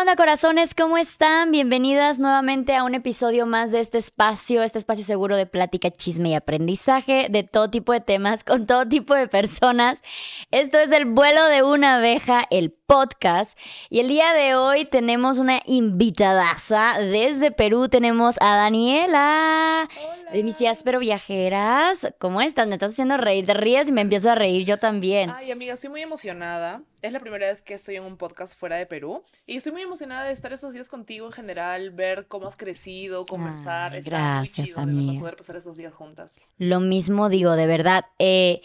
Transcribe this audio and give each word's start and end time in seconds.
onda, 0.00 0.16
corazones? 0.16 0.74
¿Cómo 0.74 0.98
están? 0.98 1.52
Bienvenidas 1.52 2.18
nuevamente 2.18 2.74
a 2.74 2.82
un 2.82 2.94
episodio 2.94 3.46
más 3.46 3.70
de 3.70 3.78
este 3.78 3.98
espacio, 3.98 4.62
este 4.62 4.78
espacio 4.78 5.04
seguro 5.04 5.36
de 5.36 5.46
plática, 5.46 5.90
chisme 5.90 6.30
y 6.30 6.34
aprendizaje 6.34 7.28
de 7.30 7.44
todo 7.44 7.70
tipo 7.70 7.92
de 7.92 8.00
temas, 8.00 8.42
con 8.42 8.66
todo 8.66 8.88
tipo 8.88 9.14
de 9.14 9.28
personas. 9.28 10.02
Esto 10.50 10.78
es 10.78 10.90
el 10.90 11.04
vuelo 11.04 11.46
de 11.46 11.62
una 11.62 11.96
abeja, 11.96 12.44
el 12.50 12.72
podcast. 12.72 13.56
Y 13.88 14.00
el 14.00 14.08
día 14.08 14.32
de 14.32 14.56
hoy 14.56 14.84
tenemos 14.84 15.38
una 15.38 15.60
invitadaza. 15.64 16.98
Desde 16.98 17.52
Perú 17.52 17.88
tenemos 17.88 18.36
a 18.40 18.56
Daniela. 18.56 19.88
De 20.34 20.42
mis 20.42 20.56
pero 20.82 20.98
viajeras. 20.98 22.12
¿Cómo 22.18 22.40
estás? 22.40 22.66
Me 22.66 22.74
estás 22.74 22.90
haciendo 22.90 23.16
reír. 23.16 23.46
Te 23.46 23.54
ríes 23.54 23.86
y 23.86 23.92
me 23.92 24.00
empiezo 24.00 24.32
a 24.32 24.34
reír 24.34 24.64
yo 24.64 24.80
también. 24.80 25.30
Ay, 25.30 25.52
amiga, 25.52 25.74
estoy 25.74 25.90
muy 25.90 26.02
emocionada. 26.02 26.82
Es 27.02 27.12
la 27.12 27.20
primera 27.20 27.46
vez 27.46 27.62
que 27.62 27.74
estoy 27.74 27.94
en 27.94 28.02
un 28.02 28.16
podcast 28.16 28.58
fuera 28.58 28.74
de 28.74 28.84
Perú. 28.84 29.22
Y 29.46 29.56
estoy 29.56 29.70
muy 29.70 29.82
emocionada 29.82 30.24
de 30.24 30.32
estar 30.32 30.52
esos 30.52 30.72
días 30.72 30.88
contigo 30.88 31.26
en 31.26 31.32
general, 31.32 31.90
ver 31.92 32.26
cómo 32.26 32.48
has 32.48 32.56
crecido, 32.56 33.26
conversar. 33.26 33.92
Ay, 33.92 34.00
Está 34.00 34.38
muy 34.40 34.48
chido 34.48 34.80
de 34.84 34.92
verdad, 34.92 35.20
poder 35.20 35.36
pasar 35.36 35.54
esos 35.54 35.76
días 35.76 35.94
juntas. 35.94 36.34
Lo 36.58 36.80
mismo 36.80 37.28
digo, 37.28 37.52
de 37.52 37.68
verdad. 37.68 38.06
Eh, 38.18 38.60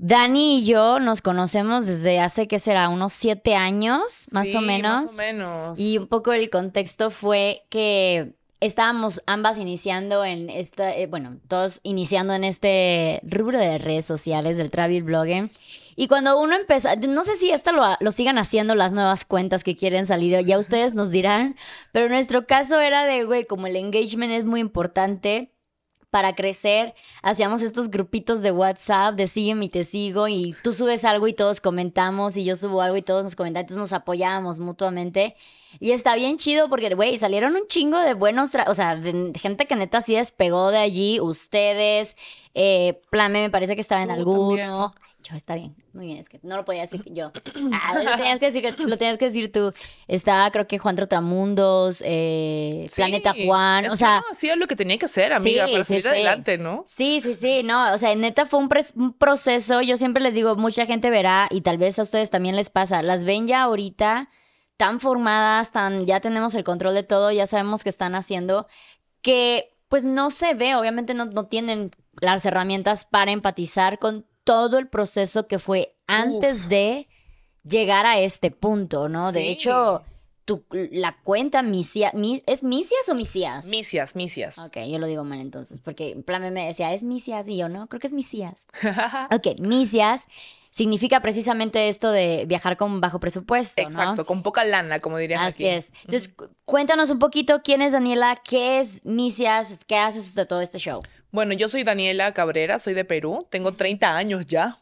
Dani 0.00 0.58
y 0.58 0.64
yo 0.64 0.98
nos 0.98 1.22
conocemos 1.22 1.86
desde 1.86 2.18
hace, 2.18 2.48
¿qué 2.48 2.58
será? 2.58 2.88
Unos 2.88 3.12
siete 3.12 3.54
años, 3.54 4.26
más 4.32 4.48
Sí, 4.48 4.56
o 4.56 4.60
menos. 4.60 5.02
Más 5.02 5.14
o 5.14 5.16
menos. 5.18 5.78
Y 5.78 5.98
un 5.98 6.08
poco 6.08 6.32
el 6.32 6.50
contexto 6.50 7.10
fue 7.10 7.62
que 7.68 8.32
estábamos 8.60 9.22
ambas 9.26 9.58
iniciando 9.58 10.24
en 10.24 10.50
esta, 10.50 10.94
eh, 10.94 11.06
bueno, 11.06 11.38
todos 11.48 11.80
iniciando 11.82 12.34
en 12.34 12.44
este 12.44 13.20
rubro 13.22 13.58
de 13.58 13.78
redes 13.78 14.04
sociales 14.04 14.56
del 14.56 14.70
travel 14.70 15.02
blogging. 15.02 15.50
Y 15.96 16.06
cuando 16.06 16.38
uno 16.38 16.54
empieza, 16.54 16.94
no 16.94 17.24
sé 17.24 17.34
si 17.34 17.50
esto 17.50 17.72
lo, 17.72 17.82
lo 17.98 18.12
sigan 18.12 18.38
haciendo 18.38 18.74
las 18.74 18.92
nuevas 18.92 19.24
cuentas 19.24 19.64
que 19.64 19.76
quieren 19.76 20.06
salir, 20.06 20.38
ya 20.44 20.58
ustedes 20.58 20.94
nos 20.94 21.10
dirán, 21.10 21.56
pero 21.92 22.08
nuestro 22.08 22.46
caso 22.46 22.80
era 22.80 23.04
de, 23.04 23.24
güey, 23.24 23.46
como 23.46 23.66
el 23.66 23.76
engagement 23.76 24.32
es 24.32 24.44
muy 24.44 24.60
importante 24.60 25.52
para 26.10 26.34
crecer, 26.34 26.94
hacíamos 27.22 27.62
estos 27.62 27.90
grupitos 27.90 28.40
de 28.40 28.50
WhatsApp 28.50 29.14
de 29.14 29.26
sígueme 29.26 29.66
y 29.66 29.68
te 29.68 29.84
sigo 29.84 30.26
y 30.28 30.54
tú 30.62 30.72
subes 30.72 31.04
algo 31.04 31.28
y 31.28 31.34
todos 31.34 31.60
comentamos 31.60 32.36
y 32.36 32.44
yo 32.44 32.56
subo 32.56 32.80
algo 32.80 32.96
y 32.96 33.02
todos 33.02 33.24
nos 33.24 33.36
comentan, 33.36 33.60
entonces 33.60 33.78
nos 33.78 33.92
apoyábamos 33.92 34.58
mutuamente 34.58 35.36
y 35.80 35.90
está 35.92 36.14
bien 36.14 36.38
chido 36.38 36.68
porque, 36.68 36.94
güey, 36.94 37.18
salieron 37.18 37.54
un 37.54 37.66
chingo 37.68 37.98
de 37.98 38.14
buenos, 38.14 38.50
o 38.66 38.74
sea, 38.74 38.96
de 38.96 39.32
gente 39.38 39.66
que 39.66 39.76
neta 39.76 40.00
sí 40.00 40.14
despegó 40.14 40.70
de 40.70 40.78
allí, 40.78 41.20
ustedes, 41.20 42.16
eh, 42.54 43.00
Plame 43.10 43.42
me 43.42 43.50
parece 43.50 43.74
que 43.74 43.82
estaba 43.82 44.02
en 44.02 44.08
Tú 44.08 44.14
alguno. 44.14 44.94
Yo, 45.28 45.36
está 45.36 45.56
bien, 45.56 45.76
muy 45.92 46.06
bien, 46.06 46.18
es 46.18 46.28
que 46.28 46.40
no 46.42 46.56
lo 46.56 46.64
podía 46.64 46.82
decir 46.82 47.02
yo. 47.06 47.32
Ah, 47.72 47.94
lo 48.02 48.16
tenías 48.16 48.38
que 48.38 48.46
decir, 48.50 48.62
que- 48.62 48.82
lo 48.84 48.96
tenías 48.96 49.18
que 49.18 49.26
decir 49.26 49.52
tú. 49.52 49.72
Estaba, 50.06 50.50
creo 50.50 50.66
que 50.66 50.78
Juan 50.78 50.96
Trotamundos, 50.96 52.02
eh, 52.04 52.86
Sí, 52.88 52.96
Planeta 53.02 53.34
Juan, 53.44 53.84
es 53.84 53.92
o 53.92 53.96
sea... 53.96 54.18
uno 54.18 54.26
hacía 54.30 54.56
lo 54.56 54.66
que 54.66 54.76
tenía 54.76 54.96
que 54.98 55.04
hacer, 55.04 55.32
amiga, 55.32 55.66
Sí, 55.66 55.72
para 55.72 55.84
salir 55.84 56.02
sí. 56.02 56.08
adelante, 56.08 56.56
¿no? 56.58 56.84
Sí, 56.86 57.20
sí, 57.20 57.34
sí, 57.34 57.62
no, 57.62 57.92
o 57.92 57.98
sea, 57.98 58.14
neta 58.14 58.46
fue 58.46 58.60
un, 58.60 58.68
un 58.94 59.12
proceso, 59.12 59.82
yo 59.82 59.96
siempre 59.96 60.22
les 60.22 60.34
digo, 60.34 60.56
mucha 60.56 60.86
gente 60.86 61.10
verá 61.10 61.48
y 61.50 61.60
tal 61.60 61.76
vez 61.78 61.98
a 61.98 62.02
ustedes 62.02 62.30
también 62.30 62.56
les 62.56 62.70
pasa, 62.70 63.02
las 63.02 63.24
ven 63.24 63.46
ya 63.46 63.62
ahorita 63.62 64.30
tan 64.76 65.00
formadas, 65.00 65.72
tan, 65.72 66.06
ya 66.06 66.20
tenemos 66.20 66.54
el 66.54 66.64
control 66.64 66.94
de 66.94 67.02
todo, 67.02 67.32
ya 67.32 67.46
sabemos 67.46 67.82
qué 67.82 67.88
están 67.90 68.14
haciendo, 68.14 68.66
que 69.22 69.74
pues 69.88 70.04
no 70.04 70.30
se 70.30 70.54
ve, 70.54 70.74
obviamente 70.76 71.14
no, 71.14 71.24
no 71.26 71.46
tienen 71.46 71.90
las 72.20 72.44
herramientas 72.44 73.06
para 73.06 73.32
empatizar 73.32 73.98
con 73.98 74.24
todo 74.48 74.78
el 74.78 74.88
proceso 74.88 75.46
que 75.46 75.58
fue 75.58 75.94
antes 76.06 76.70
de 76.70 77.06
llegar 77.64 78.06
a 78.06 78.18
este 78.18 78.50
punto, 78.50 79.06
¿no? 79.10 79.30
De 79.30 79.50
hecho, 79.50 80.02
tu, 80.46 80.64
la 80.70 81.18
cuenta 81.22 81.60
Misia, 81.62 82.12
mi- 82.14 82.42
¿es 82.46 82.62
Misias 82.62 83.06
o 83.10 83.14
Misías? 83.14 83.66
Misias, 83.66 84.16
misias. 84.16 84.56
Ok, 84.58 84.78
yo 84.88 84.98
lo 84.98 85.06
digo 85.06 85.22
mal 85.22 85.40
entonces, 85.40 85.80
porque 85.80 86.12
en 86.12 86.22
plan 86.22 86.40
me 86.54 86.64
decía, 86.66 86.94
es 86.94 87.02
Misias, 87.02 87.46
y 87.46 87.58
yo 87.58 87.68
no, 87.68 87.88
creo 87.88 88.00
que 88.00 88.06
es 88.06 88.14
Misías. 88.14 88.66
Ok, 89.30 89.58
Misias 89.60 90.24
significa 90.70 91.20
precisamente 91.20 91.90
esto 91.90 92.10
de 92.10 92.44
viajar 92.46 92.78
con 92.78 93.02
bajo 93.02 93.20
presupuesto, 93.20 93.82
¿no? 93.82 93.88
Exacto, 93.88 94.24
con 94.24 94.42
poca 94.42 94.64
lana, 94.64 95.00
como 95.00 95.18
dirían 95.18 95.42
Así 95.42 95.66
aquí. 95.66 95.76
es. 95.76 95.92
Entonces, 96.04 96.28
cu- 96.30 96.48
cuéntanos 96.64 97.10
un 97.10 97.18
poquito 97.18 97.60
quién 97.62 97.82
es 97.82 97.92
Daniela, 97.92 98.34
qué 98.48 98.78
es 98.80 99.04
Misias, 99.04 99.84
qué 99.86 99.96
haces 99.98 100.34
de 100.34 100.46
todo 100.46 100.62
este 100.62 100.78
show. 100.78 101.02
Bueno, 101.30 101.52
yo 101.52 101.68
soy 101.68 101.84
Daniela 101.84 102.32
Cabrera, 102.32 102.78
soy 102.78 102.94
de 102.94 103.04
Perú, 103.04 103.46
tengo 103.50 103.72
30 103.72 104.16
años 104.16 104.46
ya. 104.46 104.76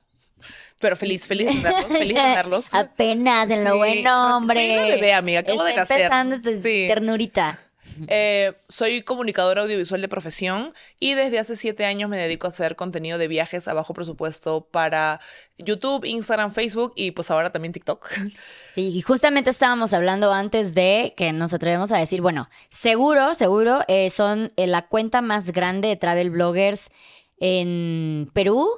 Pero 0.79 0.95
feliz, 0.95 1.27
feliz 1.27 1.47
de 1.49 1.55
tenerlos, 1.71 1.87
feliz 1.87 2.09
de 2.09 2.15
tenerlos. 2.23 2.75
Apenas 2.75 3.49
en 3.51 3.65
lo 3.65 3.73
Sí, 3.73 3.77
bueno, 3.79 4.37
hombre. 4.37 4.55
soy 4.57 4.71
una 4.77 4.83
bebé, 4.95 5.15
amiga, 5.15 5.41
acabo 5.41 5.61
Está 5.61 5.71
de 5.71 5.77
nacer. 5.77 6.01
empezando 6.03 6.41
tu 6.43 6.51
Sí. 6.63 6.85
ternurita. 6.87 7.59
Eh, 8.09 8.55
soy 8.69 9.03
comunicadora 9.03 9.63
audiovisual 9.63 10.01
de 10.01 10.09
profesión 10.09 10.75
y 11.01 11.15
desde 11.15 11.39
hace 11.39 11.57
siete 11.57 11.85
años 11.85 12.09
me 12.09 12.19
dedico 12.19 12.47
a 12.47 12.49
hacer 12.49 12.77
contenido 12.77 13.19
de 13.19 13.29
viajes 13.29 13.69
a 13.69 13.75
bajo 13.75 13.95
presupuesto 13.95 14.69
para 14.71 15.21
YouTube, 15.59 16.05
Instagram, 16.05 16.53
Facebook 16.53 16.93
y 16.97 17.11
pues 17.11 17.31
ahora 17.31 17.51
también 17.51 17.73
TikTok. 17.73 18.09
Sí, 18.75 18.89
y 18.89 19.01
justamente 19.01 19.49
estábamos 19.49 19.95
hablando 19.95 20.35
antes 20.35 20.75
de 20.75 21.15
que 21.17 21.33
nos 21.33 21.55
atrevemos 21.55 21.93
a 21.93 21.97
decir, 21.97 22.21
bueno, 22.21 22.51
seguro, 22.69 23.33
seguro, 23.33 23.81
eh, 23.89 24.11
son 24.11 24.53
eh, 24.57 24.67
la 24.67 24.87
cuenta 24.87 25.23
más 25.23 25.51
grande 25.51 25.89
de 25.89 25.97
travel 25.97 26.29
bloggers 26.29 26.91
en 27.39 28.31
Perú. 28.35 28.69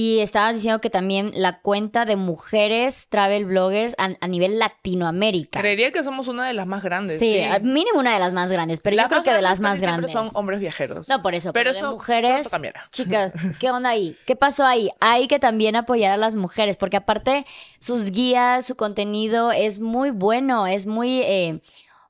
Y 0.00 0.20
estabas 0.20 0.54
diciendo 0.54 0.80
que 0.80 0.90
también 0.90 1.32
la 1.34 1.58
cuenta 1.58 2.04
de 2.04 2.14
mujeres 2.14 3.08
travel 3.08 3.46
bloggers 3.46 3.96
a, 3.98 4.10
a 4.20 4.28
nivel 4.28 4.60
Latinoamérica. 4.60 5.58
Creería 5.58 5.90
que 5.90 6.04
somos 6.04 6.28
una 6.28 6.46
de 6.46 6.54
las 6.54 6.68
más 6.68 6.84
grandes. 6.84 7.18
sí, 7.18 7.32
Sí, 7.32 7.40
al 7.42 7.64
mínimo 7.64 7.98
una 7.98 8.14
de 8.14 8.20
las 8.20 8.32
más 8.32 8.48
grandes, 8.48 8.80
pero 8.80 8.96
yo 8.96 9.08
creo 9.08 9.24
que 9.24 9.32
de 9.32 9.42
las 9.42 9.58
más 9.58 9.80
grandes. 9.80 10.12
son 10.12 10.30
hombres 10.34 10.60
viajeros. 10.60 11.08
No, 11.08 11.20
por 11.20 11.34
eso, 11.34 11.52
pero, 11.52 11.72
Pero 11.72 11.84
de 11.84 11.92
mujeres. 11.92 12.48
Chicas, 12.92 13.34
¿qué 13.58 13.72
onda 13.72 13.90
ahí? 13.90 14.16
¿Qué 14.24 14.36
pasó 14.36 14.64
ahí? 14.64 14.88
Hay 15.00 15.26
que 15.26 15.40
también 15.40 15.74
apoyar 15.74 16.12
a 16.12 16.16
las 16.16 16.36
mujeres, 16.36 16.76
porque 16.76 16.98
aparte 16.98 17.44
sus 17.80 18.12
guías, 18.12 18.66
su 18.66 18.76
contenido 18.76 19.50
es 19.50 19.80
muy 19.80 20.10
bueno, 20.10 20.68
es 20.68 20.86
muy, 20.86 21.22
eh, 21.22 21.60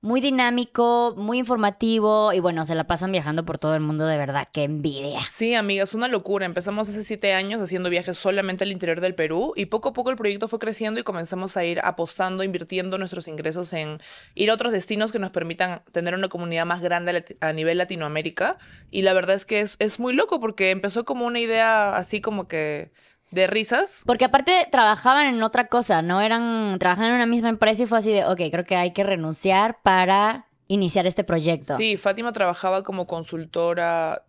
muy 0.00 0.20
dinámico, 0.20 1.14
muy 1.16 1.38
informativo 1.38 2.32
y 2.32 2.38
bueno, 2.38 2.64
se 2.64 2.76
la 2.76 2.86
pasan 2.86 3.10
viajando 3.10 3.44
por 3.44 3.58
todo 3.58 3.74
el 3.74 3.80
mundo 3.80 4.06
de 4.06 4.16
verdad. 4.16 4.48
¡Qué 4.52 4.62
envidia! 4.62 5.20
Sí, 5.20 5.54
amiga, 5.54 5.82
es 5.82 5.94
una 5.94 6.06
locura. 6.06 6.46
Empezamos 6.46 6.88
hace 6.88 7.02
siete 7.02 7.32
años 7.32 7.60
haciendo 7.60 7.90
viajes 7.90 8.16
solamente 8.16 8.62
al 8.62 8.70
interior 8.70 9.00
del 9.00 9.16
Perú 9.16 9.54
y 9.56 9.66
poco 9.66 9.88
a 9.88 9.92
poco 9.92 10.10
el 10.10 10.16
proyecto 10.16 10.46
fue 10.46 10.60
creciendo 10.60 11.00
y 11.00 11.02
comenzamos 11.02 11.56
a 11.56 11.64
ir 11.64 11.80
apostando, 11.82 12.44
invirtiendo 12.44 12.96
nuestros 12.96 13.26
ingresos 13.26 13.72
en 13.72 14.00
ir 14.34 14.50
a 14.50 14.54
otros 14.54 14.72
destinos 14.72 15.10
que 15.10 15.18
nos 15.18 15.30
permitan 15.30 15.82
tener 15.90 16.14
una 16.14 16.28
comunidad 16.28 16.64
más 16.64 16.80
grande 16.80 17.24
a 17.40 17.52
nivel 17.52 17.78
Latinoamérica. 17.78 18.58
Y 18.92 19.02
la 19.02 19.14
verdad 19.14 19.34
es 19.34 19.44
que 19.44 19.60
es, 19.60 19.74
es 19.80 19.98
muy 19.98 20.12
loco 20.12 20.38
porque 20.38 20.70
empezó 20.70 21.04
como 21.04 21.26
una 21.26 21.40
idea 21.40 21.96
así 21.96 22.20
como 22.20 22.46
que 22.46 22.92
de 23.30 23.46
risas. 23.46 24.02
Porque 24.06 24.24
aparte 24.24 24.68
trabajaban 24.70 25.26
en 25.26 25.42
otra 25.42 25.68
cosa, 25.68 26.02
no 26.02 26.20
eran, 26.20 26.78
trabajaban 26.78 27.10
en 27.10 27.16
una 27.16 27.26
misma 27.26 27.48
empresa 27.48 27.82
y 27.82 27.86
fue 27.86 27.98
así 27.98 28.12
de, 28.12 28.24
ok, 28.24 28.40
creo 28.50 28.64
que 28.64 28.76
hay 28.76 28.92
que 28.92 29.04
renunciar 29.04 29.78
para 29.82 30.46
iniciar 30.68 31.06
este 31.06 31.24
proyecto. 31.24 31.76
Sí, 31.76 31.96
Fátima 31.96 32.32
trabajaba 32.32 32.82
como 32.82 33.06
consultora. 33.06 34.22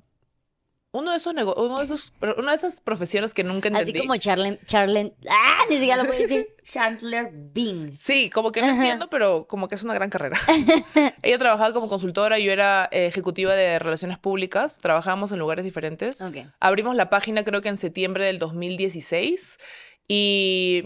Uno 0.91 1.11
de 1.11 1.17
esos 1.17 1.35
nego- 1.35 1.53
uno 1.55 1.77
de 1.77 1.85
esos, 1.85 2.13
una 2.37 2.51
de 2.51 2.57
esas 2.57 2.81
profesiones 2.81 3.35
que 3.35 3.43
nunca 3.43 3.67
entendí. 3.67 3.91
Así 3.91 3.99
como 3.99 4.17
Charlen, 4.17 4.59
Charlen, 4.65 5.13
ah, 5.29 5.61
ni 5.69 5.75
siquiera 5.77 5.97
lo 5.97 6.07
puedo 6.07 6.19
decir, 6.19 6.47
Chandler 6.63 7.29
Bing. 7.31 7.95
Sí, 7.95 8.31
como 8.31 8.51
que 8.51 8.61
no 8.61 8.69
entiendo, 8.69 9.07
pero 9.07 9.45
como 9.47 9.67
que 9.67 9.75
es 9.75 9.83
una 9.83 9.93
gran 9.93 10.09
carrera. 10.09 10.35
Ella 11.21 11.37
trabajaba 11.37 11.73
como 11.73 11.89
consultora, 11.89 12.39
yo 12.39 12.51
era 12.51 12.89
eh, 12.91 13.05
ejecutiva 13.05 13.53
de 13.53 13.77
relaciones 13.77 14.17
públicas, 14.17 14.79
trabajábamos 14.81 15.31
en 15.31 15.37
lugares 15.37 15.63
diferentes. 15.63 16.21
Abrimos 16.59 16.95
la 16.95 17.11
página 17.11 17.43
creo 17.43 17.61
que 17.61 17.69
en 17.69 17.77
septiembre 17.77 18.25
del 18.25 18.39
2016 18.39 19.59
y 20.07 20.85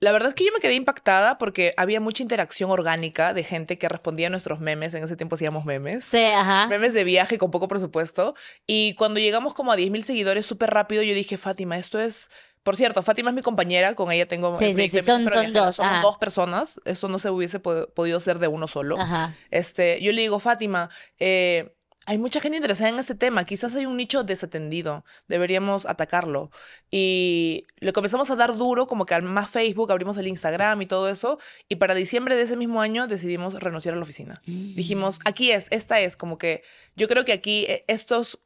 la 0.00 0.12
verdad 0.12 0.28
es 0.28 0.34
que 0.34 0.44
yo 0.44 0.52
me 0.52 0.60
quedé 0.60 0.74
impactada 0.74 1.38
porque 1.38 1.72
había 1.76 2.00
mucha 2.00 2.22
interacción 2.22 2.70
orgánica 2.70 3.32
de 3.32 3.42
gente 3.44 3.78
que 3.78 3.88
respondía 3.88 4.26
a 4.26 4.30
nuestros 4.30 4.60
memes, 4.60 4.92
en 4.94 5.02
ese 5.04 5.16
tiempo 5.16 5.36
hacíamos 5.36 5.64
memes. 5.64 6.04
Sí, 6.04 6.18
ajá. 6.22 6.66
Memes 6.66 6.92
de 6.92 7.04
viaje 7.04 7.38
con 7.38 7.50
poco 7.50 7.66
presupuesto. 7.68 8.34
Y 8.66 8.94
cuando 8.94 9.20
llegamos 9.20 9.54
como 9.54 9.72
a 9.72 9.76
10.000 9.76 10.02
seguidores 10.02 10.44
súper 10.46 10.70
rápido, 10.70 11.02
yo 11.02 11.14
dije, 11.14 11.36
Fátima, 11.36 11.78
esto 11.78 11.98
es... 11.98 12.30
Por 12.62 12.74
cierto, 12.74 13.00
Fátima 13.04 13.30
es 13.30 13.36
mi 13.36 13.42
compañera, 13.42 13.94
con 13.94 14.10
ella 14.10 14.26
tengo... 14.26 14.58
Sí, 14.58 14.74
sí, 14.74 14.88
sí, 14.88 15.00
son- 15.00 15.24
dos, 15.24 15.76
Somos 15.76 15.78
ajá. 15.92 16.00
dos 16.02 16.18
personas. 16.18 16.80
Eso 16.84 17.06
no 17.08 17.20
se 17.20 17.30
hubiese 17.30 17.62
pod- 17.62 17.92
podido 17.94 18.18
ser 18.18 18.40
de 18.40 18.48
uno 18.48 18.66
solo. 18.66 19.00
Ajá. 19.00 19.32
Este, 19.52 20.02
yo 20.02 20.12
le 20.12 20.22
digo, 20.22 20.40
Fátima, 20.40 20.90
eh, 21.20 21.75
hay 22.06 22.18
mucha 22.18 22.40
gente 22.40 22.56
interesada 22.56 22.88
en 22.88 22.98
este 22.98 23.14
tema. 23.14 23.44
Quizás 23.44 23.74
hay 23.74 23.84
un 23.84 23.96
nicho 23.96 24.22
desatendido. 24.22 25.04
Deberíamos 25.26 25.86
atacarlo. 25.86 26.50
Y 26.90 27.66
le 27.78 27.92
comenzamos 27.92 28.30
a 28.30 28.36
dar 28.36 28.56
duro, 28.56 28.86
como 28.86 29.06
que 29.06 29.14
al 29.14 29.22
más 29.22 29.50
Facebook, 29.50 29.90
abrimos 29.90 30.16
el 30.16 30.28
Instagram 30.28 30.80
y 30.82 30.86
todo 30.86 31.08
eso. 31.08 31.38
Y 31.68 31.76
para 31.76 31.94
diciembre 31.94 32.36
de 32.36 32.42
ese 32.42 32.56
mismo 32.56 32.80
año 32.80 33.08
decidimos 33.08 33.54
renunciar 33.54 33.94
a 33.94 33.96
la 33.96 34.04
oficina. 34.04 34.40
Mm. 34.46 34.74
Dijimos, 34.74 35.18
aquí 35.24 35.50
es, 35.50 35.66
esta 35.70 36.00
es, 36.00 36.16
como 36.16 36.38
que 36.38 36.62
yo 36.94 37.08
creo 37.08 37.24
que 37.24 37.32
aquí 37.32 37.66
eh, 37.68 37.84
estos 37.88 38.38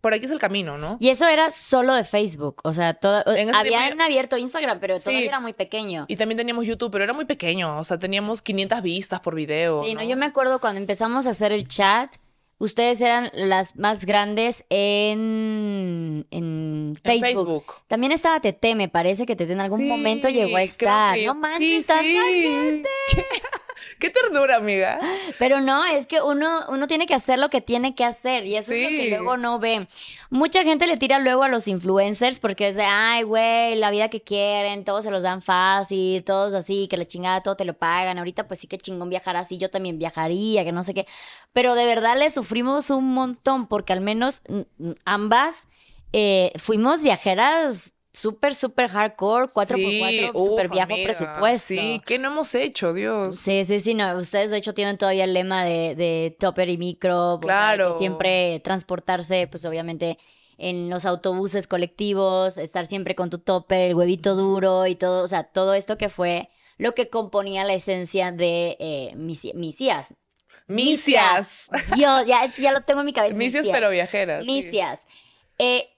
por 0.00 0.12
aquí 0.12 0.26
es 0.26 0.32
el 0.32 0.38
camino, 0.38 0.76
¿no? 0.76 0.98
Y 1.00 1.08
eso 1.08 1.26
era 1.26 1.50
solo 1.50 1.94
de 1.94 2.04
Facebook. 2.04 2.60
O 2.64 2.74
sea, 2.74 2.98
ese 3.00 3.50
habían 3.54 3.98
abierto 4.02 4.36
Instagram, 4.36 4.78
pero 4.78 4.98
Sí. 4.98 5.04
todavía 5.04 5.28
era 5.28 5.40
muy 5.40 5.54
pequeño. 5.54 6.04
Y 6.08 6.16
también 6.16 6.36
teníamos 6.36 6.66
YouTube, 6.66 6.90
pero 6.90 7.04
era 7.04 7.14
muy 7.14 7.24
pequeño. 7.24 7.78
O 7.78 7.84
sea, 7.84 7.96
teníamos 7.96 8.42
500 8.42 8.82
vistas 8.82 9.20
por 9.20 9.34
video. 9.34 9.82
Sí, 9.82 9.94
no, 9.94 10.02
¿no? 10.02 10.06
yo 10.06 10.18
me 10.18 10.26
acuerdo 10.26 10.58
cuando 10.58 10.78
empezamos 10.78 11.26
a 11.26 11.30
hacer 11.30 11.52
el 11.52 11.66
chat, 11.68 12.14
ustedes 12.58 13.00
eran 13.00 13.30
las 13.34 13.76
más 13.76 14.04
grandes 14.04 14.64
en, 14.70 16.26
en 16.30 16.98
En 17.02 17.20
Facebook. 17.20 17.64
También 17.88 18.12
estaba 18.12 18.40
Tete, 18.40 18.74
me 18.74 18.88
parece 18.88 19.26
que 19.26 19.36
Tete 19.36 19.52
en 19.52 19.60
algún 19.60 19.80
Sí, 19.80 19.84
momento 19.86 20.28
llegó 20.28 20.56
a 20.56 20.62
estar. 20.62 21.14
que- 21.14 21.26
No 21.26 21.34
manches, 21.34 21.86
sí, 21.86 21.92
sí. 22.02 22.42
gente. 22.42 22.88
¿Qué, 23.98 24.10
ternura, 24.10 24.56
amiga. 24.56 24.98
Pero 25.38 25.60
no, 25.60 25.84
es 25.84 26.06
que 26.06 26.20
uno, 26.20 26.64
uno 26.68 26.86
tiene 26.86 27.06
que 27.06 27.14
hacer 27.14 27.38
lo 27.38 27.50
que 27.50 27.60
tiene 27.60 27.94
que 27.94 28.04
hacer 28.04 28.46
y 28.46 28.56
eso 28.56 28.72
es 28.72 28.82
lo 28.82 28.88
que 28.88 29.08
luego 29.10 29.36
no 29.36 29.58
ve. 29.58 29.86
Mucha 30.30 30.62
gente 30.62 30.86
le 30.86 30.96
tira 30.96 31.18
luego 31.18 31.42
a 31.42 31.48
los 31.48 31.68
influencers 31.68 32.40
porque 32.40 32.68
es 32.68 32.76
de, 32.76 32.84
ay, 32.84 33.22
güey, 33.22 33.76
la 33.76 33.90
vida 33.90 34.08
que 34.08 34.20
quieren, 34.22 34.84
todos 34.84 35.04
se 35.04 35.10
los 35.10 35.22
dan 35.22 35.42
fácil, 35.42 36.22
todos 36.24 36.54
así, 36.54 36.88
que 36.88 36.96
la 36.96 37.06
chingada 37.06 37.42
todo 37.42 37.56
te 37.56 37.64
lo 37.64 37.74
pagan. 37.74 38.18
Ahorita 38.18 38.46
pues 38.46 38.60
sí 38.60 38.66
que 38.66 38.78
chingón 38.78 39.10
viajar 39.10 39.36
así, 39.36 39.58
yo 39.58 39.70
también 39.70 39.98
viajaría, 39.98 40.64
que 40.64 40.72
no 40.72 40.82
sé 40.82 40.94
qué. 40.94 41.06
Pero 41.52 41.74
de 41.74 41.86
verdad 41.86 42.18
le 42.18 42.30
sufrimos 42.30 42.90
un 42.90 43.14
montón 43.14 43.66
porque 43.66 43.92
al 43.92 44.00
menos 44.00 44.42
ambas 45.04 45.68
eh, 46.12 46.52
fuimos 46.58 47.02
viajeras 47.02 47.93
súper, 48.14 48.54
súper 48.54 48.88
hardcore, 48.88 49.48
4x4, 49.48 49.76
Sí, 49.76 50.26
súper 50.32 50.66
amiga. 50.66 50.86
presupuesto. 51.04 51.66
Sí, 51.74 52.00
¿qué 52.06 52.18
no 52.18 52.28
hemos 52.28 52.54
hecho, 52.54 52.94
Dios? 52.94 53.36
Sí, 53.36 53.64
sí, 53.66 53.80
sí, 53.80 53.92
no. 53.94 54.16
Ustedes 54.16 54.50
de 54.50 54.56
hecho 54.56 54.72
tienen 54.72 54.96
todavía 54.96 55.24
el 55.24 55.34
lema 55.34 55.64
de, 55.64 55.94
de 55.94 56.34
topper 56.40 56.68
y 56.70 56.78
micro. 56.78 57.34
o 57.34 57.38
sea, 57.38 57.40
que 57.40 57.46
Claro. 57.48 57.98
siempre 57.98 58.60
transportarse, 58.60 59.46
pues 59.48 59.64
obviamente 59.66 60.16
en 60.56 60.88
los 60.88 61.04
autobuses 61.04 61.66
colectivos, 61.66 62.56
estar 62.58 62.86
siempre 62.86 63.14
con 63.16 63.28
tu 63.28 63.38
topper, 63.40 63.80
el 63.90 63.94
huevito 63.96 64.36
duro 64.36 64.86
y 64.86 64.94
todo, 64.94 65.24
o 65.24 65.26
sea, 65.28 65.42
todo 65.42 65.74
esto 65.74 65.98
que 65.98 66.08
fue 66.08 66.48
lo 66.78 66.94
que 66.94 67.10
componía 67.10 67.64
la 67.64 67.74
esencia 67.74 68.30
de 68.32 68.76
eh, 68.78 69.12
Misías. 69.16 70.14
Misias. 70.68 71.68
Yo, 71.96 72.22
ya, 72.24 72.50
ya 72.58 72.72
lo 72.72 72.80
tengo 72.82 73.00
en 73.00 73.06
mi 73.06 73.12
cabeza. 73.12 73.36
Misias, 73.36 73.66
pero 73.70 73.90
viajeras. 73.90 74.44
sí. 74.44 74.52
Misias. 74.52 75.00
Eh, 75.58 75.88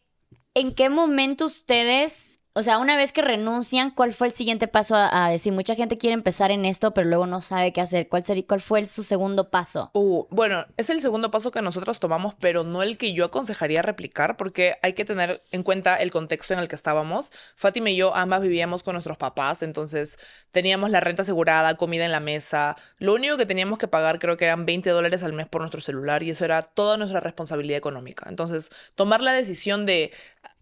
¿En 0.59 0.75
qué 0.75 0.89
momento 0.89 1.45
ustedes, 1.45 2.36
o 2.57 2.63
sea, 2.63 2.79
una 2.79 2.97
vez 2.97 3.13
que 3.13 3.21
renuncian, 3.21 3.91
cuál 3.91 4.15
fue 4.15 4.29
el 4.29 4.33
siguiente 4.33 4.67
paso 4.67 4.97
a, 4.97 5.29
decir? 5.29 5.53
Mucha 5.53 5.75
gente 5.75 5.99
quiere 5.99 6.15
empezar 6.15 6.51
en 6.51 6.65
esto, 6.65 6.95
pero 6.95 7.07
luego 7.07 7.27
no 7.27 7.43
sabe 7.43 7.71
qué 7.71 7.83
hacer. 7.83 8.09
¿Cuál, 8.09 8.25
sería, 8.25 8.47
cuál 8.47 8.63
fue 8.63 8.79
el- 8.79 8.89
su 8.89 9.03
segundo 9.03 9.51
paso? 9.51 9.91
Uh, 9.93 10.25
bueno, 10.31 10.65
es 10.79 10.89
el 10.89 11.03
segundo 11.03 11.31
paso 11.31 11.51
que 11.51 11.61
nosotros 11.61 12.01
tomamos, 12.01 12.35
pero 12.41 12.65
no 12.65 12.83
el 12.83 12.97
que 12.97 13.13
yo 13.13 13.27
aconsejaría 13.27 13.83
replicar, 13.83 14.39
porque 14.39 14.77
hay 14.83 14.95
que 14.95 15.05
tener 15.05 15.43
en 15.51 15.63
cuenta 15.63 15.97
el 15.97 16.11
contexto 16.11 16.55
en 16.55 16.61
el 16.61 16.69
que 16.69 16.77
estábamos. 16.77 17.31
Fátima 17.57 17.91
y 17.91 17.97
yo 17.97 18.17
ambas 18.17 18.41
vivíamos 18.41 18.83
con 18.83 18.95
nuestros 18.95 19.19
papás, 19.19 19.63
entonces 19.63 20.19
teníamos 20.51 20.89
la 20.89 21.01
renta 21.01 21.23
asegurada, 21.23 21.77
comida 21.77 22.07
en 22.07 22.13
la 22.13 22.21
mesa. 22.21 22.75
Lo 22.97 23.13
único 23.13 23.37
que 23.37 23.45
teníamos 23.45 23.77
que 23.79 23.87
pagar 23.87 24.19
creo 24.19 24.39
que 24.39 24.47
eran 24.47 24.65
20 24.65 24.89
dólares 24.89 25.23
al 25.23 25.35
mes 25.35 25.47
por 25.47 25.61
nuestro 25.61 25.83
celular 25.83 26.23
y 26.23 26.31
eso 26.31 26.47
era 26.47 26.63
toda 26.63 26.97
nuestra 26.97 27.21
responsabilidad 27.21 27.77
económica. 27.77 28.31
Entonces, 28.31 28.71
tomar 28.95 29.21
la 29.21 29.35
decisión 29.35 29.85
de, 29.85 30.11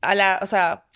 a 0.01 0.17
la, 0.17 0.41
o 0.43 0.47
sea, 0.47 0.87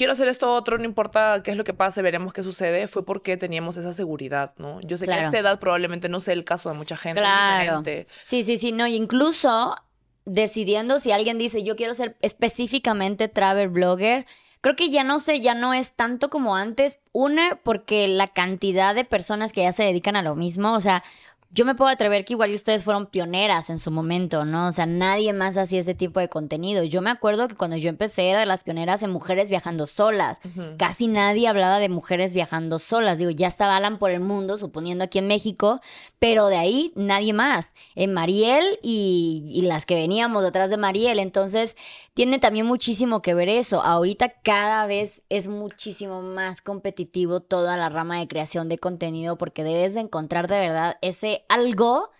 quiero 0.00 0.14
hacer 0.14 0.28
esto 0.28 0.50
otro, 0.50 0.78
no 0.78 0.84
importa 0.86 1.42
qué 1.44 1.50
es 1.50 1.58
lo 1.58 1.64
que 1.64 1.74
pase, 1.74 2.00
veremos 2.00 2.32
qué 2.32 2.42
sucede, 2.42 2.88
fue 2.88 3.04
porque 3.04 3.36
teníamos 3.36 3.76
esa 3.76 3.92
seguridad, 3.92 4.54
¿no? 4.56 4.80
Yo 4.80 4.96
sé 4.96 5.06
que 5.06 5.12
a 5.12 5.24
esta 5.24 5.38
edad 5.38 5.60
probablemente 5.60 6.08
no 6.08 6.20
sea 6.20 6.32
el 6.32 6.42
caso 6.42 6.70
de 6.70 6.74
mucha 6.74 6.96
gente, 6.96 7.20
Claro. 7.20 7.82
Sí, 8.22 8.42
sí, 8.42 8.56
sí, 8.56 8.72
no, 8.72 8.86
incluso 8.86 9.76
decidiendo 10.24 11.00
si 11.00 11.12
alguien 11.12 11.36
dice, 11.36 11.64
yo 11.64 11.76
quiero 11.76 11.92
ser 11.92 12.16
específicamente 12.22 13.28
travel 13.28 13.68
blogger, 13.68 14.24
creo 14.62 14.74
que 14.74 14.88
ya 14.88 15.04
no 15.04 15.18
sé, 15.18 15.42
ya 15.42 15.52
no 15.52 15.74
es 15.74 15.92
tanto 15.92 16.30
como 16.30 16.56
antes. 16.56 16.98
Una, 17.12 17.60
porque 17.62 18.08
la 18.08 18.28
cantidad 18.28 18.94
de 18.94 19.04
personas 19.04 19.52
que 19.52 19.64
ya 19.64 19.72
se 19.72 19.82
dedican 19.82 20.16
a 20.16 20.22
lo 20.22 20.34
mismo, 20.34 20.72
o 20.72 20.80
sea, 20.80 21.04
yo 21.52 21.64
me 21.64 21.74
puedo 21.74 21.90
atrever 21.90 22.24
que 22.24 22.34
igual 22.34 22.52
y 22.52 22.54
ustedes 22.54 22.84
fueron 22.84 23.06
pioneras 23.06 23.70
en 23.70 23.78
su 23.78 23.90
momento, 23.90 24.44
¿no? 24.44 24.68
O 24.68 24.72
sea, 24.72 24.86
nadie 24.86 25.32
más 25.32 25.56
hacía 25.56 25.80
ese 25.80 25.94
tipo 25.96 26.20
de 26.20 26.28
contenido. 26.28 26.84
Yo 26.84 27.02
me 27.02 27.10
acuerdo 27.10 27.48
que 27.48 27.56
cuando 27.56 27.76
yo 27.76 27.88
empecé 27.88 28.30
era 28.30 28.38
de 28.38 28.46
las 28.46 28.62
pioneras 28.62 29.02
en 29.02 29.10
mujeres 29.10 29.50
viajando 29.50 29.88
solas. 29.88 30.38
Casi 30.78 31.08
nadie 31.08 31.48
hablaba 31.48 31.80
de 31.80 31.88
mujeres 31.88 32.34
viajando 32.34 32.78
solas. 32.78 33.18
Digo, 33.18 33.32
ya 33.32 33.48
estaba 33.48 33.76
Alan 33.76 33.98
por 33.98 34.12
el 34.12 34.20
mundo, 34.20 34.58
suponiendo 34.58 35.02
aquí 35.02 35.18
en 35.18 35.26
México, 35.26 35.80
pero 36.20 36.46
de 36.46 36.56
ahí 36.56 36.92
nadie 36.94 37.32
más. 37.32 37.72
En 37.96 38.12
Mariel 38.12 38.78
y, 38.80 39.50
y 39.52 39.62
las 39.62 39.86
que 39.86 39.96
veníamos 39.96 40.44
detrás 40.44 40.70
de 40.70 40.76
Mariel. 40.76 41.18
Entonces, 41.18 41.76
tiene 42.14 42.38
también 42.38 42.66
muchísimo 42.66 43.22
que 43.22 43.34
ver 43.34 43.48
eso. 43.48 43.82
Ahorita 43.82 44.40
cada 44.42 44.86
vez 44.86 45.22
es 45.28 45.48
muchísimo 45.48 46.22
más 46.22 46.60
competitivo 46.60 47.40
toda 47.40 47.76
la 47.76 47.88
rama 47.88 48.18
de 48.18 48.28
creación 48.28 48.68
de 48.68 48.78
contenido 48.78 49.38
porque 49.38 49.64
debes 49.64 49.94
de 49.94 50.00
encontrar 50.00 50.48
de 50.48 50.58
verdad 50.60 50.98
ese 51.02 51.44
algo 51.48 52.10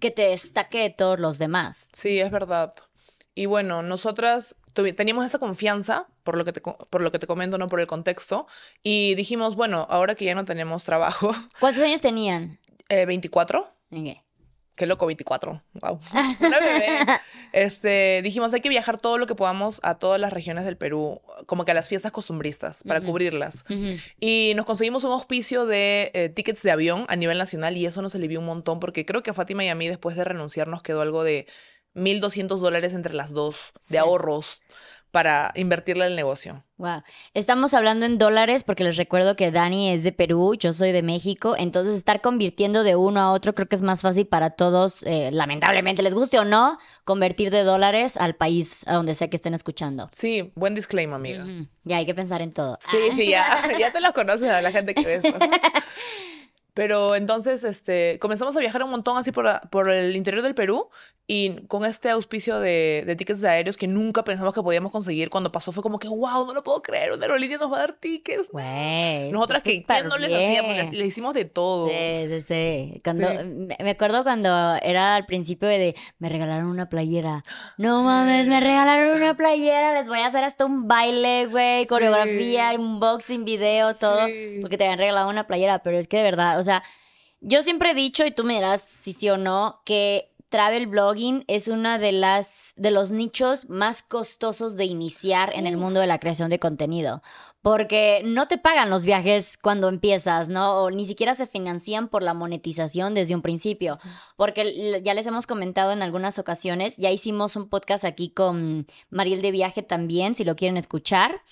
que 0.00 0.10
te 0.10 0.22
destaque 0.28 0.78
de 0.80 0.90
todos 0.90 1.18
los 1.18 1.38
demás. 1.38 1.88
Sí, 1.92 2.20
es 2.20 2.30
verdad. 2.30 2.74
Y 3.34 3.46
bueno, 3.46 3.82
nosotras 3.82 4.56
teníamos 4.74 5.24
esa 5.26 5.38
confianza, 5.38 6.06
por 6.22 6.36
lo, 6.36 6.44
que 6.44 6.52
te, 6.52 6.60
por 6.60 7.00
lo 7.00 7.12
que 7.12 7.18
te 7.18 7.26
comento, 7.26 7.58
no 7.58 7.68
por 7.68 7.80
el 7.80 7.86
contexto, 7.86 8.46
y 8.82 9.14
dijimos, 9.14 9.56
bueno, 9.56 9.86
ahora 9.90 10.14
que 10.14 10.24
ya 10.24 10.34
no 10.34 10.44
tenemos 10.44 10.84
trabajo, 10.84 11.32
¿Cuántos 11.60 11.82
años 11.82 12.00
tenían? 12.00 12.58
eh, 12.88 13.06
24, 13.06 13.70
Ok. 13.90 14.25
Qué 14.76 14.86
loco, 14.86 15.06
24, 15.06 15.62
wow, 15.74 15.98
una 16.40 16.60
bebé, 16.60 16.96
este, 17.52 18.20
dijimos, 18.22 18.52
hay 18.52 18.60
que 18.60 18.68
viajar 18.68 18.98
todo 18.98 19.18
lo 19.18 19.26
que 19.26 19.34
podamos 19.34 19.80
a 19.82 19.94
todas 19.98 20.20
las 20.20 20.32
regiones 20.32 20.64
del 20.64 20.76
Perú, 20.76 21.20
como 21.46 21.64
que 21.64 21.72
a 21.72 21.74
las 21.74 21.88
fiestas 21.88 22.12
costumbristas, 22.12 22.82
para 22.84 23.00
cubrirlas. 23.00 23.64
Ujú. 23.68 23.96
Y 24.20 24.52
nos 24.54 24.66
conseguimos 24.66 25.04
un 25.04 25.12
auspicio 25.12 25.66
de 25.66 26.10
eh, 26.14 26.28
tickets 26.28 26.62
de 26.62 26.70
avión 26.70 27.06
a 27.08 27.16
nivel 27.16 27.38
nacional 27.38 27.76
y 27.76 27.86
eso 27.86 28.02
nos 28.02 28.14
alivió 28.14 28.38
un 28.40 28.46
montón 28.46 28.78
porque 28.78 29.04
creo 29.04 29.22
que 29.22 29.30
a 29.30 29.34
Fátima 29.34 29.64
y 29.64 29.68
a 29.68 29.74
mí 29.74 29.88
después 29.88 30.14
de 30.16 30.24
renunciar 30.24 30.68
nos 30.68 30.82
quedó 30.82 31.00
algo 31.00 31.24
de 31.24 31.46
1.200 31.94 32.58
dólares 32.58 32.92
entre 32.94 33.14
las 33.14 33.30
dos 33.32 33.72
Sí. 33.80 33.94
de 33.94 33.98
ahorros 33.98 34.60
para 35.10 35.50
invertirle 35.54 36.04
al 36.04 36.14
negocio. 36.16 36.62
Wow. 36.76 37.02
Estamos 37.32 37.72
hablando 37.72 38.04
en 38.04 38.18
dólares 38.18 38.64
porque 38.64 38.84
les 38.84 38.96
recuerdo 38.96 39.34
que 39.34 39.50
Dani 39.50 39.90
es 39.90 40.02
de 40.02 40.12
Perú, 40.12 40.54
yo 40.58 40.74
soy 40.74 40.92
de 40.92 41.02
México, 41.02 41.54
entonces 41.56 41.96
estar 41.96 42.20
convirtiendo 42.20 42.82
de 42.82 42.96
uno 42.96 43.20
a 43.20 43.32
otro 43.32 43.54
creo 43.54 43.66
que 43.66 43.76
es 43.76 43.82
más 43.82 44.02
fácil 44.02 44.26
para 44.26 44.50
todos, 44.50 45.02
eh, 45.04 45.30
lamentablemente 45.32 46.02
les 46.02 46.14
guste 46.14 46.38
o 46.38 46.44
no, 46.44 46.78
convertir 47.04 47.50
de 47.50 47.62
dólares 47.64 48.18
al 48.18 48.34
país 48.36 48.86
a 48.86 48.94
donde 48.94 49.14
sea 49.14 49.30
que 49.30 49.36
estén 49.36 49.54
escuchando. 49.54 50.10
Sí, 50.12 50.52
buen 50.54 50.74
disclaimer, 50.74 51.14
amiga. 51.16 51.44
Ujú. 51.44 51.66
Ya 51.84 51.96
hay 51.96 52.04
que 52.04 52.14
pensar 52.14 52.42
en 52.42 52.52
todo. 52.52 52.78
Sí, 52.82 52.96
Ah. 53.10 53.14
sí, 53.16 53.30
ya, 53.30 53.46
ya 53.78 53.92
te 53.92 54.00
lo 54.02 54.12
conoces 54.12 54.50
a 54.50 54.60
la 54.60 54.70
gente 54.70 54.94
que 54.94 55.02
ve 55.06 55.14
esto. 55.22 55.34
Pero 56.74 57.14
entonces, 57.16 57.64
este, 57.64 58.18
comenzamos 58.20 58.54
a 58.54 58.60
viajar 58.60 58.82
un 58.82 58.90
montón 58.90 59.16
así 59.16 59.32
por, 59.32 59.48
por 59.70 59.88
el 59.88 60.14
interior 60.14 60.42
del 60.42 60.54
Perú 60.54 60.90
y 61.28 61.66
con 61.66 61.84
este 61.84 62.08
auspicio 62.10 62.60
de, 62.60 63.02
de 63.04 63.16
tickets 63.16 63.40
de 63.40 63.48
aéreos 63.48 63.76
que 63.76 63.88
nunca 63.88 64.22
pensamos 64.22 64.54
que 64.54 64.62
podíamos 64.62 64.92
conseguir. 64.92 65.28
Cuando 65.28 65.50
pasó 65.50 65.72
fue 65.72 65.82
como 65.82 65.98
que, 65.98 66.06
wow, 66.06 66.46
no 66.46 66.54
lo 66.54 66.62
puedo 66.62 66.82
creer, 66.82 67.12
una 67.12 67.22
aerolínea 67.22 67.58
nos 67.58 67.72
va 67.72 67.78
a 67.78 67.80
dar 67.80 67.92
tickets. 67.94 68.50
Güey, 68.50 69.32
Nosotras 69.32 69.62
que 69.64 69.80
súper 69.80 69.96
¿quién 69.96 70.08
no 70.08 70.18
les 70.18 70.32
hacíamos, 70.32 70.94
le, 70.94 71.06
hicimos 71.06 71.34
de 71.34 71.44
todo. 71.44 71.88
Sí, 71.88 72.28
sí, 72.28 72.40
sí. 72.42 73.00
Cuando, 73.02 73.26
Sí. 73.28 73.38
Me, 73.80 73.90
acuerdo 73.90 74.22
cuando 74.22 74.48
era 74.82 75.16
al 75.16 75.26
principio 75.26 75.68
de, 75.68 75.96
me 76.18 76.28
regalaron 76.28 76.66
una 76.66 76.88
playera. 76.88 77.42
No 77.76 78.04
mames, 78.04 78.46
me 78.46 78.60
regalaron 78.60 79.16
una 79.16 79.36
playera. 79.36 79.94
Les 79.94 80.08
voy 80.08 80.20
a 80.20 80.26
hacer 80.26 80.44
hasta 80.44 80.64
un 80.64 80.86
baile, 80.86 81.46
güey, 81.46 81.82
Sí. 81.82 81.88
coreografía, 81.88 82.72
unboxing, 82.78 83.44
video, 83.44 83.94
todo. 83.94 84.26
Sí. 84.28 84.58
Porque 84.60 84.78
te 84.78 84.84
habían 84.84 85.00
regalado 85.00 85.28
una 85.28 85.48
playera. 85.48 85.80
Pero 85.80 85.98
es 85.98 86.06
que 86.06 86.18
de 86.18 86.22
verdad, 86.22 86.60
o 86.60 86.62
sea, 86.62 86.84
yo 87.40 87.62
siempre 87.62 87.90
he 87.90 87.94
dicho, 87.94 88.24
y 88.24 88.30
tú 88.30 88.44
me 88.44 88.54
dirás 88.54 88.82
si 89.02 89.12
sí 89.12 89.28
o 89.28 89.36
no, 89.36 89.80
que 89.84 90.30
travel 90.48 90.86
blogging 90.86 91.44
es 91.48 91.68
una 91.68 91.98
de 91.98 92.12
las 92.12 92.72
de 92.76 92.90
los 92.90 93.10
nichos 93.10 93.68
más 93.68 94.02
costosos 94.02 94.76
de 94.76 94.84
iniciar 94.84 95.52
en 95.54 95.66
el 95.66 95.76
mundo 95.76 96.00
de 96.00 96.06
la 96.06 96.18
creación 96.18 96.50
de 96.50 96.58
contenido, 96.58 97.22
porque 97.62 98.22
no 98.24 98.48
te 98.48 98.58
pagan 98.58 98.90
los 98.90 99.04
viajes 99.04 99.58
cuando 99.60 99.88
empiezas, 99.88 100.48
¿no? 100.48 100.82
O 100.82 100.90
ni 100.90 101.06
siquiera 101.06 101.34
se 101.34 101.46
financian 101.46 102.08
por 102.08 102.22
la 102.22 102.34
monetización 102.34 103.14
desde 103.14 103.34
un 103.34 103.42
principio, 103.42 103.98
porque 104.36 105.00
ya 105.02 105.14
les 105.14 105.26
hemos 105.26 105.46
comentado 105.46 105.92
en 105.92 106.02
algunas 106.02 106.38
ocasiones, 106.38 106.96
ya 106.96 107.10
hicimos 107.10 107.56
un 107.56 107.68
podcast 107.68 108.04
aquí 108.04 108.30
con 108.30 108.86
Mariel 109.10 109.42
de 109.42 109.50
Viaje 109.50 109.82
también, 109.82 110.34
si 110.34 110.44
lo 110.44 110.56
quieren 110.56 110.76
escuchar 110.76 111.42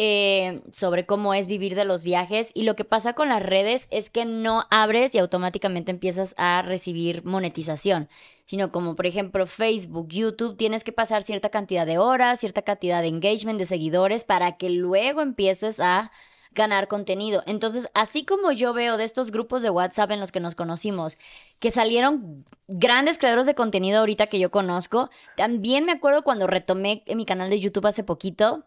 eh, 0.00 0.62
sobre 0.70 1.06
cómo 1.06 1.34
es 1.34 1.48
vivir 1.48 1.74
de 1.74 1.84
los 1.84 2.04
viajes. 2.04 2.52
Y 2.54 2.62
lo 2.62 2.76
que 2.76 2.84
pasa 2.84 3.14
con 3.14 3.28
las 3.28 3.42
redes 3.42 3.88
es 3.90 4.10
que 4.10 4.24
no 4.24 4.64
abres 4.70 5.12
y 5.12 5.18
automáticamente 5.18 5.90
empiezas 5.90 6.34
a 6.38 6.62
recibir 6.62 7.24
monetización, 7.24 8.08
sino 8.44 8.70
como 8.70 8.94
por 8.94 9.06
ejemplo 9.06 9.44
Facebook, 9.44 10.06
YouTube, 10.08 10.56
tienes 10.56 10.84
que 10.84 10.92
pasar 10.92 11.24
cierta 11.24 11.48
cantidad 11.48 11.84
de 11.84 11.98
horas, 11.98 12.38
cierta 12.38 12.62
cantidad 12.62 13.02
de 13.02 13.08
engagement, 13.08 13.58
de 13.58 13.64
seguidores, 13.64 14.22
para 14.22 14.56
que 14.56 14.70
luego 14.70 15.20
empieces 15.20 15.80
a 15.80 16.12
ganar 16.52 16.86
contenido. 16.86 17.42
Entonces, 17.46 17.88
así 17.92 18.24
como 18.24 18.52
yo 18.52 18.72
veo 18.72 18.98
de 18.98 19.04
estos 19.04 19.32
grupos 19.32 19.62
de 19.62 19.70
WhatsApp 19.70 20.12
en 20.12 20.20
los 20.20 20.30
que 20.30 20.38
nos 20.38 20.54
conocimos, 20.54 21.18
que 21.58 21.72
salieron 21.72 22.44
grandes 22.68 23.18
creadores 23.18 23.46
de 23.46 23.56
contenido 23.56 23.98
ahorita 23.98 24.28
que 24.28 24.38
yo 24.38 24.52
conozco, 24.52 25.10
también 25.36 25.84
me 25.84 25.92
acuerdo 25.92 26.22
cuando 26.22 26.46
retomé 26.46 27.02
mi 27.16 27.24
canal 27.24 27.50
de 27.50 27.58
YouTube 27.58 27.86
hace 27.86 28.04
poquito. 28.04 28.64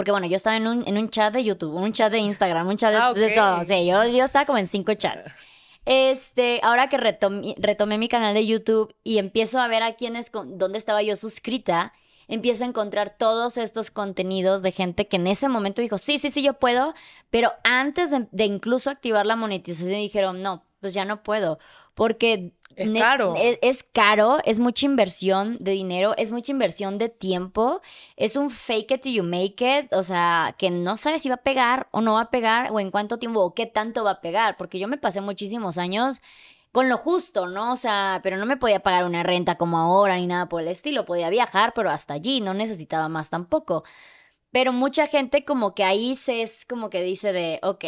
Porque 0.00 0.12
bueno, 0.12 0.26
yo 0.26 0.36
estaba 0.36 0.56
en 0.56 0.66
un, 0.66 0.82
en 0.88 0.96
un 0.96 1.10
chat 1.10 1.30
de 1.30 1.44
YouTube, 1.44 1.74
un 1.74 1.92
chat 1.92 2.10
de 2.10 2.20
Instagram, 2.20 2.66
un 2.66 2.78
chat 2.78 2.90
de, 2.90 2.96
Ah, 2.96 3.12
de 3.12 3.34
todo. 3.34 3.60
O 3.60 3.64
sea, 3.66 3.82
yo, 3.82 4.10
yo 4.10 4.24
estaba 4.24 4.46
como 4.46 4.56
en 4.56 4.66
cinco 4.66 4.94
chats. 4.94 5.30
Este, 5.84 6.58
ahora 6.62 6.88
que 6.88 6.96
retomé, 6.96 7.54
retomé 7.58 7.98
mi 7.98 8.08
canal 8.08 8.32
de 8.32 8.46
YouTube 8.46 8.94
y 9.04 9.18
empiezo 9.18 9.60
a 9.60 9.68
ver 9.68 9.82
a 9.82 9.92
quienes, 9.96 10.30
con- 10.30 10.56
dónde 10.56 10.78
estaba 10.78 11.02
yo 11.02 11.16
suscrita, 11.16 11.92
empiezo 12.28 12.64
a 12.64 12.68
encontrar 12.68 13.14
todos 13.18 13.58
estos 13.58 13.90
contenidos 13.90 14.62
de 14.62 14.72
gente 14.72 15.06
que 15.06 15.16
en 15.16 15.26
ese 15.26 15.50
momento 15.50 15.82
dijo, 15.82 15.98
sí, 15.98 16.18
sí, 16.18 16.30
sí, 16.30 16.42
yo 16.42 16.54
puedo, 16.54 16.94
pero 17.28 17.52
antes 17.62 18.10
de, 18.10 18.26
de 18.30 18.44
incluso 18.46 18.88
activar 18.88 19.26
la 19.26 19.36
monetización 19.36 19.96
dijeron, 19.98 20.40
no, 20.40 20.64
pues 20.80 20.94
ya 20.94 21.04
no 21.04 21.22
puedo, 21.22 21.58
porque 21.94 22.52
Es 22.74 22.90
ne- 22.90 23.00
caro. 23.02 23.34
Es, 23.34 23.58
es 23.62 23.84
caro, 23.92 24.38
es 24.44 24.58
mucha 24.58 24.86
inversión 24.86 25.56
de 25.60 25.72
dinero, 25.72 26.14
es 26.16 26.30
mucha 26.30 26.52
inversión 26.52 26.98
de 26.98 27.08
tiempo, 27.08 27.80
es 28.16 28.36
un 28.36 28.50
fake 28.50 28.90
it 28.92 29.00
till 29.02 29.14
you 29.14 29.22
make 29.22 29.56
it, 29.80 29.92
o 29.92 30.02
sea, 30.02 30.54
que 30.58 30.70
no 30.70 30.96
sabes 30.96 31.22
si 31.22 31.28
va 31.28 31.36
a 31.36 31.42
pegar 31.42 31.88
o 31.92 32.00
no 32.00 32.14
va 32.14 32.22
a 32.22 32.30
pegar, 32.30 32.70
o 32.72 32.80
en 32.80 32.90
cuánto 32.90 33.18
tiempo, 33.18 33.40
o 33.40 33.54
qué 33.54 33.66
tanto 33.66 34.04
va 34.04 34.12
a 34.12 34.20
pegar, 34.20 34.56
porque 34.56 34.78
yo 34.78 34.88
me 34.88 34.98
pasé 34.98 35.20
muchísimos 35.20 35.78
años 35.78 36.20
con 36.72 36.88
lo 36.88 36.96
justo, 36.98 37.46
¿no? 37.48 37.72
O 37.72 37.76
sea, 37.76 38.20
pero 38.22 38.36
no 38.36 38.46
me 38.46 38.56
podía 38.56 38.80
pagar 38.80 39.04
una 39.04 39.22
renta 39.24 39.56
como 39.56 39.78
ahora 39.78 40.16
ni 40.16 40.26
nada 40.26 40.48
por 40.48 40.62
el 40.62 40.68
estilo, 40.68 41.04
podía 41.04 41.30
viajar, 41.30 41.72
pero 41.74 41.90
hasta 41.90 42.14
allí, 42.14 42.40
no 42.40 42.54
necesitaba 42.54 43.08
más 43.08 43.30
tampoco. 43.30 43.84
Pero 44.52 44.72
mucha 44.72 45.06
gente 45.06 45.44
como 45.44 45.74
que 45.74 45.84
ahí 45.84 46.16
se 46.16 46.42
es 46.42 46.64
como 46.66 46.90
que 46.90 47.02
dice 47.02 47.32
de, 47.32 47.60
ok, 47.62 47.84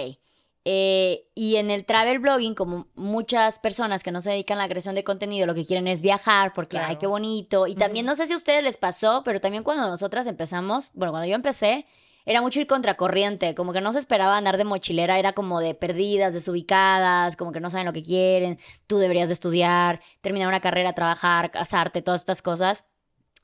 eh, 0.65 1.29
y 1.35 1.57
en 1.57 1.71
el 1.71 1.85
travel 1.85 2.21
blogging, 2.21 2.55
como 2.55 2.87
muchas 2.95 3.59
personas 3.59 4.03
que 4.03 4.13
no 4.13 4.21
se 4.21 4.31
dedican 4.31 4.59
a 4.59 4.63
la 4.63 4.69
creación 4.69 4.95
de 4.95 5.03
contenido, 5.03 5.47
lo 5.47 5.55
que 5.55 5.65
quieren 5.65 5.89
es 5.89 6.03
viajar 6.03 6.53
porque, 6.53 6.79
ay, 6.79 6.97
qué 6.97 7.07
bonito. 7.07 7.67
Y 7.67 7.75
también, 7.75 8.07
no 8.07 8.15
sé 8.15 8.27
si 8.27 8.33
a 8.33 8.37
ustedes 8.37 8.63
les 8.63 8.77
pasó, 8.77 9.23
pero 9.25 9.41
también 9.41 9.65
cuando 9.65 9.87
nosotras 9.89 10.27
empezamos, 10.27 10.91
bueno, 10.95 11.13
cuando 11.13 11.27
yo 11.27 11.35
empecé, 11.35 11.87
era 12.25 12.41
mucho 12.41 12.61
ir 12.61 12.69
contracorriente, 12.69 13.55
como 13.57 13.73
que 13.73 13.81
no 13.81 13.93
se 13.93 13.99
esperaba 13.99 14.37
andar 14.37 14.57
de 14.57 14.65
mochilera, 14.65 15.19
era 15.19 15.33
como 15.33 15.61
de 15.61 15.75
perdidas, 15.75 16.33
desubicadas, 16.35 17.37
como 17.37 17.51
que 17.51 17.61
no 17.61 17.69
saben 17.69 17.87
lo 17.87 17.93
que 17.93 18.03
quieren, 18.03 18.59
tú 18.87 18.99
deberías 18.99 19.29
de 19.29 19.35
estudiar, 19.35 20.01
terminar 20.21 20.49
una 20.49 20.61
carrera, 20.61 20.93
trabajar, 20.93 21.51
casarte, 21.51 22.03
todas 22.03 22.21
estas 22.21 22.43
cosas. 22.43 22.85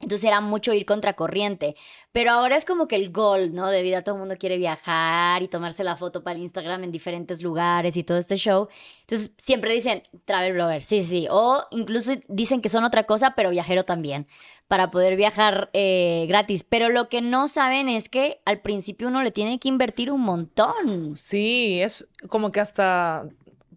Entonces 0.01 0.29
era 0.29 0.41
mucho 0.41 0.73
ir 0.73 0.87
contracorriente. 0.87 1.75
Pero 2.13 2.31
ahora 2.31 2.57
es 2.57 2.65
como 2.65 2.87
que 2.87 2.97
el 2.97 3.11
gol, 3.11 3.53
¿no? 3.53 3.69
De 3.69 3.83
vida 3.83 4.05
todo 4.05 4.15
el 4.15 4.21
mundo 4.21 4.37
quiere 4.39 4.57
viajar 4.57 5.43
y 5.43 5.49
tomarse 5.49 5.83
la 5.83 5.97
foto 5.97 6.23
para 6.23 6.37
el 6.37 6.43
Instagram 6.43 6.85
en 6.85 6.93
diferentes 6.93 7.43
lugares 7.43 7.97
y 7.97 8.05
todo 8.05 8.17
este 8.17 8.37
show. 8.37 8.69
Entonces 9.01 9.33
siempre 9.39 9.75
dicen 9.75 10.05
travel 10.25 10.53
blogger, 10.53 10.83
sí, 10.83 11.03
sí. 11.03 11.27
O 11.31 11.65
incluso 11.71 12.13
dicen 12.29 12.61
que 12.61 12.69
son 12.69 12.85
otra 12.85 13.05
cosa, 13.05 13.35
pero 13.35 13.51
viajero 13.51 13.85
también, 13.85 14.29
para 14.69 14.91
poder 14.93 15.17
viajar 15.17 15.69
eh, 15.73 16.27
gratis. 16.29 16.65
Pero 16.69 16.91
lo 16.91 17.09
que 17.09 17.21
no 17.21 17.49
saben 17.49 17.89
es 17.89 18.09
que 18.09 18.41
al 18.45 18.61
principio 18.61 19.09
uno 19.09 19.23
le 19.23 19.33
tiene 19.33 19.59
que 19.59 19.69
invertir 19.69 20.13
un 20.13 20.21
montón. 20.21 21.17
Sí, 21.17 21.81
es 21.81 22.07
como 22.29 22.53
que 22.53 22.61
hasta 22.61 23.29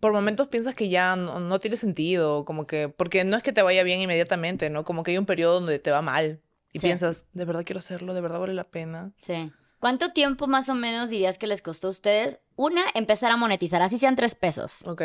por 0.01 0.11
momentos 0.11 0.49
piensas 0.49 0.75
que 0.75 0.89
ya 0.89 1.15
no, 1.15 1.39
no 1.39 1.59
tiene 1.59 1.77
sentido, 1.77 2.43
como 2.43 2.67
que, 2.67 2.89
porque 2.89 3.23
no 3.23 3.37
es 3.37 3.43
que 3.43 3.53
te 3.53 3.61
vaya 3.61 3.83
bien 3.83 4.01
inmediatamente, 4.01 4.69
¿no? 4.69 4.83
Como 4.83 5.03
que 5.03 5.11
hay 5.11 5.17
un 5.17 5.25
periodo 5.25 5.53
donde 5.61 5.79
te 5.79 5.91
va 5.91 6.01
mal 6.01 6.41
y 6.73 6.79
Sí. 6.79 6.87
piensas, 6.87 7.25
de 7.31 7.45
verdad 7.45 7.63
quiero 7.65 7.79
hacerlo, 7.79 8.13
de 8.13 8.19
verdad 8.21 8.39
vale 8.39 8.53
la 8.53 8.65
pena. 8.65 9.11
Sí. 9.17 9.51
¿Cuánto 9.79 10.11
tiempo 10.11 10.47
más 10.47 10.67
o 10.69 10.75
menos 10.75 11.09
dirías 11.09 11.37
que 11.37 11.47
les 11.47 11.61
costó 11.61 11.87
a 11.87 11.91
ustedes? 11.91 12.39
Una, 12.55 12.83
empezar 12.93 13.31
a 13.31 13.37
monetizar, 13.37 13.81
así 13.81 13.97
sean 13.97 14.15
tres 14.15 14.35
pesos. 14.35 14.85
Ok. 14.85 15.01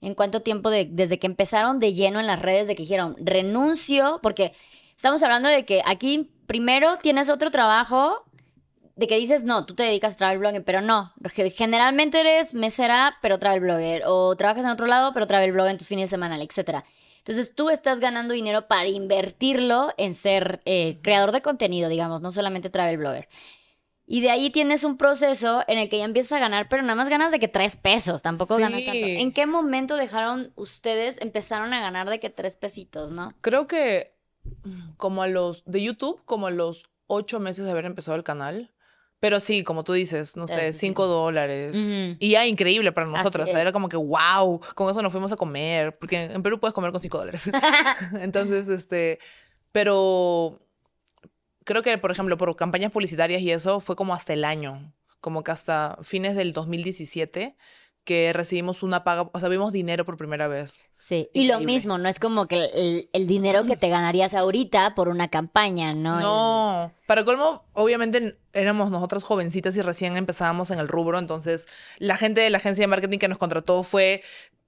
¿En 0.00 0.14
cuánto 0.14 0.40
tiempo 0.42 0.68
de- 0.70 0.86
desde 0.90 1.18
que 1.18 1.26
empezaron 1.26 1.78
de 1.78 1.94
lleno 1.94 2.20
en 2.20 2.26
las 2.26 2.40
redes, 2.40 2.68
de 2.68 2.74
que 2.74 2.82
dijeron 2.82 3.16
renuncio? 3.18 4.20
Porque 4.22 4.52
estamos 4.96 5.22
hablando 5.22 5.48
de 5.48 5.64
que 5.64 5.80
aquí 5.86 6.30
primero 6.46 6.96
tienes 6.98 7.28
otro 7.30 7.50
trabajo, 7.50 8.24
de 8.96 9.06
que 9.06 9.16
dices, 9.16 9.42
no, 9.42 9.66
tú 9.66 9.74
te 9.74 9.82
dedicas 9.82 10.14
a 10.14 10.16
travel 10.18 10.38
blogging, 10.38 10.62
pero 10.64 10.80
no. 10.80 11.12
Ge- 11.32 11.50
Generalmente 11.50 12.20
eres 12.20 12.54
mesera, 12.54 13.16
pero 13.22 13.38
travel 13.38 13.60
blogger. 13.60 14.02
O 14.06 14.36
trabajas 14.36 14.64
en 14.64 14.70
otro 14.70 14.86
lado, 14.86 15.12
pero 15.12 15.26
travel 15.26 15.52
blogger 15.52 15.72
en 15.72 15.78
tus 15.78 15.88
fines 15.88 16.08
de 16.10 16.14
semana, 16.16 16.40
etc. 16.40 16.84
Entonces 17.18 17.54
tú 17.54 17.70
estás 17.70 18.00
ganando 18.00 18.34
dinero 18.34 18.68
para 18.68 18.86
invertirlo 18.86 19.92
en 19.96 20.14
ser 20.14 20.60
eh, 20.64 20.98
creador 21.02 21.32
de 21.32 21.42
contenido, 21.42 21.88
digamos, 21.88 22.20
no 22.20 22.30
solamente 22.30 22.70
travel 22.70 22.98
blogger. 22.98 23.28
Y 24.06 24.20
de 24.20 24.30
ahí 24.30 24.50
tienes 24.50 24.84
un 24.84 24.98
proceso 24.98 25.62
en 25.66 25.78
el 25.78 25.88
que 25.88 25.96
ya 25.96 26.04
empiezas 26.04 26.32
a 26.32 26.38
ganar, 26.38 26.68
pero 26.68 26.82
nada 26.82 26.94
más 26.94 27.08
ganas 27.08 27.32
de 27.32 27.38
que 27.38 27.48
tres 27.48 27.74
pesos, 27.76 28.20
tampoco 28.20 28.56
ganas 28.58 28.84
tanto. 28.84 28.98
¿En 29.22 29.32
qué 29.32 29.46
momento 29.46 29.96
dejaron 29.96 30.52
ustedes, 30.56 31.18
empezaron 31.22 31.72
a 31.72 31.80
ganar 31.80 32.10
de 32.10 32.20
que 32.20 32.28
tres 32.28 32.56
pesitos, 32.58 33.10
no? 33.12 33.32
Creo 33.40 33.66
que 33.66 34.14
mm, 34.64 34.92
como 34.98 35.22
a 35.22 35.26
los, 35.26 35.64
de 35.64 35.82
YouTube, 35.82 36.20
como 36.26 36.48
a 36.48 36.50
los 36.50 36.90
ocho 37.06 37.40
meses 37.40 37.64
de 37.64 37.70
haber 37.70 37.86
empezado 37.86 38.16
el 38.18 38.24
canal. 38.24 38.70
Pero 39.24 39.40
sí, 39.40 39.64
como 39.64 39.84
tú 39.84 39.94
dices, 39.94 40.36
no 40.36 40.46
sé, 40.46 40.74
sí, 40.74 40.80
cinco 40.80 41.04
sí. 41.04 41.08
dólares. 41.08 41.74
Ujú. 41.74 42.16
Y 42.18 42.32
ya 42.32 42.46
increíble 42.46 42.92
para 42.92 43.06
nosotras. 43.06 43.48
es. 43.48 43.54
Era 43.54 43.72
como 43.72 43.88
que, 43.88 43.96
wow, 43.96 44.60
con 44.74 44.90
eso 44.90 45.00
nos 45.00 45.12
fuimos 45.12 45.32
a 45.32 45.36
comer. 45.36 45.96
Porque 45.96 46.24
en 46.24 46.42
Perú 46.42 46.60
puedes 46.60 46.74
comer 46.74 46.92
con 46.92 47.00
cinco 47.00 47.16
dólares. 47.16 47.50
Entonces, 48.20 48.68
este, 48.68 49.18
pero 49.72 50.60
creo 51.64 51.80
que, 51.80 51.96
por 51.96 52.10
ejemplo, 52.10 52.36
por 52.36 52.54
campañas 52.54 52.92
publicitarias 52.92 53.40
y 53.40 53.50
eso 53.50 53.80
fue 53.80 53.96
como 53.96 54.12
hasta 54.12 54.34
el 54.34 54.44
año, 54.44 54.92
como 55.22 55.42
que 55.42 55.52
hasta 55.52 55.96
fines 56.02 56.36
del 56.36 56.52
2017 56.52 57.56
que 58.04 58.32
recibimos 58.34 58.82
una 58.82 59.02
paga, 59.02 59.30
o 59.32 59.40
sea, 59.40 59.48
vimos 59.48 59.72
dinero 59.72 60.04
por 60.04 60.16
primera 60.16 60.46
vez. 60.46 60.86
Sí, 60.96 61.30
y 61.32 61.46
lo 61.46 61.60
mismo, 61.60 61.96
no 61.98 62.08
es 62.08 62.18
como 62.18 62.46
que 62.46 62.66
el, 62.74 63.08
el 63.12 63.26
dinero 63.26 63.64
que 63.64 63.76
te 63.76 63.88
ganarías 63.88 64.34
ahorita 64.34 64.94
por 64.94 65.08
una 65.08 65.28
campaña, 65.28 65.92
¿no? 65.94 66.20
No, 66.20 66.92
para 67.06 67.24
colmo, 67.24 67.64
obviamente 67.72 68.38
éramos 68.52 68.90
nosotras 68.90 69.24
jovencitas 69.24 69.74
y 69.76 69.82
recién 69.82 70.16
empezábamos 70.16 70.70
en 70.70 70.78
el 70.78 70.88
rubro, 70.88 71.18
entonces 71.18 71.66
la 71.98 72.16
gente 72.18 72.42
de 72.42 72.50
la 72.50 72.58
agencia 72.58 72.82
de 72.82 72.88
marketing 72.88 73.18
que 73.18 73.28
nos 73.28 73.38
contrató 73.38 73.82
fue 73.82 74.22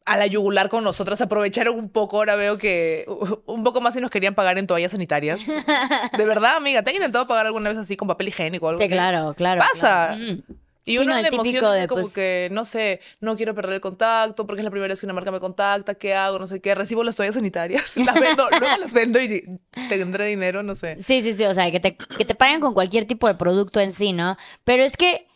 a 0.06 0.16
la 0.16 0.26
yugular 0.26 0.68
con 0.68 0.84
nosotras, 0.84 1.20
aprovecharon 1.20 1.76
un 1.76 1.90
poco, 1.90 2.16
ahora 2.18 2.36
veo 2.36 2.58
que 2.58 3.04
un 3.46 3.64
poco 3.64 3.80
más 3.80 3.92
si 3.92 4.00
nos 4.00 4.10
querían 4.10 4.34
pagar 4.36 4.56
en 4.56 4.66
toallas 4.68 4.92
sanitarias. 4.92 5.44
De 6.16 6.24
verdad, 6.24 6.56
amiga, 6.56 6.82
¿te 6.82 6.90
han 6.90 6.96
intentado 6.96 7.26
pagar 7.26 7.46
alguna 7.46 7.70
vez 7.70 7.78
así 7.78 7.96
con 7.96 8.06
papel 8.06 8.28
higiénico 8.28 8.66
o 8.66 8.68
algo 8.68 8.78
Sí, 8.80 8.84
así? 8.84 8.92
claro, 8.94 9.34
claro. 9.34 9.60
Pasa. 9.60 10.14
claro. 10.14 10.16
Mm. 10.16 10.42
Y 10.88 10.92
Sí, 10.92 10.98
uno 10.98 11.14
no, 11.16 11.22
típico 11.22 11.42
emoción 11.42 11.72
de, 11.72 11.76
dice 11.78 11.88
como 11.88 12.02
pues- 12.02 12.14
que, 12.14 12.48
no 12.52 12.64
sé, 12.64 13.00
no 13.20 13.36
quiero 13.36 13.54
perder 13.56 13.74
el 13.74 13.80
contacto 13.80 14.46
porque 14.46 14.60
es 14.60 14.64
la 14.64 14.70
primera 14.70 14.92
vez 14.92 15.00
que 15.00 15.06
una 15.06 15.14
marca 15.14 15.32
me 15.32 15.40
contacta, 15.40 15.96
¿qué 15.96 16.14
hago? 16.14 16.38
No 16.38 16.46
sé 16.46 16.60
qué, 16.60 16.74
recibo 16.76 17.02
las 17.02 17.16
toallas 17.16 17.34
sanitarias, 17.34 17.96
las 17.96 18.14
vendo, 18.20 18.48
luego 18.48 18.76
las 18.78 18.94
vendo 18.94 19.20
y 19.20 19.42
tendré 19.88 20.26
dinero, 20.26 20.62
no 20.62 20.74
sé. 20.76 20.96
Sí, 21.02 21.22
sí, 21.22 21.34
sí, 21.34 21.44
o 21.44 21.52
sea, 21.52 21.70
que 21.72 21.80
te, 21.80 21.96
que 21.96 22.24
te 22.24 22.34
paguen 22.36 22.60
con 22.60 22.72
cualquier 22.72 23.04
tipo 23.04 23.26
de 23.26 23.34
producto 23.34 23.80
en 23.80 23.90
sí, 23.92 24.12
¿no? 24.12 24.36
Pero 24.64 24.84
es 24.84 24.96
que 24.96 25.26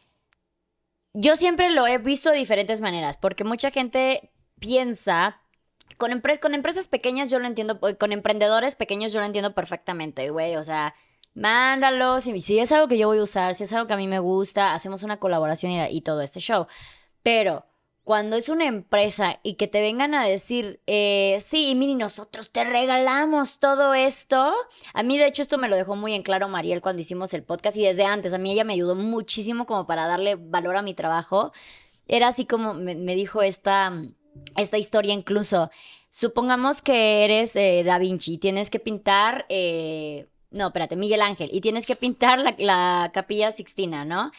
yo 1.12 1.34
siempre 1.36 1.70
lo 1.70 1.86
he 1.86 1.98
visto 1.98 2.30
de 2.30 2.36
diferentes 2.36 2.80
maneras, 2.80 3.16
porque 3.16 3.42
mucha 3.44 3.70
gente 3.72 4.30
piensa, 4.60 5.40
con, 5.96 6.12
empre- 6.12 6.38
con 6.38 6.54
empresas 6.54 6.86
pequeñas 6.86 7.30
yo 7.30 7.40
lo 7.40 7.46
entiendo, 7.48 7.80
con 7.98 8.12
emprendedores 8.12 8.76
pequeños 8.76 9.12
yo 9.12 9.18
lo 9.20 9.26
entiendo 9.26 9.54
perfectamente, 9.54 10.30
güey, 10.30 10.54
o 10.56 10.62
sea, 10.62 10.94
mándalo, 11.34 12.20
si, 12.20 12.40
si 12.40 12.58
es 12.58 12.72
algo 12.72 12.88
que 12.88 12.98
yo 12.98 13.08
voy 13.08 13.18
a 13.18 13.22
usar, 13.22 13.54
si 13.54 13.64
es 13.64 13.72
algo 13.72 13.86
que 13.86 13.94
a 13.94 13.96
mí 13.96 14.06
me 14.06 14.18
gusta, 14.18 14.74
hacemos 14.74 15.02
una 15.02 15.18
colaboración 15.18 15.72
y, 15.90 16.00
todo 16.02 16.22
este 16.22 16.40
show. 16.40 16.66
Pero 17.22 17.66
cuando 18.04 18.36
es 18.36 18.48
una 18.48 18.66
empresa 18.66 19.38
y 19.42 19.54
que 19.54 19.68
te 19.68 19.80
vengan 19.80 20.14
a 20.14 20.26
decir, 20.26 20.80
eh, 20.86 21.42
sí, 21.46 21.74
mini, 21.76 21.94
nosotros 21.94 22.50
te 22.50 22.64
regalamos 22.64 23.60
todo 23.60 23.94
esto. 23.94 24.52
A 24.94 25.02
mí, 25.02 25.18
de 25.18 25.26
hecho, 25.26 25.42
esto 25.42 25.58
me 25.58 25.68
lo 25.68 25.76
dejó 25.76 25.96
muy 25.96 26.14
en 26.14 26.22
claro 26.22 26.48
Mariel 26.48 26.80
cuando 26.80 27.02
hicimos 27.02 27.32
el 27.34 27.44
podcast 27.44 27.76
y 27.76 27.84
desde 27.84 28.04
antes. 28.04 28.32
A 28.32 28.38
mí 28.38 28.52
ella 28.52 28.64
me 28.64 28.72
ayudó 28.72 28.94
muchísimo 28.96 29.66
como 29.66 29.86
para 29.86 30.06
darle 30.06 30.36
valor 30.36 30.76
a 30.76 30.82
mi 30.82 30.94
trabajo. 30.94 31.52
Era 32.08 32.28
así 32.28 32.46
como 32.46 32.74
me, 32.74 32.94
dijo 33.14 33.42
esta, 33.42 33.92
esta 34.56 34.78
historia 34.78 35.14
incluso. 35.14 35.70
Supongamos 36.08 36.82
que 36.82 37.24
eres 37.24 37.54
eh, 37.54 37.84
Da 37.84 37.98
Vinci 37.98 38.38
tienes 38.38 38.70
que 38.70 38.80
pintar... 38.80 39.46
eh, 39.48 40.26
no, 40.50 40.68
espérate, 40.68 40.96
Miguel 40.96 41.22
Ángel. 41.22 41.50
Y 41.52 41.60
tienes 41.60 41.86
que 41.86 41.96
pintar 41.96 42.38
la, 42.38 42.54
la 42.58 43.10
capilla 43.14 43.52
Sixtina, 43.52 44.04
¿no? 44.04 44.30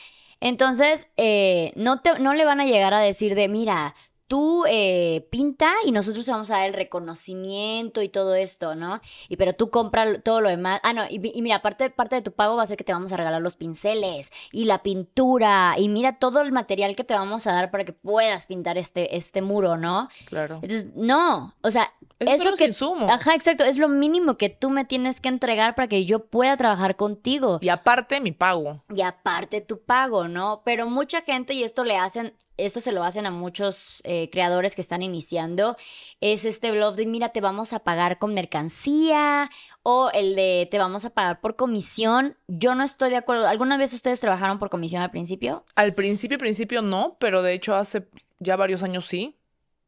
Entonces, 0.42 1.08
eh, 1.18 1.72
no, 1.76 2.02
te, 2.02 2.20
no 2.20 2.34
le 2.34 2.46
van 2.46 2.60
a 2.60 2.66
llegar 2.66 2.94
a 2.94 3.00
decir 3.00 3.36
de, 3.36 3.48
mira, 3.48 3.96
tú 4.32 4.64
eh, 4.66 5.28
pinta 5.30 5.74
y 5.86 5.92
nosotros 5.92 6.24
te 6.24 6.32
vamos 6.32 6.50
a 6.52 6.60
dar 6.60 6.68
el 6.68 6.74
reconocimiento 6.74 8.02
y 8.02 8.08
todo 8.08 8.34
esto, 8.34 8.76
¿no? 8.76 9.02
Y 9.28 9.36
pero 9.36 9.52
tú 9.52 9.70
compra 9.70 10.22
todo 10.22 10.40
lo 10.40 10.48
demás. 10.48 10.80
Ah, 10.84 10.94
no, 10.94 11.04
y, 11.10 11.20
y 11.38 11.42
mira, 11.42 11.62
parte, 11.62 11.90
parte 11.90 12.16
de 12.16 12.22
tu 12.22 12.32
pago 12.32 12.56
va 12.56 12.64
a 12.64 12.66
ser 12.66 12.78
que 12.78 12.86
te 12.86 12.94
vamos 12.94 13.12
a 13.12 13.18
regalar 13.18 13.42
los 13.42 13.58
pinceles 13.58 14.32
y 14.54 14.64
la 14.64 14.84
pintura 14.84 15.76
y 15.78 15.90
mira 15.90 16.18
todo 16.18 16.40
el 16.40 16.54
material 16.54 16.96
que 16.96 17.04
te 17.04 17.14
vamos 17.14 17.46
a 17.46 17.52
dar 17.52 17.72
para 17.72 17.84
que 17.84 17.92
puedas 17.92 18.48
pintar 18.48 18.78
este, 18.78 19.18
este 19.18 19.42
muro, 19.42 19.76
¿no? 19.76 20.08
Claro. 20.28 20.62
Entonces, 20.62 20.88
no, 20.96 21.54
o 21.60 21.70
sea, 21.70 21.92
Esos 22.18 22.38
son 22.38 22.42
eso 22.42 22.50
los 22.52 22.60
que 22.60 22.68
insumos. 22.68 23.12
Ajá, 23.12 23.36
exacto, 23.36 23.66
es 23.66 23.78
lo 23.78 23.90
mínimo 23.90 24.38
que 24.38 24.48
tú 24.48 24.70
me 24.70 24.86
tienes 24.86 25.20
que 25.20 25.28
entregar 25.28 25.76
para 25.76 25.90
que 25.90 26.06
yo 26.06 26.28
pueda 26.28 26.56
trabajar 26.56 26.96
contigo. 26.96 27.60
Y 27.62 27.68
aparte, 27.68 28.22
mi 28.22 28.32
pago. 28.32 28.82
Y 28.96 29.02
aparte 29.02 29.60
tu 29.60 29.82
pago, 29.82 30.30
¿no? 30.30 30.62
Pero 30.64 30.90
mucha 30.90 31.20
gente, 31.20 31.54
y 31.54 31.64
esto 31.64 31.84
le 31.84 31.98
hacen, 31.98 32.34
esto 32.66 32.80
se 32.80 32.92
lo 32.92 33.04
hacen 33.04 33.26
a 33.26 33.32
muchos 33.32 34.02
eh, 34.04 34.30
creadores 34.32 34.76
que 34.76 34.82
están 34.82 35.02
iniciando, 35.02 35.76
es 36.20 36.46
este 36.46 36.72
blog 36.72 36.96
de, 36.96 37.06
mira, 37.06 37.30
te 37.30 37.42
vamos 37.42 37.74
a 37.74 37.80
pagar 37.80 38.18
con 38.20 38.34
mercancía, 38.34 39.50
o 39.84 40.10
el 40.14 40.36
de, 40.36 40.68
te 40.70 40.78
vamos 40.78 41.06
a 41.06 41.10
pagar 41.10 41.42
por 41.42 41.56
comisión. 41.56 42.38
Yo 42.48 42.76
no 42.76 42.84
estoy 42.84 43.10
de 43.10 43.16
acuerdo. 43.18 43.48
¿Alguna 43.48 43.78
vez 43.78 43.94
ustedes 43.94 44.20
trabajaron 44.20 44.60
por 44.60 44.70
comisión 44.70 45.02
al 45.02 45.12
principio? 45.12 45.66
Al 45.76 45.94
principio, 45.96 46.38
principio 46.38 46.82
no, 46.82 47.18
pero 47.20 47.42
de 47.42 47.54
hecho 47.54 47.76
hace 47.76 48.08
ya 48.40 48.56
varios 48.56 48.84
años 48.84 49.08
sí. 49.08 49.36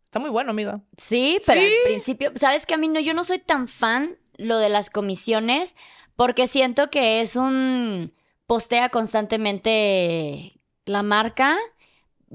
Está 0.06 0.20
muy 0.20 0.30
bueno, 0.30 0.52
amiga. 0.52 0.82
Sí, 0.98 1.40
pero 1.46 1.60
Sí. 1.60 1.66
al 1.68 1.74
principio, 1.92 2.32
sabes 2.36 2.66
que 2.66 2.74
a 2.76 2.78
mí 2.78 2.88
no, 2.88 3.00
yo 3.00 3.14
no 3.14 3.24
soy 3.24 3.40
tan 3.40 3.68
fan 3.68 4.18
lo 4.38 4.58
de 4.58 4.70
las 4.70 4.90
comisiones 4.90 5.76
porque 6.16 6.48
siento 6.48 6.90
que 6.92 7.22
es 7.22 7.36
un 7.36 8.14
postea 8.46 8.90
constantemente 8.90 10.60
la 10.86 11.02
marca, 11.04 11.58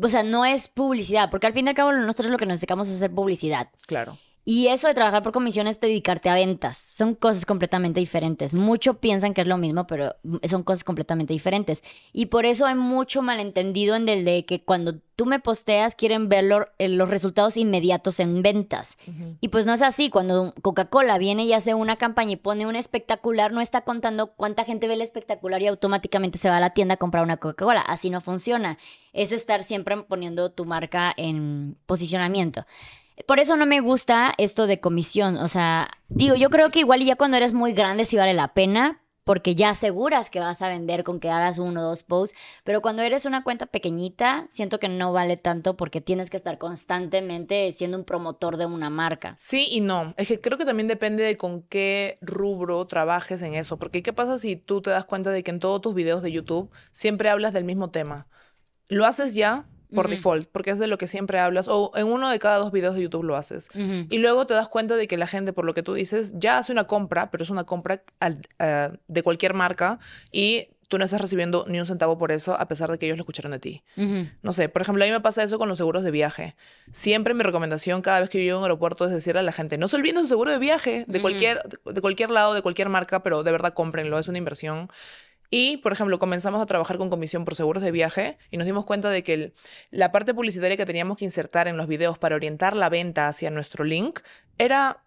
o 0.00 0.09
sea, 0.09 0.23
no 0.23 0.45
es 0.45 0.69
publicidad, 0.69 1.31
porque 1.31 1.47
al 1.47 1.52
fin 1.52 1.67
y 1.67 1.71
al 1.71 1.75
cabo 1.75 1.93
nosotros 1.93 2.31
lo 2.31 2.38
que 2.38 2.47
nos 2.47 2.59
dedicamos 2.59 2.88
es 2.88 2.97
hacer 2.97 3.11
publicidad. 3.11 3.69
Claro. 3.87 4.19
Y 4.50 4.69
eso 4.69 4.88
de 4.88 4.95
trabajar 4.95 5.23
por 5.23 5.33
comisión 5.33 5.67
es 5.67 5.78
dedicarte 5.78 6.31
a 6.31 6.35
ventas. 6.35 6.78
Son 6.78 7.14
cosas 7.14 7.45
completamente 7.45 8.00
diferentes. 8.00 8.55
Mucho 8.55 8.95
piensan 8.95 9.35
que 9.35 9.43
es 9.43 9.47
lo 9.47 9.59
mismo, 9.59 9.87
pero 9.87 10.17
son 10.49 10.62
cosas 10.62 10.85
completamente 10.85 11.35
diferentes. 11.35 11.83
Y 12.14 12.26
por 12.26 12.47
eso 12.47 12.64
hay 12.64 12.75
mucho 12.75 13.21
malentendido 13.21 13.95
en 13.95 14.09
el 14.09 14.25
de 14.25 14.47
que 14.47 14.62
cuando 14.64 14.95
tú 15.17 15.26
me 15.26 15.38
posteas 15.38 15.95
quieren 15.95 16.31
ver 16.31 16.45
lo- 16.45 16.67
eh, 16.78 16.88
los 16.88 17.11
resultados 17.11 17.59
inmediatos 17.59 18.21
en 18.21 18.40
ventas. 18.40 18.97
Y 19.43 19.49
pues 19.49 19.67
no 19.67 19.75
es 19.75 19.83
así. 19.83 20.09
Cuando 20.09 20.55
Coca-Cola 20.62 21.19
viene 21.19 21.45
y 21.45 21.52
hace 21.52 21.75
una 21.75 21.97
campaña 21.97 22.33
y 22.33 22.37
pone 22.37 22.64
un 22.67 22.75
espectacular, 22.75 23.52
no 23.52 23.61
está 23.61 23.83
contando 23.83 24.28
cuánta 24.28 24.64
gente 24.64 24.88
ve 24.88 24.95
el 24.95 25.02
espectacular 25.02 25.61
y 25.61 25.67
automáticamente 25.67 26.38
se 26.38 26.49
va 26.49 26.57
a 26.57 26.61
la 26.61 26.71
tienda 26.71 26.95
a 26.95 26.97
comprar 26.97 27.23
una 27.23 27.37
Coca-Cola. 27.37 27.83
Así 27.83 28.09
no 28.09 28.23
funciona. 28.23 28.78
Es 29.12 29.31
estar 29.31 29.62
siempre 29.62 29.95
poniendo 30.05 30.50
tu 30.52 30.64
marca 30.64 31.12
en 31.19 31.76
posicionamiento. 31.85 32.64
Por 33.26 33.40
eso 33.40 33.56
no 33.56 33.66
me 33.66 33.80
gusta 33.80 34.34
esto 34.38 34.66
de 34.66 34.80
comisión. 34.80 35.37
O 35.37 35.48
sea, 35.48 35.90
digo, 36.08 36.34
yo 36.34 36.50
creo 36.50 36.70
que 36.70 36.80
igual 36.80 37.04
ya 37.04 37.16
cuando 37.16 37.37
eres 37.37 37.52
muy 37.52 37.72
grande 37.72 38.04
sí 38.04 38.16
vale 38.16 38.34
la 38.34 38.54
pena, 38.54 39.02
porque 39.28 39.54
ya 39.54 39.68
aseguras 39.68 40.30
que 40.30 40.40
vas 40.40 40.62
a 40.62 40.70
vender 40.70 41.04
con 41.04 41.20
que 41.20 41.28
hagas 41.28 41.58
uno 41.58 41.82
o 41.82 41.84
dos 41.84 42.02
posts. 42.02 42.34
Pero 42.64 42.80
cuando 42.80 43.02
eres 43.02 43.26
una 43.26 43.44
cuenta 43.44 43.66
pequeñita, 43.66 44.46
siento 44.48 44.80
que 44.80 44.88
no 44.88 45.12
vale 45.12 45.37
tanto 45.37 45.76
porque 45.76 46.00
tienes 46.00 46.30
que 46.30 46.38
estar 46.38 46.56
constantemente 46.56 47.70
siendo 47.72 47.98
un 47.98 48.04
promotor 48.04 48.56
de 48.56 48.64
una 48.64 48.88
marca. 48.88 49.34
Sí 49.37 49.68
y 49.70 49.82
no. 49.82 50.14
Es 50.16 50.28
que 50.28 50.40
creo 50.40 50.56
que 50.56 50.64
también 50.64 50.88
depende 50.88 51.25
de 51.25 51.37
con 51.37 51.60
qué 51.60 52.16
rubro 52.22 52.87
trabajes 52.87 53.42
en 53.42 53.54
eso. 53.54 53.78
Porque 53.78 54.02
¿qué 54.02 54.14
pasa 54.14 54.38
si 54.38 54.56
tú 54.56 54.80
te 54.80 54.88
das 54.88 55.04
cuenta 55.04 55.30
de 55.30 55.42
que 55.42 55.50
en 55.50 55.60
todos 55.60 55.82
tus 55.82 55.94
videos 55.94 56.22
de 56.22 56.32
YouTube 56.32 56.70
siempre 56.90 57.28
hablas 57.28 57.52
del 57.52 57.64
mismo 57.64 57.90
tema? 57.90 58.28
Lo 58.88 59.04
haces 59.04 59.34
ya 59.34 59.66
por 59.95 60.07
default, 60.09 60.49
porque 60.52 60.71
es 60.71 60.78
de 60.78 60.87
lo 60.87 60.99
que 60.99 61.07
siempre 61.07 61.38
hablas, 61.38 61.66
o 61.68 61.92
en 61.97 62.07
uno 62.09 62.28
de 62.28 62.38
cada 62.38 62.57
dos 62.59 62.73
videos 62.73 62.95
de 62.95 63.02
YouTube 63.02 63.25
lo 63.25 63.37
haces. 63.37 63.68
Y 64.11 64.18
luego 64.18 64.47
te 64.47 64.54
das 64.54 64.68
cuenta 64.68 64.97
de 64.97 65.09
que 65.09 65.16
la 65.16 65.26
gente, 65.26 65.52
por 65.52 65.64
lo 65.64 65.75
que 65.75 65.83
tú 65.83 65.95
dices, 65.95 66.35
ya 66.37 66.59
hace 66.59 66.73
una 66.73 66.85
compra, 66.87 67.30
pero 67.30 67.42
es 67.45 67.50
una 67.50 67.64
compra 67.64 68.02
al- 68.21 68.42
ah, 68.59 68.90
de 69.07 69.23
cualquier 69.23 69.54
marca 69.54 69.99
y 70.33 70.68
tú 70.88 70.97
no 70.97 71.04
estás 71.04 71.21
recibiendo 71.21 71.66
ni 71.68 71.78
un 71.78 71.85
centavo 71.85 72.16
por 72.16 72.33
eso, 72.33 72.59
a 72.59 72.66
pesar 72.66 72.90
de 72.90 72.99
que 72.99 73.04
ellos 73.04 73.18
lo 73.18 73.23
escucharon 73.23 73.52
de 73.52 73.59
ti. 73.59 73.83
No 74.40 74.54
sé, 74.54 74.71
por 74.71 74.80
ejemplo, 74.80 75.04
a 75.04 75.07
mí 75.07 75.12
me 75.12 75.21
pasa 75.21 75.42
eso 75.42 75.59
con 75.59 75.68
los 75.68 75.76
seguros 75.76 76.02
de 76.02 76.11
viaje. 76.11 76.57
Siempre 76.92 77.35
mi 77.35 77.42
recomendación 77.42 78.00
cada 78.00 78.21
vez 78.21 78.30
que 78.30 78.38
yo 78.38 78.45
llego 78.45 78.57
a 78.57 78.61
un 78.61 78.64
aeropuerto 78.64 79.04
es 79.04 79.11
decirle 79.11 79.40
a 79.40 79.42
la 79.42 79.52
gente, 79.52 79.76
no 79.76 79.87
se 79.88 79.97
olviden 79.97 80.16
de 80.16 80.23
su 80.23 80.28
seguro 80.28 80.50
de 80.50 80.59
viaje, 80.59 81.04
de 81.07 81.18
cualquier, 81.21 81.61
de 81.85 82.00
cualquier 82.00 82.30
lado, 82.30 82.54
de 82.54 82.62
cualquier 82.62 82.88
marca, 82.88 83.23
pero 83.23 83.42
de 83.42 83.52
verdad 83.52 83.75
cómprenlo, 83.75 84.18
es 84.18 84.28
una 84.28 84.38
inversión. 84.38 84.88
Y, 85.50 85.78
por 85.78 85.93
ejemplo, 85.93 86.19
comenzamos 86.19 86.61
a 86.61 86.67
trabajar 86.67 86.99
con 86.99 87.09
comisión 87.09 87.45
por 87.45 87.55
seguros 87.55 87.83
de 87.83 87.90
viaje 87.90 88.37
y 88.50 88.59
nos 88.59 88.67
dimos 88.67 88.85
cuenta 88.85 89.09
de 89.11 89.23
que 89.23 89.35
el- 89.35 89.52
la 89.90 90.12
parte 90.12 90.35
publicitaria 90.35 90.76
que 90.76 90.85
teníamos 90.87 91.17
que 91.17 91.25
insertar 91.25 91.69
en 91.69 91.76
los 91.76 91.87
videos 91.87 92.19
para 92.19 92.37
orientar 92.37 92.76
la 92.76 92.88
venta 92.88 93.28
hacia 93.28 93.50
nuestro 93.50 93.85
link 93.85 94.21
era 94.59 95.02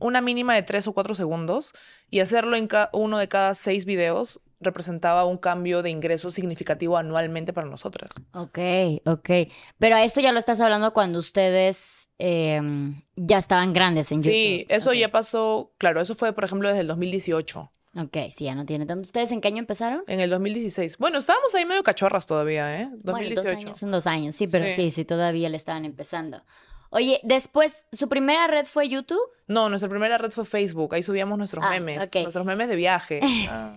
una 0.00 0.20
mínima 0.20 0.54
de 0.54 0.62
tres 0.62 0.86
o 0.86 0.92
cuatro 0.92 1.14
segundos 1.14 1.72
y 2.10 2.20
hacerlo 2.20 2.56
en 2.56 2.68
uno 2.92 3.18
de 3.18 3.28
cada 3.28 3.54
seis 3.54 3.84
videos 3.84 4.40
representaba 4.60 5.24
un 5.24 5.38
cambio 5.38 5.82
de 5.82 5.90
ingreso 5.90 6.30
significativo 6.30 6.96
anualmente 6.96 7.52
para 7.52 7.68
nosotras. 7.68 8.10
Ok, 8.32 8.58
ok. 9.06 9.30
Pero 9.78 9.96
a 9.96 10.02
esto 10.02 10.20
ya 10.20 10.32
lo 10.32 10.38
estás 10.40 10.60
hablando 10.60 10.92
cuando 10.92 11.20
ustedes 11.20 12.08
em, 12.18 13.00
ya 13.14 13.38
estaban 13.38 13.72
grandes 13.72 14.10
en 14.10 14.22
Sí, 14.22 14.58
YouTube. 14.66 14.76
eso 14.76 14.90
Ok. 14.90 14.96
ya 14.96 15.08
pasó, 15.10 15.72
claro, 15.78 16.00
eso 16.00 16.16
fue, 16.16 16.32
por 16.32 16.44
ejemplo, 16.44 16.68
desde 16.68 16.80
el 16.80 16.88
2018, 16.88 17.70
Ok, 18.00 18.16
sí, 18.32 18.44
ya 18.44 18.54
no 18.54 18.64
tiene 18.64 18.86
tanto. 18.86 19.02
¿Ustedes 19.06 19.32
en 19.32 19.40
qué 19.40 19.48
año 19.48 19.58
empezaron? 19.58 20.02
en 20.06 20.20
el 20.20 20.30
2016. 20.30 20.98
Bueno, 20.98 21.18
estábamos 21.18 21.54
ahí 21.54 21.64
medio 21.64 21.82
cachorras 21.82 22.26
todavía, 22.26 22.80
¿eh? 22.80 22.86
Bueno, 23.02 23.18
2018. 23.28 23.42
dos 23.42 23.56
años 23.64 23.76
son 23.78 23.90
dos 23.90 24.06
años, 24.06 24.36
sí, 24.36 24.46
pero 24.46 24.66
Sí. 24.66 24.72
sí, 24.76 24.90
sí, 24.92 25.04
todavía 25.04 25.48
le 25.48 25.56
estaban 25.56 25.84
empezando. 25.84 26.42
Oye, 26.90 27.20
después, 27.22 27.86
¿su 27.92 28.08
primera 28.08 28.46
red 28.46 28.64
fue 28.64 28.88
YouTube? 28.88 29.20
No, 29.46 29.68
nuestra 29.68 29.88
primera 29.90 30.16
red 30.16 30.30
fue 30.30 30.44
Facebook, 30.46 30.94
ahí 30.94 31.02
subíamos 31.02 31.36
nuestros 31.36 31.62
Ah, 31.64 31.70
memes, 31.70 31.98
ok. 32.08 32.16
nuestros 32.22 32.46
memes 32.46 32.68
de 32.68 32.76
viaje. 32.76 33.20
Ah. 33.50 33.74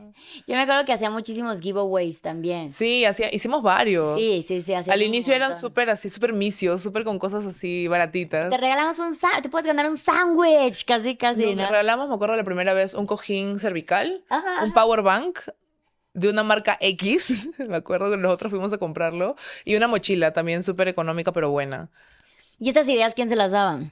Yo 0.47 0.55
me 0.55 0.61
acuerdo 0.61 0.85
que 0.85 0.93
hacía 0.93 1.09
muchísimos 1.09 1.61
giveaways 1.61 2.21
también. 2.21 2.69
Sí, 2.69 3.05
hacía, 3.05 3.33
hicimos 3.33 3.63
varios. 3.63 4.19
sí, 4.19 4.45
sí, 4.47 4.61
sí. 4.61 4.73
hacía 4.73 4.93
Al 4.93 5.01
inicio 5.01 5.33
eran 5.33 5.59
súper 5.59 5.89
así, 5.89 6.09
súper 6.09 6.33
misios, 6.33 6.81
súper 6.81 7.03
con 7.03 7.17
cosas 7.19 7.45
así 7.45 7.87
baratitas. 7.87 8.49
Te 8.49 8.57
regalamos 8.57 8.99
un 8.99 9.15
sándwich, 9.15 9.41
te 9.43 9.49
puedes 9.49 9.65
ganar 9.65 9.89
un 9.89 9.97
sándwich, 9.97 10.85
casi, 10.85 11.15
casi, 11.15 11.45
Nos 11.47 11.55
¿no? 11.55 11.67
regalamos, 11.67 12.07
me 12.09 12.15
acuerdo 12.15 12.35
la 12.35 12.43
primera 12.43 12.73
vez, 12.73 12.93
un 12.93 13.05
cojín 13.07 13.59
cervical, 13.59 14.23
Ajá, 14.29 14.63
un 14.63 14.69
ajá. 14.69 14.73
power 14.73 15.01
bank 15.01 15.39
de 16.13 16.29
una 16.29 16.43
marca 16.43 16.77
X, 16.81 17.33
me 17.57 17.77
acuerdo 17.77 18.11
que 18.11 18.17
nosotros 18.17 18.51
fuimos 18.51 18.71
a 18.73 18.77
comprarlo, 18.77 19.35
y 19.65 19.75
una 19.75 19.87
mochila 19.87 20.33
también 20.33 20.61
súper 20.63 20.87
económica 20.87 21.31
pero 21.31 21.49
buena. 21.49 21.89
¿Y 22.61 22.69
estas 22.69 22.87
ideas 22.87 23.15
quién 23.15 23.27
se 23.27 23.35
las 23.35 23.49
daban? 23.49 23.91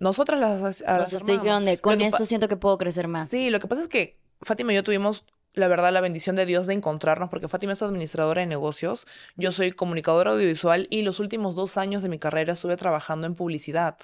Nosotras 0.00 0.40
las, 0.40 0.80
las 0.80 1.26
dijeron 1.26 1.66
de, 1.66 1.76
Lo 1.76 1.82
con 1.82 2.00
esto 2.00 2.24
siento 2.24 2.48
que 2.48 2.56
puedo 2.56 2.78
crecer 2.78 3.08
más. 3.08 3.28
Sí, 3.28 3.50
lo 3.50 3.60
que 3.60 3.68
pasa 3.68 3.82
es 3.82 3.88
que 3.88 4.16
Fátima 4.40 4.72
y 4.72 4.76
yo 4.76 4.82
tuvimos, 4.82 5.26
la 5.52 5.68
verdad, 5.68 5.92
la 5.92 6.00
bendición 6.00 6.34
de 6.34 6.46
Dios 6.46 6.66
de 6.66 6.72
encontrarnos, 6.72 7.28
porque 7.28 7.46
Fátima 7.46 7.74
es 7.74 7.82
administradora 7.82 8.40
de 8.40 8.46
negocios, 8.46 9.06
yo 9.36 9.52
soy 9.52 9.70
comunicadora 9.70 10.30
audiovisual 10.30 10.86
y 10.88 11.02
los 11.02 11.20
últimos 11.20 11.54
dos 11.54 11.76
años 11.76 12.02
de 12.02 12.08
mi 12.08 12.18
carrera 12.18 12.54
estuve 12.54 12.78
trabajando 12.78 13.26
en 13.26 13.34
publicidad. 13.34 13.98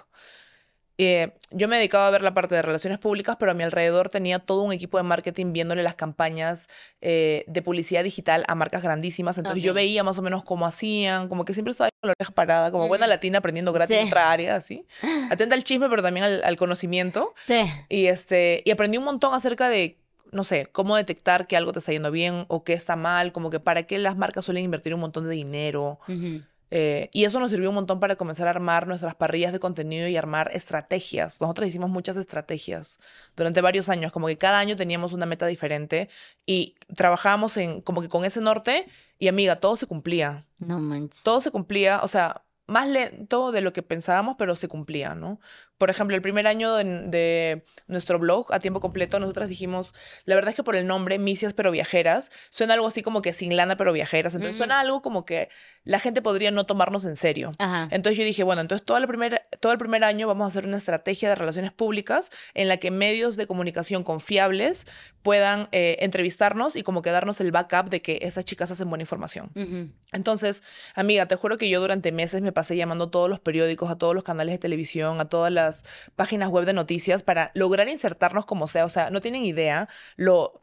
Eh, 1.06 1.32
yo 1.50 1.68
me 1.68 1.76
dedicaba 1.76 2.06
a 2.06 2.10
ver 2.10 2.22
la 2.22 2.32
parte 2.34 2.54
de 2.54 2.62
relaciones 2.62 2.98
públicas, 2.98 3.36
pero 3.38 3.52
a 3.52 3.54
mi 3.54 3.62
alrededor 3.62 4.08
tenía 4.08 4.38
todo 4.38 4.62
un 4.62 4.72
equipo 4.72 4.96
de 4.96 5.02
marketing 5.04 5.52
viéndole 5.52 5.82
las 5.82 5.94
campañas 5.94 6.68
eh, 7.00 7.44
de 7.46 7.62
publicidad 7.62 8.04
digital 8.04 8.44
a 8.48 8.54
marcas 8.54 8.82
grandísimas. 8.82 9.36
Entonces 9.38 9.62
yo 9.62 9.74
veía 9.74 10.02
más 10.04 10.18
o 10.18 10.22
menos 10.22 10.44
cómo 10.44 10.66
hacían, 10.66 11.28
como 11.28 11.44
que 11.44 11.52
siempre 11.54 11.70
estaba 11.72 11.90
con 12.00 12.08
la 12.08 12.14
oreja 12.18 12.32
parada, 12.32 12.70
como 12.70 12.88
buena 12.88 13.06
latina 13.06 13.38
aprendiendo 13.38 13.72
gratis 13.72 13.96
Sí. 13.96 14.00
en 14.02 14.08
otra 14.08 14.30
área, 14.32 14.56
así. 14.56 14.86
Atenta 15.30 15.54
al 15.54 15.64
chisme, 15.64 15.88
pero 15.88 16.02
también 16.02 16.24
al- 16.24 16.42
al 16.44 16.56
conocimiento. 16.56 17.34
Sí. 17.40 17.60
Y, 17.88 18.06
este, 18.06 18.62
y 18.64 18.70
aprendí 18.70 18.98
un 18.98 19.04
montón 19.04 19.34
acerca 19.34 19.68
de, 19.68 19.98
no 20.30 20.44
sé, 20.44 20.66
cómo 20.72 20.96
detectar 20.96 21.46
que 21.46 21.56
algo 21.58 21.72
te 21.72 21.80
está 21.80 21.92
yendo 21.92 22.10
bien 22.10 22.46
o 22.48 22.64
que 22.64 22.72
está 22.72 22.96
mal, 22.96 23.32
como 23.32 23.50
que 23.50 23.60
para 23.60 23.82
qué 23.82 23.98
las 23.98 24.16
marcas 24.16 24.44
suelen 24.46 24.64
invertir 24.64 24.94
un 24.94 25.00
montón 25.00 25.24
de 25.28 25.34
dinero. 25.34 25.98
Ujú. 26.08 26.42
Eh, 26.74 27.10
y 27.12 27.24
eso 27.24 27.38
nos 27.38 27.50
sirvió 27.50 27.68
un 27.68 27.74
montón 27.74 28.00
para 28.00 28.16
comenzar 28.16 28.46
a 28.46 28.50
armar 28.50 28.86
nuestras 28.86 29.14
parrillas 29.14 29.52
de 29.52 29.60
contenido 29.60 30.08
y 30.08 30.16
armar 30.16 30.50
estrategias. 30.54 31.38
Nosotros 31.38 31.68
hicimos 31.68 31.90
muchas 31.90 32.16
estrategias 32.16 32.98
durante 33.36 33.60
varios 33.60 33.90
años, 33.90 34.10
como 34.10 34.26
que 34.26 34.38
cada 34.38 34.58
año 34.58 34.74
teníamos 34.74 35.12
una 35.12 35.26
meta 35.26 35.44
diferente 35.44 36.08
y 36.46 36.76
trabajábamos 36.96 37.58
en 37.58 37.82
como 37.82 38.00
que 38.00 38.08
con 38.08 38.24
ese 38.24 38.40
norte 38.40 38.86
y 39.18 39.28
amiga, 39.28 39.56
todo 39.56 39.76
se 39.76 39.86
cumplía. 39.86 40.46
No 40.58 40.78
manches. 40.78 41.22
Todo 41.22 41.42
se 41.42 41.50
cumplía, 41.50 42.00
o 42.02 42.08
sea, 42.08 42.42
más 42.66 42.88
lento 42.88 43.52
de 43.52 43.60
lo 43.60 43.74
que 43.74 43.82
pensábamos, 43.82 44.36
pero 44.38 44.56
se 44.56 44.66
cumplía, 44.66 45.14
¿no? 45.14 45.40
Por 45.82 45.90
ejemplo, 45.90 46.14
el 46.14 46.22
primer 46.22 46.46
año 46.46 46.76
de, 46.76 46.84
de 46.84 47.64
nuestro 47.88 48.20
blog 48.20 48.54
a 48.54 48.60
tiempo 48.60 48.78
completo, 48.78 49.18
nosotras 49.18 49.48
dijimos, 49.48 49.96
la 50.26 50.36
verdad 50.36 50.50
es 50.50 50.54
que 50.54 50.62
por 50.62 50.76
el 50.76 50.86
nombre, 50.86 51.18
Misias 51.18 51.54
pero 51.54 51.72
viajeras, 51.72 52.30
suena 52.50 52.74
algo 52.74 52.86
así 52.86 53.02
como 53.02 53.20
que 53.20 53.32
sin 53.32 53.56
lana 53.56 53.76
pero 53.76 53.92
viajeras. 53.92 54.32
Entonces 54.34 54.54
Ujú. 54.54 54.58
suena 54.58 54.78
algo 54.78 55.02
como 55.02 55.24
que 55.24 55.48
la 55.82 55.98
gente 55.98 56.22
podría 56.22 56.52
no 56.52 56.66
tomarnos 56.66 57.04
en 57.04 57.16
serio. 57.16 57.50
Ajá. 57.58 57.88
Entonces 57.90 58.16
yo 58.16 58.24
dije, 58.24 58.44
bueno, 58.44 58.60
entonces 58.60 58.86
todo 58.86 58.96
el, 58.98 59.08
primer, 59.08 59.42
todo 59.58 59.72
el 59.72 59.78
primer 59.78 60.04
año 60.04 60.28
vamos 60.28 60.44
a 60.44 60.48
hacer 60.50 60.68
una 60.68 60.76
estrategia 60.76 61.28
de 61.28 61.34
relaciones 61.34 61.72
públicas 61.72 62.30
en 62.54 62.68
la 62.68 62.76
que 62.76 62.92
medios 62.92 63.34
de 63.34 63.48
comunicación 63.48 64.04
confiables 64.04 64.86
puedan 65.22 65.68
eh, 65.72 65.96
entrevistarnos 66.00 66.76
y 66.76 66.84
como 66.84 67.02
que 67.02 67.10
darnos 67.10 67.40
el 67.40 67.50
backup 67.50 67.88
de 67.88 68.02
que 68.02 68.20
estas 68.22 68.44
chicas 68.44 68.70
hacen 68.70 68.88
buena 68.88 69.02
información. 69.02 69.50
Entonces, 70.12 70.62
amiga, 70.94 71.26
te 71.26 71.34
juro 71.34 71.56
que 71.56 71.68
yo 71.68 71.80
durante 71.80 72.12
meses 72.12 72.42
me 72.42 72.52
pasé 72.52 72.76
llamando 72.76 73.04
a 73.04 73.10
todos 73.10 73.28
los 73.28 73.40
periódicos, 73.40 73.90
a 73.90 73.96
todos 73.96 74.14
los 74.14 74.24
canales 74.24 74.54
de 74.54 74.58
televisión, 74.58 75.20
a 75.20 75.24
todas 75.24 75.52
las 75.52 75.71
páginas 76.16 76.50
web 76.50 76.64
de 76.64 76.72
noticias 76.72 77.22
para 77.22 77.50
lograr 77.54 77.88
insertarnos 77.88 78.46
como 78.46 78.68
sea. 78.68 78.84
O 78.84 78.90
sea, 78.90 79.10
no 79.10 79.20
tienen 79.20 79.44
idea 79.44 79.88
lo 80.16 80.62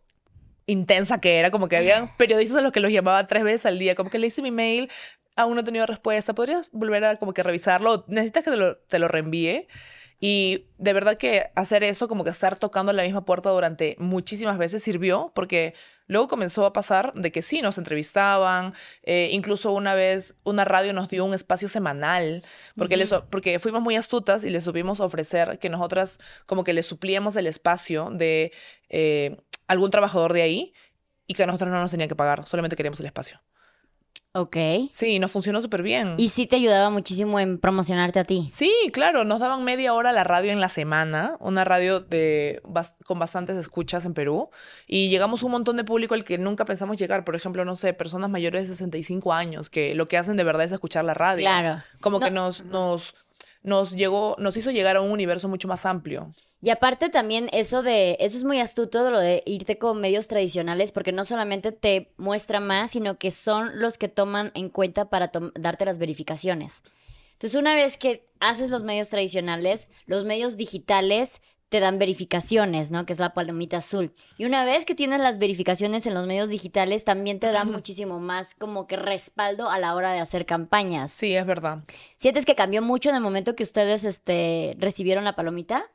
intensa 0.65 1.19
que 1.19 1.39
era, 1.39 1.51
como 1.51 1.67
que 1.67 1.77
había 1.77 2.09
periodistas 2.17 2.57
a 2.57 2.61
los 2.61 2.71
que 2.71 2.79
los 2.79 2.91
llamaba 2.91 3.25
tres 3.25 3.43
veces 3.43 3.65
al 3.65 3.79
día, 3.79 3.95
como 3.95 4.09
que 4.09 4.19
le 4.19 4.27
hice 4.27 4.41
mi 4.41 4.51
mail, 4.51 4.89
aún 5.35 5.55
no 5.55 5.61
he 5.61 5.63
tenido 5.63 5.85
respuesta, 5.85 6.33
¿podrías 6.33 6.69
volver 6.71 7.03
a 7.05 7.15
como 7.15 7.33
que 7.33 7.43
revisarlo? 7.43 8.05
¿Necesitas 8.07 8.43
que 8.43 8.51
te 8.51 8.57
lo, 8.57 8.77
te 8.77 8.99
lo 8.99 9.07
reenvíe? 9.07 9.67
Y 10.19 10.65
de 10.77 10.93
verdad 10.93 11.15
que 11.15 11.49
hacer 11.55 11.83
eso, 11.83 12.07
como 12.07 12.23
que 12.23 12.29
estar 12.29 12.57
tocando 12.57 12.91
la 12.93 13.03
misma 13.03 13.25
puerta 13.25 13.49
durante 13.49 13.95
muchísimas 13.99 14.57
veces 14.57 14.83
sirvió 14.83 15.31
porque 15.33 15.73
luego 16.09 16.27
comenzó 16.27 16.65
a 16.65 16.73
pasar 16.73 17.13
de 17.13 17.31
que 17.31 17.41
sí, 17.41 17.61
nos 17.61 17.77
entrevistaban, 17.77 18.73
eh, 19.03 19.29
incluso 19.31 19.71
una 19.71 19.93
vez 19.93 20.35
una 20.43 20.65
radio 20.65 20.91
nos 20.91 21.07
dio 21.07 21.23
un 21.23 21.33
espacio 21.33 21.69
semanal 21.69 22.43
porque, 22.75 22.97
les, 22.97 23.13
porque 23.29 23.59
fuimos 23.59 23.81
muy 23.81 23.95
astutas 23.95 24.43
y 24.43 24.49
les 24.49 24.63
supimos 24.65 24.99
ofrecer 24.99 25.59
que 25.59 25.69
nosotras 25.69 26.19
como 26.45 26.65
que 26.65 26.73
les 26.73 26.87
suplíamos 26.87 27.37
el 27.37 27.47
espacio 27.47 28.09
de 28.11 28.51
eh, 28.89 29.37
algún 29.67 29.91
trabajador 29.91 30.33
de 30.33 30.41
ahí 30.41 30.73
y 31.27 31.35
que 31.35 31.43
a 31.43 31.45
nosotros 31.45 31.69
no 31.69 31.79
nos 31.79 31.91
tenían 31.91 32.09
que 32.09 32.15
pagar, 32.15 32.47
solamente 32.47 32.75
queríamos 32.75 32.99
el 32.99 33.05
espacio. 33.05 33.39
Ok. 34.33 34.57
Sí, 34.91 35.17
nos 35.17 35.31
funcionó 35.31 35.59
súper 35.59 35.81
bien. 35.81 36.13
Y 36.17 36.29
sí 36.29 36.45
te 36.45 36.55
ayudaba 36.55 36.91
muchísimo 36.91 37.39
en 37.39 37.57
promocionarte 37.57 38.19
a 38.19 38.23
ti. 38.23 38.45
Sí, 38.47 38.71
claro, 38.93 39.23
nos 39.25 39.39
daban 39.39 39.63
media 39.63 39.93
hora 39.93 40.11
la 40.11 40.23
radio 40.23 40.51
en 40.51 40.59
la 40.59 40.69
semana, 40.69 41.35
una 41.39 41.63
radio 41.65 41.99
de, 41.99 42.61
con 43.05 43.17
bastantes 43.17 43.57
escuchas 43.57 44.05
en 44.05 44.13
Perú, 44.13 44.49
y 44.85 45.09
llegamos 45.09 45.41
un 45.41 45.51
montón 45.51 45.77
de 45.77 45.83
público 45.83 46.13
al 46.13 46.23
que 46.23 46.37
nunca 46.37 46.65
pensamos 46.65 46.97
llegar, 46.97 47.25
por 47.25 47.35
ejemplo, 47.35 47.65
no 47.65 47.75
sé, 47.75 47.93
personas 47.93 48.29
mayores 48.29 48.63
de 48.63 48.67
65 48.69 49.33
años, 49.33 49.71
que 49.71 49.95
lo 49.95 50.05
que 50.05 50.17
hacen 50.17 50.37
de 50.37 50.43
verdad 50.43 50.65
es 50.65 50.71
escuchar 50.71 51.05
la 51.05 51.15
radio. 51.15 51.41
Claro. 51.41 51.81
Como 51.99 52.19
que 52.19 52.29
nos, 52.29 52.63
nos, 52.65 53.15
nos 53.61 53.91
llegó, 53.91 54.35
nos 54.39 54.57
hizo 54.57 54.71
llegar 54.71 54.95
a 54.95 55.01
un 55.01 55.11
universo 55.11 55.47
mucho 55.47 55.67
más 55.67 55.85
amplio. 55.85 56.33
Y 56.61 56.71
aparte 56.71 57.09
también 57.09 57.49
eso 57.53 57.83
de, 57.83 58.17
eso 58.19 58.35
es 58.35 58.43
muy 58.43 58.59
astuto 58.59 59.09
lo 59.09 59.19
de 59.19 59.43
irte 59.45 59.77
con 59.77 60.01
medios 60.01 60.27
tradicionales 60.27 60.91
porque 60.91 61.11
no 61.11 61.23
solamente 61.23 61.71
te 61.71 62.11
muestra 62.17 62.59
más, 62.59 62.91
sino 62.91 63.17
que 63.17 63.31
son 63.31 63.79
los 63.79 63.97
que 63.97 64.09
toman 64.09 64.51
en 64.55 64.69
cuenta 64.69 65.09
para 65.09 65.31
darte 65.55 65.85
las 65.85 65.99
verificaciones. 65.99 66.83
Entonces 67.33 67.57
una 67.57 67.75
vez 67.75 67.95
que 67.95 68.27
haces 68.41 68.69
los 68.69 68.83
medios 68.83 69.09
tradicionales, 69.09 69.87
los 70.05 70.25
medios 70.25 70.57
digitales 70.57 71.41
te 71.69 71.79
dan 71.79 71.99
verificaciones, 71.99 72.91
¿no? 72.91 73.05
Que 73.05 73.13
es 73.13 73.19
la 73.19 73.33
palomita 73.33 73.77
azul. 73.77 74.11
Y 74.37 74.45
una 74.45 74.65
vez 74.65 74.85
que 74.85 74.95
tienes 74.95 75.19
las 75.19 75.37
verificaciones 75.37 76.05
en 76.07 76.15
los 76.15 76.25
medios 76.25 76.49
digitales, 76.49 77.05
también 77.05 77.39
te 77.39 77.51
dan 77.51 77.71
muchísimo 77.71 78.19
más 78.19 78.55
como 78.55 78.87
que 78.87 78.97
respaldo 78.97 79.69
a 79.69 79.77
la 79.79 79.95
hora 79.95 80.11
de 80.11 80.19
hacer 80.19 80.45
campañas. 80.45 81.13
Sí, 81.13 81.35
es 81.35 81.45
verdad. 81.45 81.83
¿Sientes 82.17 82.45
que 82.45 82.55
cambió 82.55 82.81
mucho 82.81 83.09
en 83.09 83.15
el 83.15 83.21
momento 83.21 83.55
que 83.55 83.63
ustedes 83.63 84.03
este, 84.03 84.75
recibieron 84.79 85.23
la 85.23 85.35
palomita? 85.35 85.85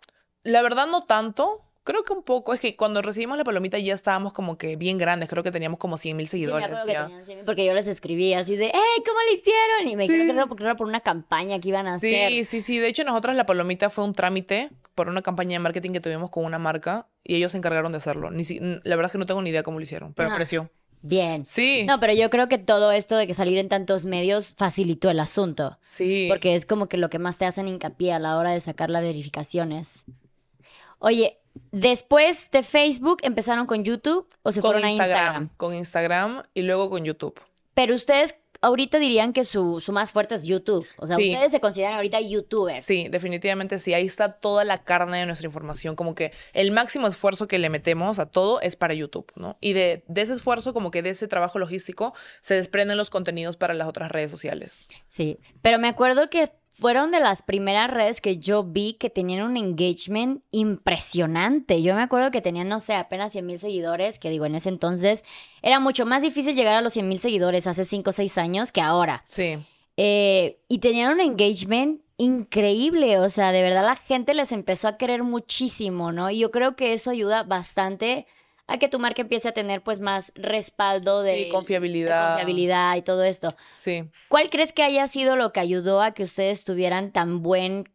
La 0.44 0.62
verdad 0.62 0.86
no 0.86 1.02
tanto. 1.02 1.63
Creo 1.84 2.02
que 2.02 2.14
un 2.14 2.22
poco. 2.22 2.54
Es 2.54 2.60
que 2.60 2.76
cuando 2.76 3.02
recibimos 3.02 3.36
la 3.36 3.44
palomita 3.44 3.78
ya 3.78 3.92
estábamos 3.92 4.32
como 4.32 4.56
que 4.56 4.76
bien 4.76 4.96
grandes. 4.96 5.28
Creo 5.28 5.42
que 5.42 5.50
teníamos 5.50 5.78
como 5.78 5.98
100 5.98 6.16
mil 6.16 6.26
seguidores. 6.26 6.68
Sí, 6.68 6.92
que 6.92 7.24
100, 7.24 7.44
porque 7.44 7.66
yo 7.66 7.74
les 7.74 7.86
escribía 7.86 8.40
así 8.40 8.56
de, 8.56 8.66
¡eh, 8.66 9.02
cómo 9.04 9.18
lo 9.28 9.36
hicieron! 9.36 9.88
Y 9.88 9.96
me 9.96 10.04
dijeron 10.04 10.26
que 10.26 10.32
era 10.32 10.46
porque 10.46 10.64
era 10.64 10.76
por 10.76 10.88
una 10.88 11.00
campaña 11.00 11.60
que 11.60 11.68
iban 11.68 11.86
a 11.86 11.96
hacer. 11.96 12.30
Sí, 12.30 12.44
sí, 12.44 12.60
sí. 12.62 12.78
De 12.78 12.88
hecho, 12.88 13.04
nosotros 13.04 13.36
la 13.36 13.44
palomita 13.44 13.90
fue 13.90 14.04
un 14.04 14.14
trámite 14.14 14.70
por 14.94 15.08
una 15.08 15.20
campaña 15.20 15.52
de 15.52 15.58
marketing 15.58 15.92
que 15.92 16.00
tuvimos 16.00 16.30
con 16.30 16.44
una 16.46 16.58
marca 16.58 17.06
y 17.22 17.36
ellos 17.36 17.52
se 17.52 17.58
encargaron 17.58 17.92
de 17.92 17.98
hacerlo. 17.98 18.30
Ni 18.30 18.44
la 18.44 18.96
verdad 18.96 19.06
es 19.06 19.12
que 19.12 19.18
no 19.18 19.26
tengo 19.26 19.42
ni 19.42 19.50
idea 19.50 19.62
cómo 19.62 19.78
lo 19.78 19.82
hicieron, 19.82 20.14
pero 20.14 20.30
apreció. 20.30 20.70
Bien. 21.02 21.44
Sí. 21.44 21.84
No, 21.86 22.00
pero 22.00 22.14
yo 22.14 22.30
creo 22.30 22.48
que 22.48 22.56
todo 22.56 22.90
esto 22.90 23.18
de 23.18 23.26
que 23.26 23.34
salir 23.34 23.58
en 23.58 23.68
tantos 23.68 24.06
medios 24.06 24.54
facilitó 24.56 25.10
el 25.10 25.20
asunto. 25.20 25.76
Sí. 25.82 26.28
Porque 26.30 26.54
es 26.54 26.64
como 26.64 26.88
que 26.88 26.96
lo 26.96 27.10
que 27.10 27.18
más 27.18 27.36
te 27.36 27.44
hacen 27.44 27.68
hincapié 27.68 28.14
a 28.14 28.18
la 28.18 28.38
hora 28.38 28.52
de 28.52 28.60
sacar 28.60 28.88
las 28.88 29.02
verificaciones. 29.02 30.06
Oye, 30.98 31.40
después 31.72 32.50
de 32.50 32.62
Facebook 32.62 33.18
empezaron 33.22 33.66
con 33.66 33.84
YouTube 33.84 34.28
o 34.42 34.52
se 34.52 34.60
fueron 34.60 34.84
a 34.84 34.90
Instagram. 34.90 35.50
Con 35.56 35.74
Instagram 35.74 36.42
y 36.54 36.62
luego 36.62 36.90
con 36.90 37.04
YouTube. 37.04 37.40
Pero 37.74 37.94
ustedes 37.94 38.36
ahorita 38.64 38.98
dirían 38.98 39.32
que 39.32 39.44
su, 39.44 39.80
su 39.80 39.92
más 39.92 40.12
fuerte 40.12 40.34
es 40.34 40.44
YouTube. 40.44 40.86
O 40.96 41.06
sea, 41.06 41.16
ustedes 41.16 41.50
se 41.50 41.60
consideran 41.60 41.94
ahorita 41.94 42.20
youtubers. 42.20 42.84
Sí, 42.84 43.08
definitivamente 43.10 43.78
sí. 43.78 43.92
Ahí 43.92 44.06
está 44.06 44.30
toda 44.30 44.64
la 44.64 44.84
carne 44.84 45.18
de 45.18 45.26
nuestra 45.26 45.46
información. 45.46 45.96
Como 45.96 46.14
que 46.14 46.32
el 46.54 46.70
máximo 46.70 47.06
esfuerzo 47.06 47.46
que 47.46 47.58
le 47.58 47.68
metemos 47.68 48.18
a 48.18 48.26
todo 48.26 48.60
es 48.62 48.76
para 48.76 48.94
YouTube, 48.94 49.30
¿no? 49.36 49.58
Y 49.60 49.74
de, 49.74 50.04
de 50.08 50.22
ese 50.22 50.32
esfuerzo, 50.32 50.72
como 50.72 50.90
que 50.90 51.02
de 51.02 51.10
ese 51.10 51.28
trabajo 51.28 51.58
logístico, 51.58 52.14
se 52.40 52.54
desprenden 52.54 52.96
los 52.96 53.10
contenidos 53.10 53.56
para 53.56 53.74
las 53.74 53.86
otras 53.86 54.10
redes 54.10 54.30
sociales. 54.30 54.88
Sí, 55.08 55.38
pero 55.60 55.78
me 55.78 55.88
acuerdo 55.88 56.30
que 56.30 56.50
fueron 56.74 57.12
de 57.12 57.20
las 57.20 57.42
primeras 57.42 57.88
redes 57.88 58.20
que 58.20 58.38
yo 58.38 58.64
vi 58.64 58.94
que 58.94 59.08
tenían 59.08 59.46
un 59.46 59.56
engagement 59.56 60.42
impresionante. 60.50 61.80
Yo 61.82 61.94
me 61.94 62.02
acuerdo 62.02 62.32
que 62.32 62.42
tenían, 62.42 62.68
no 62.68 62.80
sé, 62.80 62.94
apenas 62.94 63.30
100 63.30 63.46
mil 63.46 63.58
seguidores, 63.60 64.18
que 64.18 64.28
digo, 64.28 64.44
en 64.44 64.56
ese 64.56 64.70
entonces 64.70 65.24
era 65.62 65.78
mucho 65.78 66.04
más 66.04 66.20
difícil 66.20 66.56
llegar 66.56 66.74
a 66.74 66.80
los 66.80 66.92
100 66.94 67.08
mil 67.08 67.20
seguidores 67.20 67.68
hace 67.68 67.84
5 67.84 68.10
o 68.10 68.12
6 68.12 68.38
años 68.38 68.72
que 68.72 68.80
ahora. 68.80 69.24
Sí. 69.28 69.56
Eh, 69.96 70.58
y 70.68 70.78
tenían 70.78 71.12
un 71.12 71.20
engagement 71.20 72.00
increíble, 72.16 73.18
o 73.20 73.28
sea, 73.28 73.52
de 73.52 73.62
verdad 73.62 73.84
la 73.84 73.96
gente 73.96 74.34
les 74.34 74.50
empezó 74.50 74.88
a 74.88 74.96
querer 74.96 75.22
muchísimo, 75.22 76.10
¿no? 76.10 76.28
Y 76.30 76.40
yo 76.40 76.50
creo 76.50 76.74
que 76.74 76.92
eso 76.92 77.10
ayuda 77.10 77.44
bastante 77.44 78.26
a 78.66 78.78
que 78.78 78.88
tu 78.88 78.98
marca 78.98 79.22
empiece 79.22 79.48
a 79.48 79.52
tener 79.52 79.82
pues 79.82 80.00
más 80.00 80.32
respaldo 80.34 81.22
de, 81.22 81.48
confiabilidad. 81.50 82.30
confiabilidad 82.30 82.96
y 82.96 83.02
todo 83.02 83.24
esto. 83.24 83.54
Sí. 83.74 84.10
¿Cuál 84.28 84.50
crees 84.50 84.72
que 84.72 84.82
haya 84.82 85.06
sido 85.06 85.36
lo 85.36 85.52
que 85.52 85.60
ayudó 85.60 86.02
a 86.02 86.12
que 86.12 86.22
ustedes 86.22 86.64
tuvieran 86.64 87.12
tan 87.12 87.42
buen 87.42 87.93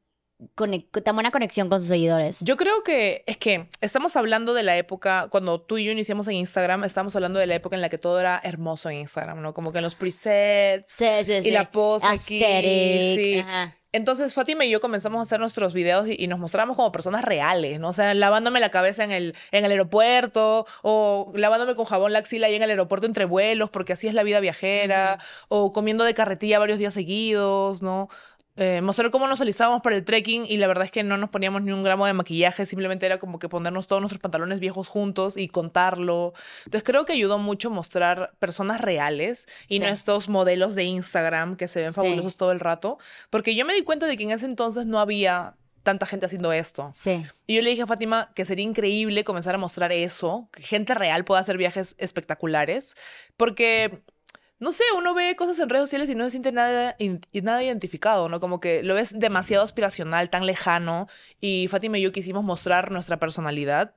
tan 1.03 1.15
buena 1.15 1.31
conexión 1.31 1.69
con 1.69 1.79
sus 1.79 1.89
seguidores? 1.89 2.39
Yo 2.41 2.57
creo 2.57 2.83
que 2.83 3.23
es 3.25 3.37
que 3.37 3.67
estamos 3.81 4.15
hablando 4.15 4.53
de 4.53 4.63
la 4.63 4.77
época, 4.77 5.27
cuando 5.29 5.61
tú 5.61 5.77
y 5.77 5.85
yo 5.85 5.91
iniciamos 5.91 6.27
en 6.27 6.35
Instagram, 6.35 6.83
estamos 6.83 7.15
hablando 7.15 7.39
de 7.39 7.47
la 7.47 7.55
época 7.55 7.75
en 7.75 7.81
la 7.81 7.89
que 7.89 7.97
todo 7.97 8.19
era 8.19 8.39
hermoso 8.43 8.89
en 8.89 8.97
Instagram, 8.97 9.41
¿no? 9.41 9.53
Como 9.53 9.71
que 9.71 9.79
en 9.79 9.83
los 9.83 9.95
presets 9.95 10.91
sí, 10.91 11.05
sí, 11.25 11.33
y 11.43 11.51
la 11.51 11.71
pose 11.71 12.07
aquí. 12.07 12.39
Sí. 12.39 13.39
Ajá. 13.39 13.75
Entonces 13.91 14.35
Fátima 14.35 14.65
y 14.65 14.69
yo 14.69 14.81
comenzamos 14.81 15.17
a 15.17 15.21
hacer 15.23 15.39
nuestros 15.39 15.73
videos 15.73 16.07
y, 16.07 16.27
nos 16.27 16.37
mostramos 16.37 16.75
como 16.75 16.91
personas 16.91 17.25
reales, 17.25 17.79
¿no? 17.79 17.89
O 17.89 17.93
sea, 17.93 18.13
lavándome 18.13 18.59
la 18.59 18.69
cabeza 18.69 19.03
en 19.03 19.11
el, 19.11 19.35
en 19.51 19.65
el 19.65 19.71
aeropuerto 19.71 20.67
o 20.83 21.33
lavándome 21.35 21.75
con 21.75 21.85
jabón 21.85 22.13
la 22.13 22.19
axila 22.19 22.47
ahí 22.47 22.55
en 22.55 22.61
el 22.61 22.69
aeropuerto 22.69 23.07
entre 23.07 23.25
vuelos, 23.25 23.71
porque 23.71 23.93
así 23.93 24.07
es 24.07 24.13
la 24.13 24.21
vida 24.21 24.39
viajera, 24.41 25.17
o 25.47 25.73
comiendo 25.73 26.03
de 26.03 26.13
carretilla 26.13 26.59
varios 26.59 26.77
días 26.77 26.93
seguidos, 26.93 27.81
¿no? 27.81 28.09
Eh, 28.61 28.81
mostrar 28.81 29.09
cómo 29.09 29.25
nos 29.25 29.39
alistábamos 29.39 29.81
para 29.81 29.95
el 29.95 30.03
trekking 30.03 30.45
y 30.45 30.57
la 30.57 30.67
verdad 30.67 30.83
es 30.83 30.91
que 30.91 31.01
no 31.01 31.15
nos 31.15 31.29
poníamos 31.29 31.61
ni 31.61 31.71
un 31.71 31.81
gramo 31.81 32.05
de 32.05 32.11
maquillaje, 32.11 32.65
simplemente 32.65 33.05
era 33.05 33.17
como 33.17 33.39
que 33.39 33.47
ponernos 33.47 33.87
todos 33.87 34.01
nuestros 34.01 34.21
pantalones 34.21 34.59
viejos 34.59 34.89
juntos 34.89 35.37
y 35.37 35.47
contarlo. 35.47 36.33
Entonces 36.65 36.83
creo 36.83 37.05
que 37.05 37.13
ayudó 37.13 37.39
mucho 37.39 37.69
mostrar 37.69 38.33
personas 38.37 38.81
reales 38.81 39.47
y 39.69 39.79
no 39.79 39.85
estos 39.85 40.27
modelos 40.27 40.75
de 40.75 40.83
Instagram 40.83 41.55
que 41.55 41.69
se 41.69 41.81
ven 41.81 41.93
fabulosos 41.93 42.35
todo 42.35 42.51
el 42.51 42.59
rato, 42.59 42.97
porque 43.29 43.55
yo 43.55 43.65
me 43.65 43.73
di 43.73 43.83
cuenta 43.83 44.07
de 44.07 44.17
que 44.17 44.25
en 44.25 44.31
ese 44.31 44.45
entonces 44.45 44.85
no 44.85 44.99
había 44.99 45.55
tanta 45.83 46.05
gente 46.05 46.25
haciendo 46.25 46.51
esto. 46.51 46.91
Sí. 46.93 47.25
Y 47.47 47.55
yo 47.55 47.61
le 47.61 47.69
dije 47.69 47.83
a 47.83 47.87
Fátima 47.87 48.29
que 48.35 48.43
sería 48.43 48.65
increíble 48.65 49.23
comenzar 49.23 49.55
a 49.55 49.57
mostrar 49.57 49.93
eso, 49.93 50.49
que 50.51 50.63
gente 50.63 50.93
real 50.95 51.23
pueda 51.23 51.39
hacer 51.39 51.57
viajes 51.57 51.95
espectaculares, 51.97 52.97
porque 53.37 54.03
no 54.59 54.73
sé, 54.73 54.83
uno 54.97 55.13
ve 55.13 55.35
cosas 55.37 55.57
en 55.59 55.69
redes 55.69 55.83
sociales 55.83 56.09
y 56.09 56.15
no 56.15 56.25
se 56.25 56.31
siente 56.31 56.51
nada, 56.51 56.95
nada 57.33 57.63
identificado, 57.63 58.27
¿no? 58.27 58.39
Como 58.41 58.59
que 58.59 58.83
lo 58.83 58.93
ves 58.93 59.17
demasiado 59.17 59.63
aspiracional, 59.63 60.29
tan 60.29 60.45
lejano. 60.45 61.07
Y 61.39 61.67
Fátima 61.69 61.97
y 61.97 62.01
yo 62.01 62.11
quisimos 62.11 62.43
mostrar 62.43 62.91
nuestra 62.91 63.19
personalidad 63.19 63.95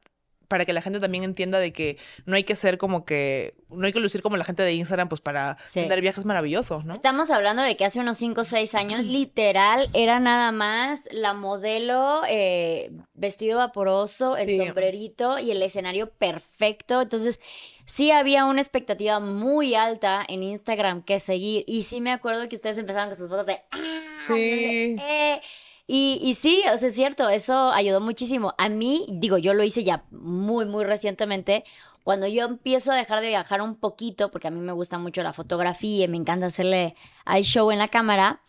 para 0.53 0.67
que 0.67 0.75
la 0.75 0.83
gente 0.83 1.01
también 1.01 1.25
entienda 1.25 1.59
de 1.59 1.73
que 1.73 1.97
no 2.27 2.37
hay 2.37 2.45
que 2.45 2.57
ser 2.57 2.77
como 2.77 3.07
que, 3.07 3.55
no 3.71 3.87
hay 3.87 3.93
que 3.95 4.01
lucir 4.01 4.21
como 4.21 4.37
la 4.37 4.45
gente 4.45 4.63
de 4.63 4.75
Instagram, 4.75 5.09
pues 5.09 5.23
para 5.23 5.57
tener 5.73 6.03
viajes 6.03 6.27
maravillosos, 6.27 6.85
¿no? 6.85 6.93
Estamos 6.93 7.31
hablando 7.31 7.63
de 7.63 7.75
que 7.75 7.87
hace 7.87 8.01
unos 8.01 8.19
5 8.19 8.43
o 8.43 8.45
6 8.45 8.75
años, 8.75 9.01
literal, 9.05 9.89
era 9.95 10.21
nada 10.21 10.53
más 10.53 11.09
la 11.11 11.33
modelo, 11.33 12.21
eh, 12.29 12.93
vestido 13.15 13.57
vaporoso, 13.59 14.37
el 14.37 14.59
sombrerito 14.59 15.39
y 15.39 15.53
el 15.53 15.63
escenario 15.63 16.11
perfecto. 16.11 17.01
Entonces, 17.01 17.41
sí 17.85 18.11
había 18.11 18.45
una 18.45 18.61
expectativa 18.61 19.21
muy 19.21 19.75
alta 19.75 20.25
en 20.29 20.43
Instagram 20.43 21.03
que 21.03 21.21
seguir. 21.21 21.65
Y 21.67 21.83
sí 21.83 22.01
me 22.01 22.13
acuerdo 22.13 22.49
que 22.49 22.57
ustedes 22.57 22.79
empezaron 22.79 23.09
con 23.09 23.19
sus 23.19 23.29
fotos 23.29 23.47
de... 23.47 23.61
¡Ah! 23.71 23.79
Sí. 24.17 24.97
Eh". 25.01 25.41
Y, 25.87 26.21
y, 26.23 26.35
sí, 26.35 26.63
o 26.73 26.79
sea, 26.79 26.89
es 26.89 26.95
cierto, 26.95 27.29
eso 27.29 27.71
ayudó 27.73 28.01
muchísimo. 28.01 28.55
A 28.57 28.69
mí, 28.69 29.05
digo, 29.11 29.37
yo 29.37 29.53
lo 29.53 29.65
hice 29.65 29.83
ya 29.83 30.05
muy, 30.11 30.65
muy 30.65 30.85
recientemente. 30.85 31.65
Cuando 32.05 32.27
yo 32.27 32.45
empiezo 32.45 32.93
a 32.93 32.97
dejar 32.97 33.21
de 33.21 33.29
viajar 33.29 33.61
un 33.61 33.77
poquito, 33.77 34.31
porque 34.31 34.49
a 34.49 34.51
mí 34.51 34.61
me 34.61 34.73
gusta 34.73 34.99
mucho 34.99 35.23
la 35.23 35.33
fotografía 35.33 36.05
y 36.05 36.09
me 36.09 36.17
encanta 36.17 36.47
hacerle 36.47 36.95
al 37.25 37.43
show 37.43 37.71
en 37.71 37.79
la 37.79 37.89
cámara, 37.89 38.41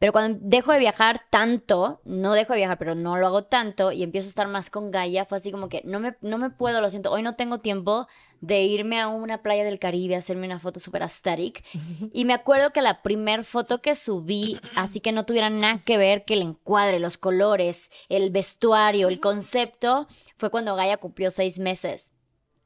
pero 0.00 0.12
cuando 0.12 0.38
dejo 0.42 0.72
de 0.72 0.78
viajar 0.78 1.26
tanto, 1.28 2.00
no 2.06 2.32
dejo 2.32 2.54
de 2.54 2.60
viajar, 2.60 2.78
pero 2.78 2.94
no 2.94 3.18
lo 3.18 3.26
hago 3.26 3.44
tanto 3.44 3.92
y 3.92 4.02
empiezo 4.02 4.28
a 4.28 4.30
estar 4.30 4.48
más 4.48 4.70
con 4.70 4.90
Gaia, 4.90 5.26
fue 5.26 5.36
así 5.36 5.52
como 5.52 5.68
que 5.68 5.82
no 5.84 6.00
me, 6.00 6.16
no 6.22 6.38
me 6.38 6.48
puedo, 6.48 6.80
lo 6.80 6.88
siento, 6.88 7.12
hoy 7.12 7.22
no 7.22 7.36
tengo 7.36 7.58
tiempo 7.58 8.08
de 8.40 8.62
irme 8.62 8.98
a 8.98 9.08
una 9.08 9.42
playa 9.42 9.62
del 9.62 9.78
Caribe 9.78 10.14
a 10.14 10.20
hacerme 10.20 10.46
una 10.46 10.58
foto 10.58 10.80
súper 10.80 11.02
aesthetic. 11.02 11.62
Y 12.14 12.24
me 12.24 12.32
acuerdo 12.32 12.72
que 12.72 12.80
la 12.80 13.02
primer 13.02 13.44
foto 13.44 13.82
que 13.82 13.94
subí, 13.94 14.58
así 14.74 15.00
que 15.00 15.12
no 15.12 15.26
tuviera 15.26 15.50
nada 15.50 15.82
que 15.84 15.98
ver 15.98 16.24
que 16.24 16.32
el 16.32 16.40
encuadre, 16.40 16.98
los 16.98 17.18
colores, 17.18 17.90
el 18.08 18.30
vestuario, 18.30 19.08
el 19.08 19.20
concepto, 19.20 20.08
fue 20.38 20.48
cuando 20.48 20.76
Gaia 20.76 20.96
cumplió 20.96 21.30
seis 21.30 21.58
meses 21.58 22.10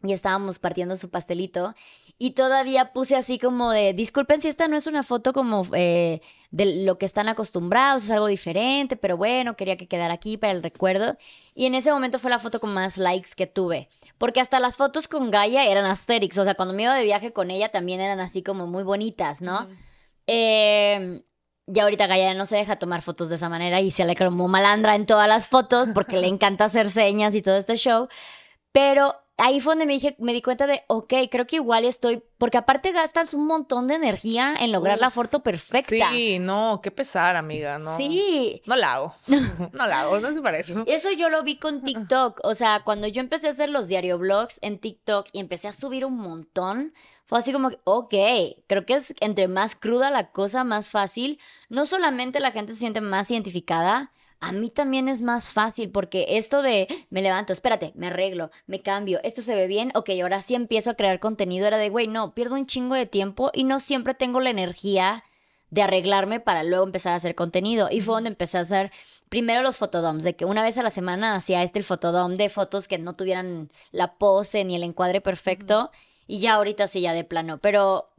y 0.05 0.12
estábamos 0.12 0.59
partiendo 0.59 0.97
su 0.97 1.11
pastelito 1.11 1.75
Y 2.16 2.31
todavía 2.31 2.92
puse 2.92 3.16
así 3.16 3.38
como 3.38 3.72
de, 3.72 3.92
disculpen 3.92 4.40
si 4.40 4.48
esta 4.48 4.68
no 4.68 4.77
es 4.77 4.87
una 4.87 5.03
foto 5.03 5.33
como 5.33 5.66
eh, 5.74 6.20
de 6.50 6.85
lo 6.85 6.96
que 6.96 7.07
están 7.07 7.29
acostumbrados, 7.29 8.05
es 8.05 8.11
algo 8.11 8.29
diferente, 8.29 8.96
pero 8.96 9.16
bueno, 9.16 9.57
quería 9.57 9.77
que 9.77 9.88
quedara 9.88 10.14
aquí 10.14 10.37
para 10.37 10.53
el 10.53 10.62
recuerdo. 10.62 11.16
Y 11.55 11.66
en 11.66 11.74
ese 11.74 11.92
momento 11.92 12.18
fue 12.18 12.31
la 12.31 12.38
foto 12.38 12.61
con 12.61 12.72
más 12.72 12.98
likes 12.98 13.31
que 13.37 13.46
tuve. 13.46 13.88
Porque 14.16 14.40
hasta 14.40 14.61
las 14.61 14.77
fotos 14.77 15.09
con 15.09 15.31
Gaia 15.33 15.66
eran 15.66 15.87
Asterix, 15.87 16.38
o 16.38 16.44
sea, 16.44 16.55
cuando 16.55 16.72
me 16.72 16.85
iba 16.85 16.94
de 16.94 17.05
viaje 17.05 17.33
con 17.33 17.50
ella 17.50 17.70
también 17.70 18.00
eran 18.00 18.20
así 18.20 18.42
como 18.42 18.66
muy 18.68 18.85
bonitas, 18.85 19.40
¿no? 19.40 19.68
Eh, 20.29 21.24
ya 21.66 21.83
ahorita 21.83 22.07
Gaia 22.07 22.35
no 22.35 22.46
se 22.46 22.57
deja 22.57 22.77
tomar 22.77 23.03
fotos 23.03 23.29
de 23.29 23.37
esa 23.37 23.48
manera 23.48 23.81
y 23.81 23.90
se 23.90 24.05
le 24.05 24.14
como 24.14 24.48
malandra 24.48 24.94
en 24.94 25.07
todas 25.07 25.29
las 25.29 25.46
fotos 25.46 25.88
porque 25.94 26.18
le 26.18 26.27
encanta 26.29 26.66
hacer 26.66 26.90
señas 26.90 27.35
y 27.35 27.42
todo 27.42 27.57
este 27.57 27.77
show. 27.77 28.09
Pero 28.72 29.24
ahí 29.37 29.61
fue 29.61 29.73
donde 29.73 29.87
me, 29.87 29.94
dije, 29.94 30.16
me 30.18 30.33
di 30.33 30.42
cuenta 30.42 30.66
de, 30.66 30.83
ok, 30.87 31.12
creo 31.31 31.47
que 31.47 31.57
igual 31.57 31.85
estoy, 31.85 32.23
porque 32.38 32.59
aparte 32.59 32.92
gastas 32.92 33.35
un 33.35 33.47
montón 33.47 33.88
de 33.88 33.94
energía 33.94 34.55
en 34.59 34.73
lograr 34.73 34.99
la 34.99 35.11
foto 35.11 35.42
perfecta. 35.42 36.11
Sí, 36.11 36.38
no, 36.38 36.81
qué 36.83 36.90
pesar, 36.90 37.37
amiga, 37.37 37.79
no. 37.79 37.97
Sí. 37.97 38.62
No 38.66 38.77
la 38.77 38.94
hago. 38.94 39.14
no 39.73 39.87
la 39.87 40.03
hago, 40.03 40.20
no 40.20 40.33
se 40.33 40.40
parece. 40.40 40.77
Eso 40.87 41.11
yo 41.12 41.29
lo 41.29 41.42
vi 41.42 41.57
con 41.59 41.83
TikTok. 41.85 42.40
O 42.44 42.55
sea, 42.55 42.83
cuando 42.85 43.07
yo 43.09 43.20
empecé 43.20 43.49
a 43.49 43.51
hacer 43.51 43.68
los 43.68 43.88
diario 43.88 44.18
blogs 44.18 44.59
en 44.62 44.79
TikTok 44.79 45.29
y 45.33 45.40
empecé 45.40 45.68
a 45.68 45.73
subir 45.73 46.05
un 46.05 46.16
montón, 46.16 46.94
fue 47.27 47.38
así 47.38 47.53
como, 47.53 47.70
ok, 47.85 48.14
creo 48.66 48.87
que 48.87 48.94
es 48.94 49.14
entre 49.20 49.49
más 49.49 49.75
cruda 49.75 50.11
la 50.11 50.31
cosa, 50.31 50.62
más 50.62 50.90
fácil. 50.90 51.40
No 51.68 51.87
solamente 51.87 52.38
la 52.38 52.53
gente 52.53 52.73
se 52.73 52.79
siente 52.79 53.01
más 53.01 53.31
identificada, 53.31 54.12
a 54.44 54.52
mí 54.52 54.68
también 54.68 55.09
es 55.09 55.22
más 55.22 55.52
fácil 55.52 55.90
porque 55.90 56.26
esto 56.30 56.61
de 56.61 56.87
me 57.09 57.22
levanto, 57.22 57.52
espérate, 57.52 57.92
me 57.94 58.09
arreglo, 58.09 58.50
me 58.66 58.83
cambio, 58.83 59.20
esto 59.22 59.40
se 59.40 59.54
ve 59.54 59.66
bien, 59.66 59.90
ok, 59.94 60.11
ahora 60.22 60.42
sí 60.42 60.54
empiezo 60.54 60.90
a 60.90 60.94
crear 60.94 61.18
contenido, 61.18 61.66
era 61.66 61.78
de, 61.78 61.88
güey, 61.88 62.09
no, 62.09 62.35
pierdo 62.35 62.54
un 62.54 62.66
chingo 62.66 62.94
de 62.94 63.07
tiempo 63.07 63.50
y 63.54 63.64
no 63.64 63.80
siempre 63.80 64.12
tengo 64.12 64.40
la 64.40 64.50
energía 64.50 65.24
de 65.70 65.83
arreglarme 65.83 66.40
para 66.40 66.62
luego 66.62 66.85
empezar 66.85 67.14
a 67.14 67.16
hacer 67.16 67.35
contenido. 67.35 67.88
Y 67.90 68.00
fue 68.00 68.14
donde 68.14 68.30
empecé 68.30 68.59
a 68.59 68.61
hacer 68.61 68.92
primero 69.28 69.62
los 69.62 69.76
fotodoms, 69.76 70.22
de 70.22 70.37
que 70.37 70.44
una 70.44 70.62
vez 70.62 70.78
a 70.78 70.83
la 70.83 70.90
semana 70.90 71.35
hacía 71.35 71.62
este 71.62 71.80
el 71.80 71.85
fotodom 71.85 72.37
de 72.37 72.48
fotos 72.48 72.87
que 72.87 72.98
no 72.98 73.16
tuvieran 73.16 73.72
la 73.90 74.14
pose 74.14 74.64
ni 74.64 74.76
el 74.76 74.85
encuadre 74.85 75.20
perfecto. 75.20 75.90
Y 76.26 76.38
ya 76.38 76.54
ahorita 76.54 76.87
sí, 76.87 77.00
ya 77.00 77.12
de 77.12 77.24
plano. 77.24 77.59
Pero 77.59 78.11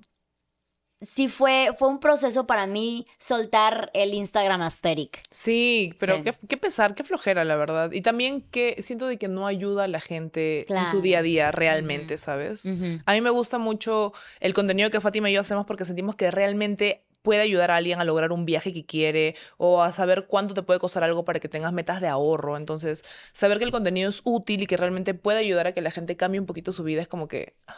sí 1.05 1.27
fue, 1.27 1.69
fue 1.77 1.87
un 1.87 1.99
proceso 1.99 2.45
para 2.47 2.67
mí 2.67 3.05
soltar 3.19 3.91
el 3.93 4.13
Instagram 4.13 4.61
aesthetic. 4.61 5.21
Sí, 5.31 5.93
pero 5.99 6.17
Sí. 6.17 6.23
Qué, 6.23 6.33
qué 6.47 6.57
pesar, 6.57 6.95
qué 6.95 7.03
flojera, 7.03 7.43
la 7.45 7.55
verdad. 7.55 7.91
Y 7.91 8.01
también 8.01 8.41
que 8.41 8.81
siento 8.81 9.07
de 9.07 9.17
que 9.17 9.27
no 9.27 9.47
ayuda 9.47 9.85
a 9.85 9.87
la 9.87 9.99
gente 9.99 10.65
en 10.71 10.91
su 10.91 11.01
día 11.01 11.19
a 11.19 11.21
día 11.21 11.51
realmente, 11.51 12.17
¿sabes? 12.17 12.65
A 13.05 13.13
mí 13.13 13.21
me 13.21 13.29
gusta 13.29 13.57
mucho 13.57 14.13
el 14.39 14.53
contenido 14.53 14.89
que 14.89 15.01
Fátima 15.01 15.29
y 15.29 15.33
yo 15.33 15.41
hacemos 15.41 15.65
porque 15.65 15.85
sentimos 15.85 16.15
que 16.15 16.31
realmente 16.31 17.03
puede 17.21 17.41
ayudar 17.41 17.71
a 17.71 17.77
alguien 17.77 17.99
a 17.99 18.03
lograr 18.03 18.31
un 18.31 18.45
viaje 18.45 18.71
que 18.71 18.85
quiere 18.85 19.35
o 19.57 19.81
a 19.81 19.91
saber 19.91 20.27
cuánto 20.27 20.53
te 20.53 20.61
puede 20.61 20.79
costar 20.79 21.03
algo 21.03 21.25
para 21.25 21.39
que 21.39 21.49
tengas 21.49 21.73
metas 21.73 21.99
de 21.99 22.07
ahorro. 22.07 22.55
Entonces, 22.55 23.03
saber 23.33 23.57
que 23.57 23.63
el 23.63 23.71
contenido 23.71 24.11
es 24.11 24.21
útil 24.25 24.61
y 24.61 24.67
que 24.67 24.77
realmente 24.77 25.15
puede 25.15 25.39
ayudar 25.39 25.65
a 25.65 25.71
que 25.73 25.81
la 25.81 25.89
gente 25.89 26.15
cambie 26.17 26.39
un 26.39 26.45
poquito 26.45 26.71
su 26.71 26.83
vida 26.83 27.01
es 27.01 27.07
como 27.07 27.27
que 27.27 27.55
ah, 27.65 27.77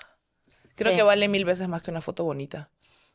creo 0.76 0.92
Sí. 0.92 0.98
que 0.98 1.04
vale 1.04 1.30
mil 1.30 1.46
veces 1.46 1.70
más 1.70 1.82
que 1.82 1.92
una 1.92 2.02
foto 2.02 2.26
bonita. 2.26 2.70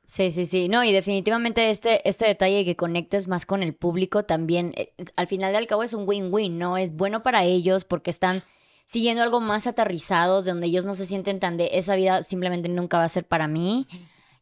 Sí, 0.07 0.31
sí, 0.31 0.47
sí. 0.47 0.69
No, 0.69 0.85
y 0.85 0.93
definitivamente 0.93 1.71
este, 1.71 2.07
este 2.09 2.27
detalle 2.27 2.57
de 2.57 2.65
que 2.65 2.77
conectes 2.77 3.29
más 3.29 3.47
con 3.47 3.63
el 3.63 3.75
público 3.75 4.25
también, 4.25 4.73
eh, 4.77 4.93
al 5.17 5.27
final 5.27 5.53
y 5.53 5.57
al 5.57 5.67
cabo 5.67 5.83
es 5.83 5.95
un 5.95 6.07
win-win, 6.07 6.59
¿no? 6.59 6.77
Es 6.77 6.95
bueno 6.95 7.23
para 7.23 7.45
ellos 7.45 7.85
porque 7.85 8.11
están 8.11 8.43
siguiendo 8.85 9.23
algo 9.23 9.41
más 9.41 9.67
aterrizados, 9.67 10.45
de 10.45 10.51
donde 10.51 10.67
ellos 10.67 10.85
no 10.85 10.95
se 10.95 11.07
sienten 11.07 11.41
tan 11.41 11.57
de 11.57 11.71
esa 11.73 11.97
vida 11.97 12.23
simplemente 12.23 12.69
nunca 12.69 12.99
va 12.99 13.05
a 13.05 13.09
ser 13.09 13.25
para 13.25 13.49
mí. 13.49 13.87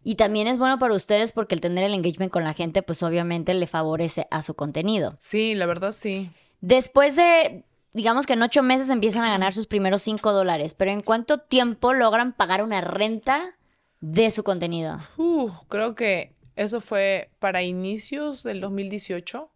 Y 0.03 0.15
también 0.15 0.47
es 0.47 0.59
bueno 0.59 0.79
para 0.79 0.95
ustedes 0.95 1.33
porque 1.33 1.55
el 1.55 1.61
tener 1.61 1.85
el 1.85 1.95
engagement 1.95 2.33
con 2.33 2.43
la 2.43 2.55
gente, 2.55 2.83
pues 2.83 3.03
obviamente 3.03 3.55
le 3.55 3.67
favorece 3.67 4.27
a 4.31 4.43
su 4.43 4.55
contenido. 4.55 5.15
Sí, 5.19 5.55
la 5.55 5.67
verdad 5.67 5.93
sí. 5.93 6.31
Después 6.63 7.17
de, 7.17 7.65
digamos 7.93 8.27
que 8.27 8.33
en 8.33 8.43
ocho 8.43 8.63
meses 8.63 8.89
empiezan 8.89 9.25
a 9.25 9.31
ganar 9.31 9.53
sus 9.53 9.67
primeros 9.67 10.03
cinco 10.03 10.33
dólares, 10.33 10.75
pero 10.75 10.91
¿en 10.91 11.03
cuánto 11.03 11.39
tiempo 11.39 11.93
logran 11.93 12.33
pagar 12.33 12.65
una 12.65 12.81
renta 12.81 13.57
de 14.01 14.31
su 14.31 14.43
contenido? 14.43 14.99
Creo 15.69 15.95
que 15.95 16.35
eso 16.57 16.81
fue 16.81 17.31
para 17.39 17.63
inicios 17.63 18.43
del 18.43 18.61
2018. 18.61 19.51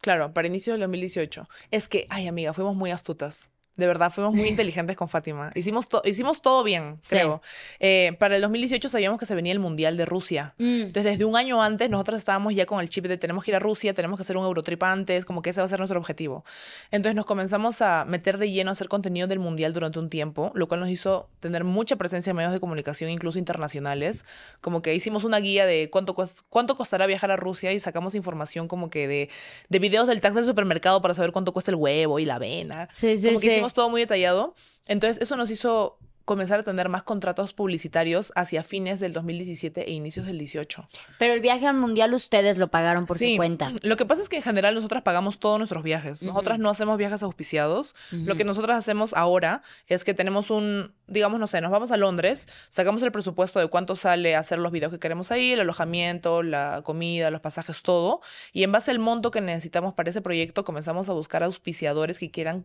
Claro, 0.00 0.34
para 0.34 0.48
inicios 0.48 0.74
del 0.74 0.82
2018. 0.82 1.48
Es 1.70 1.88
que, 1.88 2.06
ay 2.10 2.28
amiga, 2.28 2.52
fuimos 2.52 2.76
muy 2.76 2.90
astutas. 2.90 3.50
De 3.76 3.86
verdad, 3.86 4.12
fuimos 4.12 4.34
muy 4.34 4.48
inteligentes 4.48 4.96
con 4.96 5.08
Fátima. 5.08 5.50
Hicimos, 5.54 5.88
to- 5.88 6.02
hicimos 6.04 6.42
todo 6.42 6.62
bien, 6.62 6.98
Sí. 7.02 7.10
creo. 7.16 7.42
Eh, 7.80 8.16
para 8.20 8.36
el 8.36 8.42
2018 8.42 8.88
sabíamos 8.88 9.18
que 9.18 9.26
se 9.26 9.34
venía 9.34 9.52
el 9.52 9.58
Mundial 9.58 9.96
de 9.96 10.04
Rusia. 10.04 10.54
Mm. 10.58 10.64
Entonces, 10.82 11.04
desde 11.04 11.24
un 11.24 11.36
año 11.36 11.60
antes, 11.62 11.90
nosotros 11.90 12.18
estábamos 12.18 12.54
ya 12.54 12.66
con 12.66 12.80
el 12.80 12.88
chip 12.88 13.06
de 13.06 13.18
tenemos 13.18 13.42
que 13.44 13.50
ir 13.50 13.56
a 13.56 13.58
Rusia, 13.58 13.92
tenemos 13.94 14.18
que 14.18 14.22
hacer 14.22 14.36
un 14.36 14.44
Eurotrip 14.44 14.82
antes, 14.84 15.24
como 15.24 15.42
que 15.42 15.50
ese 15.50 15.60
va 15.60 15.64
a 15.64 15.68
ser 15.68 15.78
nuestro 15.80 15.98
objetivo. 15.98 16.44
Entonces, 16.90 17.16
nos 17.16 17.26
comenzamos 17.26 17.82
a 17.82 18.04
meter 18.04 18.38
de 18.38 18.50
lleno 18.50 18.70
a 18.70 18.72
hacer 18.72 18.88
contenido 18.88 19.26
del 19.26 19.38
Mundial 19.40 19.72
durante 19.72 19.98
un 19.98 20.08
tiempo, 20.10 20.52
lo 20.54 20.68
cual 20.68 20.80
nos 20.80 20.88
hizo 20.90 21.28
tener 21.40 21.64
mucha 21.64 21.96
presencia 21.96 22.30
en 22.30 22.36
medios 22.36 22.52
de 22.52 22.60
comunicación, 22.60 23.10
incluso 23.10 23.38
internacionales. 23.38 24.24
Como 24.60 24.82
que 24.82 24.94
hicimos 24.94 25.24
una 25.24 25.38
guía 25.38 25.66
de 25.66 25.90
cuánto, 25.90 26.14
cuánto 26.48 26.76
costará 26.76 27.06
viajar 27.06 27.30
a 27.30 27.36
Rusia 27.36 27.72
y 27.72 27.80
sacamos 27.80 28.14
información 28.14 28.68
como 28.68 28.90
que 28.90 29.08
de, 29.08 29.30
de 29.68 29.78
videos 29.78 30.06
del 30.06 30.20
tax 30.20 30.34
del 30.34 30.44
supermercado 30.44 31.00
para 31.02 31.14
saber 31.14 31.32
cuánto 31.32 31.52
cuesta 31.52 31.70
el 31.70 31.76
huevo 31.76 32.18
y 32.18 32.24
la 32.24 32.36
avena. 32.36 32.86
Sí, 32.90 33.16
sí, 33.18 33.28
Como 33.28 33.40
que 33.40 33.54
sí. 33.56 33.60
Hicimos 33.64 33.74
todo 33.74 33.90
muy 33.90 34.00
detallado. 34.02 34.54
Entonces, 34.86 35.22
eso 35.22 35.36
nos 35.36 35.50
hizo 35.50 35.98
comenzar 36.24 36.60
a 36.60 36.62
tener 36.62 36.88
más 36.88 37.02
contratos 37.02 37.52
publicitarios 37.52 38.32
hacia 38.34 38.64
fines 38.64 38.98
del 38.98 39.12
2017 39.12 39.88
e 39.88 39.92
inicios 39.92 40.26
del 40.26 40.38
18. 40.38 40.88
Pero 41.18 41.34
el 41.34 41.40
viaje 41.40 41.66
al 41.66 41.76
mundial 41.76 42.14
ustedes 42.14 42.56
lo 42.56 42.68
pagaron 42.68 43.04
por 43.04 43.18
Sí, 43.18 43.32
su 43.32 43.36
cuenta. 43.36 43.72
Lo 43.82 43.96
que 43.96 44.06
pasa 44.06 44.22
es 44.22 44.28
que 44.28 44.36
en 44.36 44.42
general 44.42 44.74
nosotras 44.74 45.02
pagamos 45.02 45.38
todos 45.38 45.58
nuestros 45.58 45.82
viajes. 45.82 46.22
Nosotras 46.22 46.58
no 46.58 46.70
hacemos 46.70 46.96
viajes 46.96 47.22
auspiciados. 47.22 47.94
Lo 48.10 48.36
que 48.36 48.44
nosotras 48.44 48.78
hacemos 48.78 49.12
ahora 49.14 49.62
es 49.86 50.04
que 50.04 50.14
tenemos 50.14 50.50
un, 50.50 50.94
digamos, 51.06 51.38
no 51.38 51.46
sé, 51.46 51.60
nos 51.60 51.70
vamos 51.70 51.90
a 51.90 51.96
Londres, 51.96 52.48
sacamos 52.70 53.02
el 53.02 53.12
presupuesto 53.12 53.60
de 53.60 53.68
cuánto 53.68 53.94
sale 53.96 54.34
hacer 54.34 54.58
los 54.58 54.72
videos 54.72 54.92
que 54.92 54.98
queremos 54.98 55.30
ahí, 55.30 55.52
el 55.52 55.60
alojamiento, 55.60 56.42
la 56.42 56.82
comida, 56.84 57.30
los 57.30 57.40
pasajes, 57.40 57.82
todo. 57.82 58.20
Y 58.52 58.62
en 58.62 58.72
base 58.72 58.90
al 58.90 58.98
monto 58.98 59.30
que 59.30 59.40
necesitamos 59.40 59.92
para 59.92 60.10
ese 60.10 60.22
proyecto, 60.22 60.64
comenzamos 60.64 61.08
a 61.08 61.12
buscar 61.12 61.42
auspiciadores 61.42 62.18
que 62.18 62.30
quieran 62.30 62.64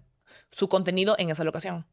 su 0.51 0.69
contenido 0.69 1.15
en 1.17 1.29
esa 1.29 1.43
locación. 1.43 1.85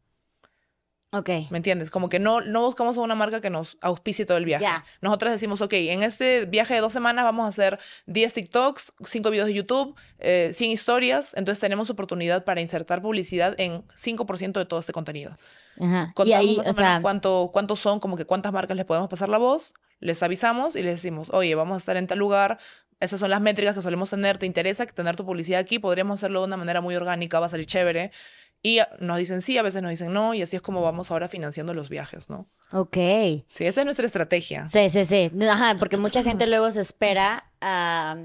Ok. 1.12 1.30
¿Me 1.50 1.58
entiendes? 1.58 1.90
Como 1.90 2.08
que 2.08 2.18
no, 2.18 2.40
no 2.40 2.62
buscamos 2.62 2.98
a 2.98 3.00
una 3.00 3.14
marca 3.14 3.40
que 3.40 3.48
nos 3.48 3.78
auspicie 3.80 4.26
todo 4.26 4.36
el 4.38 4.44
viaje. 4.44 4.64
Ya. 4.64 4.84
Nosotras 5.00 5.32
decimos, 5.32 5.60
ok, 5.60 5.72
en 5.74 6.02
este 6.02 6.46
viaje 6.46 6.74
de 6.74 6.80
dos 6.80 6.92
semanas 6.92 7.24
vamos 7.24 7.46
a 7.46 7.48
hacer 7.48 7.78
10 8.06 8.32
TikToks, 8.34 8.92
5 9.04 9.30
videos 9.30 9.46
de 9.46 9.54
YouTube, 9.54 9.94
eh, 10.18 10.50
100 10.52 10.70
historias. 10.72 11.32
Entonces 11.34 11.60
tenemos 11.60 11.90
oportunidad 11.90 12.44
para 12.44 12.60
insertar 12.60 13.02
publicidad 13.02 13.54
en 13.58 13.84
5% 13.94 14.58
de 14.58 14.66
todo 14.66 14.80
este 14.80 14.92
contenido. 14.92 15.32
Ajá. 15.80 16.08
Y 16.10 16.14
Contamos 16.14 16.40
ahí, 16.40 16.56
más 16.56 16.66
o 16.66 16.70
o 16.70 16.72
menos 16.72 16.76
sea, 16.76 16.98
cuánto, 17.02 17.50
cuántos 17.52 17.80
son, 17.80 18.00
como 18.00 18.16
que 18.16 18.24
cuántas 18.24 18.52
marcas 18.52 18.76
les 18.76 18.84
podemos 18.86 19.08
pasar 19.08 19.28
la 19.28 19.38
voz, 19.38 19.74
les 20.00 20.22
avisamos 20.22 20.76
y 20.76 20.82
les 20.82 20.96
decimos, 20.96 21.28
oye, 21.32 21.54
vamos 21.54 21.76
a 21.76 21.78
estar 21.78 21.96
en 21.96 22.06
tal 22.06 22.18
lugar. 22.18 22.58
Esas 23.00 23.20
son 23.20 23.30
las 23.30 23.40
métricas 23.40 23.74
que 23.74 23.82
solemos 23.82 24.10
tener. 24.10 24.38
¿Te 24.38 24.46
interesa 24.46 24.86
tener 24.86 25.16
tu 25.16 25.24
publicidad 25.24 25.60
aquí? 25.60 25.78
Podríamos 25.78 26.20
hacerlo 26.20 26.40
de 26.40 26.46
una 26.46 26.56
manera 26.56 26.80
muy 26.80 26.94
orgánica, 26.96 27.40
va 27.40 27.46
a 27.46 27.50
salir 27.50 27.66
chévere. 27.66 28.10
Y 28.62 28.80
nos 29.00 29.18
dicen 29.18 29.42
sí, 29.42 29.58
a 29.58 29.62
veces 29.62 29.82
nos 29.82 29.90
dicen 29.90 30.12
no, 30.12 30.34
y 30.34 30.42
así 30.42 30.56
es 30.56 30.62
como 30.62 30.82
vamos 30.82 31.10
ahora 31.10 31.28
financiando 31.28 31.74
los 31.74 31.88
viajes, 31.88 32.30
¿no? 32.30 32.48
ok. 32.72 32.96
Sí, 33.46 33.64
esa 33.64 33.80
es 33.80 33.84
nuestra 33.84 34.06
estrategia. 34.06 34.68
Sí, 34.68 34.90
sí, 34.90 35.04
sí. 35.04 35.30
Ajá, 35.48 35.76
porque 35.78 35.96
mucha 35.96 36.22
gente 36.22 36.46
luego 36.46 36.70
se 36.70 36.80
espera 36.80 37.52
a, 37.60 38.16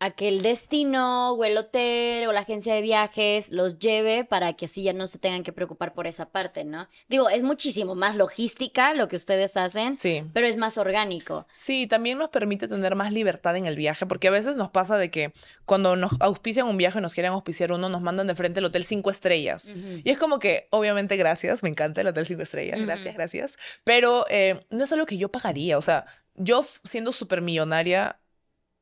a 0.00 0.10
que 0.10 0.28
el 0.28 0.40
destino 0.42 1.32
o 1.34 1.44
el 1.44 1.56
hotel 1.58 2.26
o 2.26 2.32
la 2.32 2.40
agencia 2.40 2.74
de 2.74 2.80
viajes 2.80 3.50
los 3.52 3.78
lleve 3.78 4.24
para 4.24 4.54
que 4.54 4.64
así 4.64 4.82
ya 4.82 4.92
no 4.94 5.06
se 5.06 5.18
tengan 5.18 5.42
que 5.42 5.52
preocupar 5.52 5.92
por 5.92 6.06
esa 6.06 6.30
parte, 6.30 6.64
¿no? 6.64 6.88
Digo, 7.08 7.28
es 7.28 7.42
muchísimo 7.42 7.94
más 7.94 8.16
logística 8.16 8.94
lo 8.94 9.08
que 9.08 9.16
ustedes 9.16 9.56
hacen, 9.56 9.94
Sí. 9.94 10.24
pero 10.32 10.46
es 10.46 10.56
más 10.56 10.78
orgánico. 10.78 11.46
Sí, 11.52 11.86
también 11.86 12.18
nos 12.18 12.30
permite 12.30 12.66
tener 12.66 12.94
más 12.96 13.12
libertad 13.12 13.56
en 13.56 13.66
el 13.66 13.76
viaje, 13.76 14.06
porque 14.06 14.28
a 14.28 14.30
veces 14.30 14.56
nos 14.56 14.70
pasa 14.70 14.96
de 14.96 15.10
que 15.10 15.32
cuando 15.66 15.96
nos 15.96 16.12
auspician 16.20 16.66
un 16.66 16.78
viaje, 16.78 17.00
nos 17.00 17.12
quieren 17.14 17.32
auspiciar 17.32 17.70
uno, 17.72 17.88
nos 17.90 18.00
mandan 18.00 18.26
de 18.26 18.34
frente 18.34 18.60
el 18.60 18.64
hotel 18.66 18.84
cinco 18.84 19.10
estrellas. 19.10 19.68
Y 20.04 20.08
es 20.10 20.16
como 20.18 20.38
que, 20.38 20.66
obviamente, 20.70 21.16
gracias, 21.16 21.62
me 21.62 21.68
encanta 21.68 22.00
el 22.00 22.06
hotel 22.06 22.24
cinco 22.26 22.42
estrellas, 22.42 22.80
gracias, 22.80 23.14
gracias. 23.14 23.58
Pero 23.84 24.24
eh, 24.30 24.60
no 24.70 24.84
es 24.84 24.92
algo 24.92 25.04
que 25.04 25.18
yo 25.18 25.30
pagaría. 25.30 25.76
O 25.76 25.82
sea, 25.82 26.06
yo 26.36 26.62
siendo 26.84 27.12
súper 27.12 27.42
millonaria, 27.42 28.19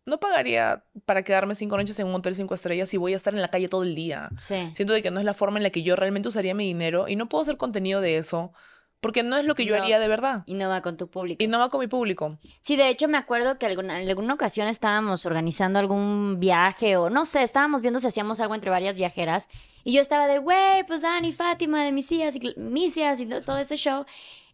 no 0.08 0.18
pagaría 0.18 0.84
para 1.04 1.22
quedarme 1.22 1.54
cinco 1.54 1.76
noches 1.76 1.98
en 1.98 2.06
un 2.08 2.14
hotel 2.16 2.34
cinco 2.34 2.54
estrellas 2.54 2.88
si 2.88 2.96
voy 2.96 3.12
a 3.12 3.16
estar 3.16 3.34
en 3.34 3.40
la 3.42 3.48
calle 3.48 3.68
todo 3.68 3.82
el 3.84 3.94
día. 3.94 4.30
Sí. 4.36 4.68
Siento 4.72 4.92
de 4.94 5.02
que 5.02 5.10
no 5.10 5.20
es 5.20 5.24
la 5.26 5.34
forma 5.34 5.58
en 5.58 5.62
la 5.62 5.70
que 5.70 5.82
yo 5.82 5.94
realmente 5.96 6.28
usaría 6.28 6.54
mi 6.54 6.64
dinero 6.66 7.06
y 7.08 7.16
no 7.16 7.28
puedo 7.28 7.42
hacer 7.42 7.56
contenido 7.56 8.00
de 8.00 8.18
eso 8.18 8.52
porque 9.00 9.22
no 9.22 9.36
es 9.36 9.44
lo 9.44 9.54
que 9.54 9.64
yo 9.64 9.76
No. 9.76 9.82
haría 9.84 10.00
de 10.00 10.08
verdad. 10.08 10.42
Y 10.46 10.54
no 10.54 10.68
va 10.68 10.82
con 10.82 10.96
tu 10.96 11.08
público. 11.08 11.44
Y 11.44 11.46
no 11.46 11.60
va 11.60 11.68
con 11.68 11.78
mi 11.78 11.86
público. 11.86 12.36
Sí, 12.62 12.74
de 12.74 12.88
hecho 12.88 13.06
me 13.06 13.16
acuerdo 13.16 13.56
que 13.56 13.66
alguna, 13.66 14.02
en 14.02 14.08
alguna 14.08 14.34
ocasión 14.34 14.66
estábamos 14.66 15.24
organizando 15.24 15.78
algún 15.78 16.40
viaje 16.40 16.96
o 16.96 17.08
no 17.08 17.24
sé, 17.24 17.44
estábamos 17.44 17.80
viendo 17.80 18.00
si 18.00 18.08
hacíamos 18.08 18.40
algo 18.40 18.56
entre 18.56 18.70
varias 18.72 18.96
viajeras 18.96 19.46
y 19.84 19.92
yo 19.92 20.00
estaba 20.00 20.26
de, 20.26 20.38
güey, 20.38 20.82
pues 20.88 21.02
Dani, 21.02 21.32
Fátima, 21.32 21.84
de 21.84 21.92
mis 21.92 22.08
tías 22.08 22.34
y 22.34 22.40
mis 22.56 22.94
tías 22.94 23.20
y 23.20 23.26
to- 23.26 23.40
todo 23.42 23.58
este 23.58 23.76
show. 23.76 24.04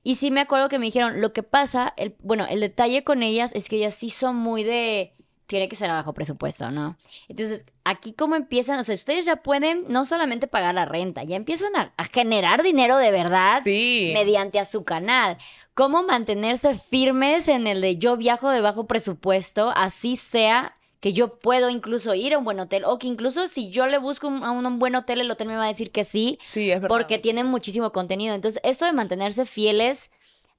Y 0.06 0.16
sí 0.16 0.30
me 0.30 0.42
acuerdo 0.42 0.68
que 0.68 0.78
me 0.78 0.84
dijeron, 0.84 1.22
lo 1.22 1.32
que 1.32 1.42
pasa, 1.42 1.94
el, 1.96 2.14
bueno, 2.18 2.44
el 2.50 2.60
detalle 2.60 3.02
con 3.04 3.22
ellas 3.22 3.52
es 3.54 3.66
que 3.70 3.76
ellas 3.76 3.94
sí 3.94 4.10
son 4.10 4.36
muy 4.36 4.62
de, 4.62 5.13
tiene 5.46 5.68
que 5.68 5.76
ser 5.76 5.90
a 5.90 5.94
bajo 5.94 6.14
presupuesto, 6.14 6.70
¿no? 6.70 6.96
Entonces, 7.28 7.66
aquí 7.84 8.12
cómo 8.14 8.34
empiezan, 8.36 8.78
o 8.78 8.82
sea, 8.84 8.94
ustedes 8.94 9.26
ya 9.26 9.36
pueden 9.36 9.84
no 9.88 10.04
solamente 10.04 10.46
pagar 10.46 10.74
la 10.74 10.84
renta, 10.86 11.22
ya 11.24 11.36
empiezan 11.36 11.76
a, 11.76 11.92
a 11.96 12.04
generar 12.04 12.62
dinero 12.62 12.96
de 12.96 13.10
verdad 13.10 13.60
Sí. 13.62 14.10
mediante 14.14 14.58
a 14.58 14.64
su 14.64 14.84
canal. 14.84 15.36
Cómo 15.74 16.02
mantenerse 16.02 16.78
firmes 16.78 17.48
en 17.48 17.66
el 17.66 17.80
de 17.80 17.96
yo 17.96 18.16
viajo 18.16 18.50
de 18.50 18.60
bajo 18.60 18.86
presupuesto, 18.86 19.72
así 19.76 20.16
sea 20.16 20.76
que 21.00 21.12
yo 21.12 21.38
puedo 21.38 21.68
incluso 21.68 22.14
ir 22.14 22.32
a 22.32 22.38
un 22.38 22.44
buen 22.44 22.58
hotel 22.60 22.84
o 22.86 22.98
que 22.98 23.06
incluso 23.06 23.46
si 23.46 23.68
yo 23.68 23.86
le 23.86 23.98
busco 23.98 24.26
un- 24.28 24.42
a 24.42 24.50
un, 24.52 24.64
un 24.64 24.78
buen 24.78 24.94
hotel, 24.94 25.20
el 25.20 25.30
hotel 25.30 25.48
me 25.48 25.56
va 25.56 25.64
a 25.64 25.68
decir 25.68 25.90
que 25.90 26.02
sí, 26.04 26.38
Sí, 26.42 26.70
es 26.70 26.80
verdad. 26.80 26.88
porque 26.96 27.18
tienen 27.18 27.46
muchísimo 27.46 27.92
contenido. 27.92 28.34
Entonces, 28.34 28.58
esto 28.64 28.86
de 28.86 28.92
mantenerse 28.94 29.44
fieles 29.44 30.10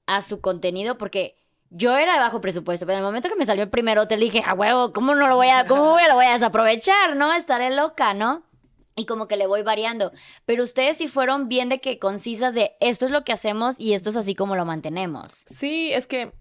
a 0.06 0.22
su 0.22 0.40
contenido, 0.40 0.96
porque 0.98 1.34
yo 1.76 1.96
era 1.96 2.14
de 2.14 2.18
bajo 2.20 2.40
presupuesto, 2.40 2.86
pero 2.86 2.94
en 2.98 3.00
el 3.00 3.04
momento 3.06 3.28
que 3.28 3.36
me 3.36 3.44
salió 3.46 3.62
el 3.64 3.70
primer 3.70 3.98
hotel 3.98 4.20
dije, 4.20 4.42
a 4.46 4.54
huevo, 4.54 4.92
¿cómo 4.92 5.14
no 5.14 5.26
lo 5.28 5.36
voy 5.36 5.48
a, 5.48 5.66
cómo 5.66 5.90
voy 5.90 6.02
a- 6.02 6.08
lo 6.08 6.14
voy 6.14 6.26
a 6.26 6.32
desaprovechar, 6.32 7.16
no? 7.16 7.32
Estaré 7.34 7.74
loca, 7.74 8.14
¿no? 8.14 8.44
Y 8.94 9.04
como 9.04 9.28
que 9.28 9.36
le 9.36 9.46
voy 9.46 9.62
variando. 9.62 10.10
Pero 10.46 10.64
ustedes 10.64 10.96
sí 10.96 11.06
fueron 11.06 11.48
bien 11.48 11.68
de 11.68 11.80
que 11.80 11.98
concisas 11.98 12.54
de 12.54 12.76
esto 12.80 13.04
es 13.04 13.10
lo 13.10 13.24
que 13.24 13.32
hacemos 13.32 13.78
y 13.78 13.92
esto 13.92 14.08
es 14.08 14.16
así 14.16 14.34
como 14.34 14.56
lo 14.56 14.64
mantenemos. 14.64 15.44
Sí, 15.46 15.92
es 15.92 16.06
que, 16.06 16.32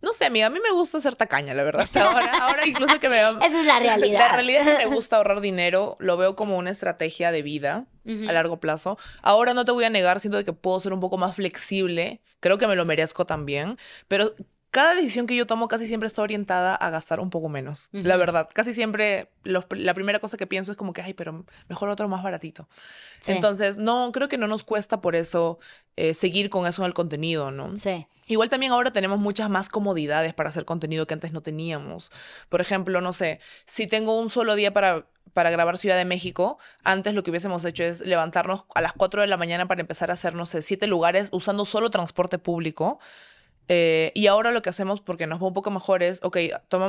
no 0.00 0.14
sé, 0.14 0.24
amiga, 0.24 0.46
a 0.46 0.50
mí 0.50 0.58
me 0.62 0.70
gusta 0.72 1.00
ser 1.00 1.16
tacaña, 1.16 1.52
la 1.52 1.64
verdad, 1.64 1.82
hasta 1.82 2.08
ahora. 2.08 2.32
Ahora 2.40 2.66
incluso 2.66 2.98
que 2.98 3.10
me... 3.10 3.18
Esa 3.46 3.60
es 3.60 3.66
la 3.66 3.78
realidad. 3.80 4.20
La 4.20 4.32
realidad 4.36 4.66
es 4.66 4.78
que 4.78 4.86
me 4.88 4.94
gusta 4.94 5.16
ahorrar 5.18 5.42
dinero, 5.42 5.96
lo 5.98 6.16
veo 6.16 6.34
como 6.34 6.56
una 6.56 6.70
estrategia 6.70 7.30
de 7.30 7.42
vida 7.42 7.84
a 8.06 8.32
largo 8.32 8.58
plazo. 8.58 8.96
Ahora 9.20 9.52
no 9.52 9.66
te 9.66 9.72
voy 9.72 9.84
a 9.84 9.90
negar, 9.90 10.18
siento 10.20 10.38
de 10.38 10.46
que 10.46 10.54
puedo 10.54 10.80
ser 10.80 10.94
un 10.94 11.00
poco 11.00 11.18
más 11.18 11.36
flexible, 11.36 12.22
creo 12.40 12.56
que 12.56 12.66
me 12.66 12.74
lo 12.74 12.86
merezco 12.86 13.26
también, 13.26 13.76
pero 14.06 14.32
cada 14.70 14.94
decisión 14.94 15.26
que 15.26 15.34
yo 15.34 15.46
tomo 15.46 15.66
casi 15.68 15.86
siempre 15.86 16.06
está 16.06 16.22
orientada 16.22 16.74
a 16.74 16.90
gastar 16.90 17.20
un 17.20 17.30
poco 17.30 17.48
menos, 17.48 17.88
la 17.92 18.16
verdad. 18.16 18.48
Casi 18.52 18.74
siempre 18.74 19.30
los- 19.42 19.64
la 19.70 19.94
primera 19.94 20.18
cosa 20.18 20.36
que 20.36 20.46
pienso 20.46 20.70
es 20.72 20.76
como 20.78 20.92
que, 20.92 21.02
ay, 21.02 21.14
pero 21.14 21.44
mejor 21.68 21.88
otro 21.88 22.08
más 22.08 22.22
baratito. 22.22 22.68
Sí. 23.20 23.32
Entonces, 23.32 23.78
no, 23.78 24.10
creo 24.12 24.28
que 24.28 24.38
no 24.38 24.46
nos 24.46 24.64
cuesta 24.64 25.00
por 25.00 25.16
eso 25.16 25.58
eh, 25.96 26.14
seguir 26.14 26.48
con 26.50 26.66
eso 26.66 26.82
en 26.82 26.86
el 26.86 26.94
contenido, 26.94 27.50
¿no? 27.50 27.76
Sí. 27.76 28.06
Igual 28.26 28.50
también 28.50 28.72
ahora 28.72 28.92
tenemos 28.92 29.18
muchas 29.18 29.48
más 29.50 29.68
comodidades 29.70 30.34
para 30.34 30.50
hacer 30.50 30.64
contenido 30.66 31.06
que 31.06 31.14
antes 31.14 31.32
no 31.32 31.40
teníamos. 31.40 32.12
Por 32.50 32.60
ejemplo, 32.60 33.00
no 33.00 33.12
sé, 33.12 33.40
si 33.64 33.86
tengo 33.86 34.18
un 34.20 34.28
solo 34.28 34.54
día 34.54 34.72
para, 34.72 35.06
para 35.32 35.50
grabar 35.50 35.78
Ciudad 35.78 35.96
de 35.96 36.04
México, 36.04 36.58
antes 36.84 37.14
lo 37.14 37.22
que 37.22 37.30
hubiésemos 37.30 37.64
hecho 37.64 37.82
es 37.84 38.00
levantarnos 38.02 38.64
a 38.74 38.80
las 38.82 38.92
4 38.92 39.22
de 39.22 39.26
la 39.28 39.38
mañana 39.38 39.66
para 39.66 39.80
empezar 39.80 40.10
a 40.10 40.14
hacer, 40.14 40.34
no 40.34 40.44
sé, 40.46 40.60
siete 40.62 40.86
lugares 40.86 41.30
usando 41.32 41.64
solo 41.64 41.90
transporte 41.90 42.38
público. 42.38 43.00
Eh, 43.68 44.12
y 44.14 44.26
ahora 44.26 44.50
lo 44.50 44.62
que 44.62 44.70
hacemos, 44.70 45.00
porque 45.00 45.26
nos 45.26 45.42
va 45.42 45.46
un 45.46 45.54
poco 45.54 45.70
mejor, 45.70 46.02
es, 46.02 46.20
ok, 46.22 46.38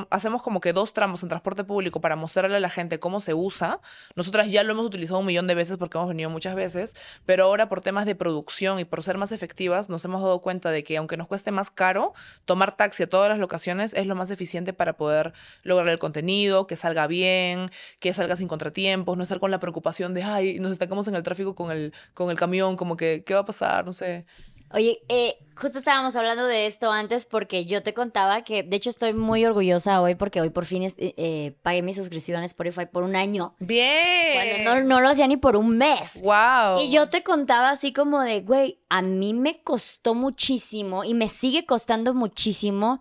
hacemos 0.09 0.41
como 0.41 0.61
que 0.61 0.73
dos 0.73 0.93
tramos 0.93 1.23
en 1.23 1.29
transporte 1.29 1.63
público 1.63 1.99
para 2.01 2.15
mostrarle 2.15 2.57
a 2.57 2.59
la 2.59 2.69
gente 2.69 2.99
cómo 2.99 3.19
se 3.19 3.33
usa. 3.33 3.81
Nosotras 4.15 4.49
ya 4.49 4.63
lo 4.63 4.71
hemos 4.73 4.85
utilizado 4.85 5.19
un 5.19 5.25
millón 5.25 5.47
de 5.47 5.55
veces 5.55 5.77
porque 5.77 5.97
hemos 5.97 6.07
venido 6.07 6.29
muchas 6.29 6.55
veces, 6.55 6.95
pero 7.25 7.45
ahora 7.45 7.67
por 7.67 7.81
temas 7.81 8.05
de 8.05 8.15
producción 8.15 8.79
y 8.79 8.85
por 8.85 9.03
ser 9.03 9.17
más 9.17 9.31
efectivas, 9.31 9.89
nos 9.89 10.05
hemos 10.05 10.21
dado 10.21 10.41
cuenta 10.41 10.71
de 10.71 10.83
que 10.83 10.97
aunque 10.97 11.17
nos 11.17 11.27
cueste 11.27 11.51
más 11.51 11.69
caro, 11.69 12.13
tomar 12.45 12.75
taxi 12.75 13.03
a 13.03 13.07
todas 13.07 13.29
las 13.29 13.39
locaciones 13.39 13.93
es 13.93 14.05
lo 14.05 14.15
más 14.15 14.31
eficiente 14.31 14.73
para 14.73 14.93
poder 14.93 15.33
lograr 15.63 15.89
el 15.89 15.99
contenido, 15.99 16.67
que 16.67 16.77
salga 16.77 17.07
bien, 17.07 17.69
que 17.99 18.13
salga 18.13 18.35
sin 18.35 18.47
contratiempos, 18.47 19.17
no 19.17 19.23
estar 19.23 19.39
con 19.39 19.51
la 19.51 19.59
preocupación 19.59 20.13
de, 20.13 20.23
ay, 20.23 20.59
nos 20.59 20.71
estancamos 20.71 21.07
en 21.07 21.15
el 21.15 21.23
tráfico 21.23 21.55
con 21.55 21.71
el, 21.71 21.93
con 22.13 22.29
el 22.31 22.37
camión, 22.37 22.77
como 22.77 22.95
que, 22.97 23.23
¿qué 23.25 23.33
va 23.33 23.41
a 23.41 23.45
pasar? 23.45 23.85
No 23.85 23.93
sé. 23.93 24.25
Oye, 24.71 24.99
eh, 25.09 25.37
justo 25.55 25.79
estábamos 25.79 26.15
hablando 26.15 26.45
de 26.45 26.67
esto 26.67 26.91
antes 26.91 27.25
porque 27.25 27.65
yo 27.65 27.81
te 27.81 27.93
contaba 27.95 28.43
que, 28.43 28.61
de 28.61 28.75
hecho, 28.77 28.89
estoy 28.91 29.13
muy 29.13 29.43
orgullosa 29.43 29.99
hoy 30.01 30.13
porque 30.15 30.41
hoy 30.41 30.51
por 30.51 30.65
fin 30.65 30.83
es- 30.83 30.95
eh, 30.99 31.15
eh, 31.17 31.55
pagué 31.63 31.81
mi 31.81 31.93
suscripción 31.93 32.41
a 32.41 32.45
Spotify 32.45 32.85
por 32.85 33.01
un 33.03 33.15
año. 33.15 33.55
Bien. 33.59 34.35
Cuando 34.63 34.81
no, 34.81 34.87
no 34.87 35.01
lo 35.01 35.09
hacía 35.09 35.25
ni 35.27 35.37
por 35.37 35.55
un 35.57 35.77
mes. 35.77 36.21
Wow. 36.21 36.79
Y 36.81 36.91
yo 36.91 37.09
te 37.09 37.23
contaba 37.23 37.69
así 37.71 37.91
como 37.93 38.21
de, 38.21 38.41
güey, 38.41 38.77
a 38.89 39.01
mí 39.01 39.33
me 39.33 39.61
costó 39.63 40.13
muchísimo 40.13 41.03
y 41.03 41.13
me 41.15 41.27
sigue 41.29 41.65
costando 41.65 42.13
muchísimo 42.13 42.99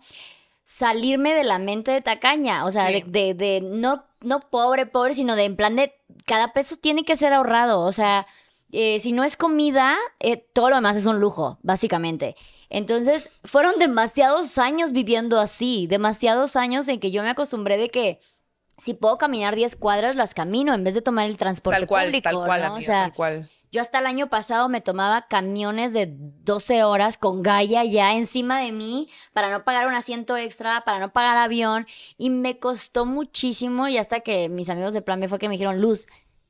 salirme 0.63 1.33
de 1.33 1.43
la 1.43 1.59
mente 1.59 1.91
de 1.91 2.01
tacaña. 2.01 2.63
O 2.63 2.71
sea, 2.71 2.87
Sí. 2.87 3.03
de, 3.05 3.33
de, 3.33 3.33
de 3.33 3.61
no, 3.61 4.03
no 4.21 4.39
pobre, 4.39 4.85
pobre, 4.85 5.13
sino 5.13 5.35
de 5.35 5.45
en 5.45 5.55
plan 5.55 5.75
de 5.75 5.93
cada 6.25 6.53
peso 6.53 6.75
tiene 6.77 7.03
que 7.05 7.15
ser 7.15 7.33
ahorrado. 7.33 7.81
O 7.81 7.91
sea, 7.91 8.27
eh, 8.71 8.99
si 8.99 9.11
no 9.11 9.23
es 9.23 9.35
comida, 9.37 9.97
eh, 10.19 10.37
todo 10.53 10.69
lo 10.69 10.75
demás 10.75 10.95
es 10.95 11.05
un 11.05 11.19
lujo, 11.19 11.57
básicamente. 11.63 12.35
Entonces, 12.69 13.29
fueron 13.43 13.79
demasiados 13.79 14.57
años 14.57 14.91
viviendo 14.91 15.39
así, 15.39 15.87
demasiados 15.87 16.55
años 16.55 16.87
en 16.87 16.99
que 16.99 17.11
yo 17.11 17.23
me 17.23 17.29
acostumbré 17.29 17.77
de 17.77 17.89
que 17.89 18.19
si 18.77 18.93
puedo 18.93 19.17
caminar 19.17 19.55
10 19.55 19.75
cuadras, 19.75 20.15
las 20.15 20.33
camino 20.33 20.73
en 20.73 20.83
vez 20.83 20.93
de 20.93 21.01
tomar 21.01 21.25
el 21.25 21.35
transporte 21.37 21.79
Tal 21.79 21.87
cual, 21.87 22.05
público. 22.05 22.23
tal 22.29 22.35
cual, 22.45 22.61
¿no? 22.61 22.67
amiga, 22.67 22.77
o 22.77 22.81
sea, 22.81 23.01
tal 23.03 23.13
cual. 23.13 23.49
yo 23.71 23.81
hasta 23.81 23.99
el 23.99 24.05
año 24.05 24.29
pasado 24.29 24.69
me 24.69 24.81
tomaba 24.81 25.27
camiones 25.27 25.91
de 25.91 26.07
12 26.09 26.83
horas 26.83 27.17
con 27.17 27.41
Gaia 27.41 27.83
ya 27.83 28.13
encima 28.13 28.61
de 28.61 28.71
mí 28.71 29.09
para 29.33 29.49
no 29.49 29.65
pagar 29.65 29.87
un 29.87 29.95
asiento 29.95 30.37
extra, 30.37 30.85
para 30.85 30.99
no 30.99 31.11
pagar 31.11 31.37
avión. 31.37 31.87
Y 32.17 32.29
me 32.29 32.59
costó 32.59 33.05
muchísimo 33.05 33.87
y 33.87 33.97
hasta 33.97 34.19
que 34.21 34.47
mis 34.47 34.69
amigos 34.69 34.93
de 34.93 35.01
Plan 35.01 35.19
B 35.19 35.27
fue 35.27 35.39
que 35.39 35.49
me 35.49 35.55
dijeron, 35.55 35.81
Luz, 35.81 36.07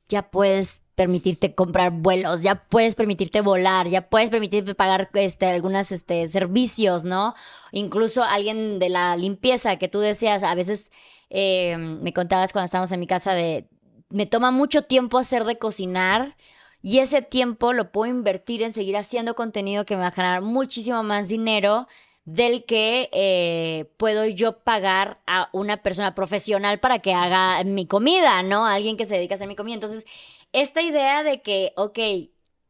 ya 0.08 0.30
puedes 0.30 0.82
permitirte 0.94 1.54
comprar 1.54 1.92
vuelos, 1.92 2.42
ya 2.42 2.56
puedes 2.56 2.94
permitirte 2.94 3.40
volar, 3.40 3.88
ya 3.88 4.08
puedes 4.08 4.30
permitirte 4.30 4.74
pagar 4.74 5.10
este, 5.14 5.46
algunos 5.46 5.92
este, 5.92 6.28
servicios, 6.28 7.04
¿no? 7.04 7.34
Incluso 7.72 8.22
alguien 8.22 8.78
de 8.78 8.88
la 8.90 9.16
limpieza 9.16 9.76
que 9.76 9.88
tú 9.88 10.00
decías, 10.00 10.42
a 10.42 10.54
veces 10.54 10.90
eh, 11.30 11.76
me 11.78 12.12
contabas 12.12 12.52
cuando 12.52 12.66
estábamos 12.66 12.92
en 12.92 13.00
mi 13.00 13.06
casa 13.06 13.34
de, 13.34 13.68
me 14.10 14.26
toma 14.26 14.50
mucho 14.50 14.82
tiempo 14.82 15.18
hacer 15.18 15.44
de 15.44 15.58
cocinar 15.58 16.36
y 16.82 16.98
ese 16.98 17.22
tiempo 17.22 17.72
lo 17.72 17.92
puedo 17.92 18.10
invertir 18.10 18.62
en 18.62 18.72
seguir 18.72 18.96
haciendo 18.96 19.34
contenido 19.34 19.84
que 19.84 19.96
me 19.96 20.02
va 20.02 20.08
a 20.08 20.12
generar 20.12 20.42
muchísimo 20.42 21.02
más 21.02 21.28
dinero 21.28 21.86
del 22.24 22.64
que 22.64 23.08
eh, 23.12 23.90
puedo 23.96 24.26
yo 24.26 24.58
pagar 24.58 25.20
a 25.26 25.48
una 25.52 25.78
persona 25.78 26.14
profesional 26.14 26.78
para 26.78 27.00
que 27.00 27.14
haga 27.14 27.62
mi 27.64 27.86
comida, 27.86 28.42
¿no? 28.42 28.66
Alguien 28.66 28.96
que 28.96 29.06
se 29.06 29.14
dedica 29.14 29.34
a 29.34 29.36
hacer 29.36 29.48
mi 29.48 29.56
comida. 29.56 29.74
Entonces, 29.74 30.06
esta 30.52 30.82
idea 30.82 31.22
de 31.22 31.42
que, 31.42 31.72
ok, 31.76 31.98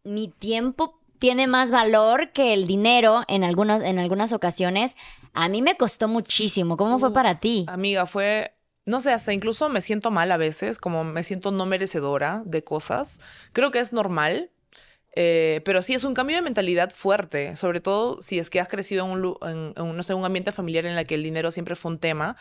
mi 0.04 0.28
tiempo 0.28 1.00
tiene 1.18 1.46
más 1.46 1.70
valor 1.70 2.32
que 2.32 2.54
el 2.54 2.66
dinero 2.66 3.22
en, 3.28 3.44
algunos, 3.44 3.82
en 3.82 3.98
algunas 3.98 4.32
ocasiones, 4.32 4.96
a 5.34 5.48
mí 5.48 5.62
me 5.62 5.76
costó 5.76 6.08
muchísimo. 6.08 6.76
¿Cómo 6.76 6.98
fue 6.98 7.12
para 7.12 7.38
ti? 7.38 7.66
Amiga, 7.68 8.06
fue, 8.06 8.54
no 8.86 9.00
sé, 9.00 9.12
hasta 9.12 9.32
incluso 9.32 9.68
me 9.68 9.82
siento 9.82 10.10
mal 10.10 10.32
a 10.32 10.38
veces, 10.38 10.78
como 10.78 11.04
me 11.04 11.22
siento 11.22 11.52
no 11.52 11.66
merecedora 11.66 12.42
de 12.46 12.64
cosas. 12.64 13.20
Creo 13.52 13.70
que 13.70 13.80
es 13.80 13.92
normal, 13.92 14.50
eh, 15.16 15.60
pero 15.64 15.82
sí 15.82 15.94
es 15.94 16.04
un 16.04 16.14
cambio 16.14 16.36
de 16.36 16.42
mentalidad 16.42 16.90
fuerte, 16.90 17.56
sobre 17.56 17.80
todo 17.80 18.22
si 18.22 18.38
es 18.38 18.48
que 18.48 18.60
has 18.60 18.68
crecido 18.68 19.04
en 19.04 19.10
un, 19.12 19.36
en- 19.42 19.74
en 19.76 19.96
no 19.96 20.02
sé, 20.02 20.14
un 20.14 20.24
ambiente 20.24 20.52
familiar 20.52 20.86
en 20.86 20.96
el 20.96 21.04
que 21.06 21.16
el 21.16 21.22
dinero 21.22 21.50
siempre 21.50 21.74
fue 21.76 21.92
un 21.92 21.98
tema. 21.98 22.36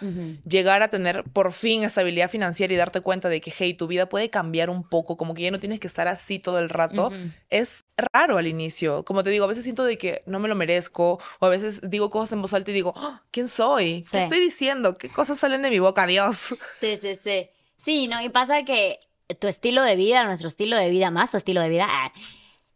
Llegar 0.48 0.82
a 0.84 0.90
tener 0.90 1.24
por 1.24 1.52
fin 1.52 1.84
estabilidad 1.84 2.30
financiera 2.30 2.74
y 2.74 2.78
darte 2.78 3.02
cuenta 3.02 3.28
de 3.30 3.42
que, 3.42 3.52
hey, 3.58 3.74
tu 3.74 3.88
vida 3.88 4.08
puede 4.08 4.30
cambiar 4.30 4.70
un 4.70 4.88
poco, 4.88 5.18
como 5.18 5.34
que 5.34 5.42
ya 5.44 5.52
no 5.52 5.60
tienes 5.60 5.80
que 5.80 5.88
estar 5.88 6.08
así 6.08 6.38
todo 6.40 6.60
el 6.60 6.70
rato, 6.70 7.12
es 7.50 7.86
raro 8.14 8.38
al 8.38 8.48
inicio. 8.48 9.04
Como 9.04 9.24
te 9.24 9.30
digo, 9.32 9.46
a 9.46 9.48
veces 9.48 9.64
siento 9.64 9.84
de 9.84 9.98
que 9.98 10.22
no 10.26 10.40
me 10.40 10.48
lo 10.48 10.56
merezco, 10.56 11.20
o 11.40 11.46
a 11.46 11.50
veces 11.50 11.82
digo 11.90 12.10
cosas 12.10 12.34
en 12.34 12.42
voz 12.42 12.54
alta 12.54 12.72
y 12.72 12.74
digo, 12.76 12.94
"Ah, 12.96 13.24
¿quién 13.32 13.48
soy? 13.48 14.04
Sí. 14.04 14.10
¿Qué 14.12 14.24
estoy 14.24 14.40
diciendo? 14.40 14.94
¿Qué 14.94 15.10
cosas 15.10 15.40
salen 15.40 15.62
de 15.64 15.70
mi 15.70 15.80
boca? 15.80 16.06
Dios. 16.06 16.56
Sí, 16.80 16.98
sí, 16.98 17.16
sí. 17.16 17.50
Sí, 17.78 18.08
¿no? 18.08 18.22
Y 18.22 18.30
pasa 18.30 18.64
que 18.64 19.00
tu 19.40 19.48
estilo 19.48 19.84
de 19.84 19.96
vida, 19.96 20.24
nuestro 20.24 20.48
estilo 20.48 20.76
de 20.76 20.90
vida, 20.90 21.12
más 21.12 21.32
tu 21.32 21.38
estilo 21.38 21.62
de 21.62 21.70
vida, 21.70 21.86
ah, 21.88 22.12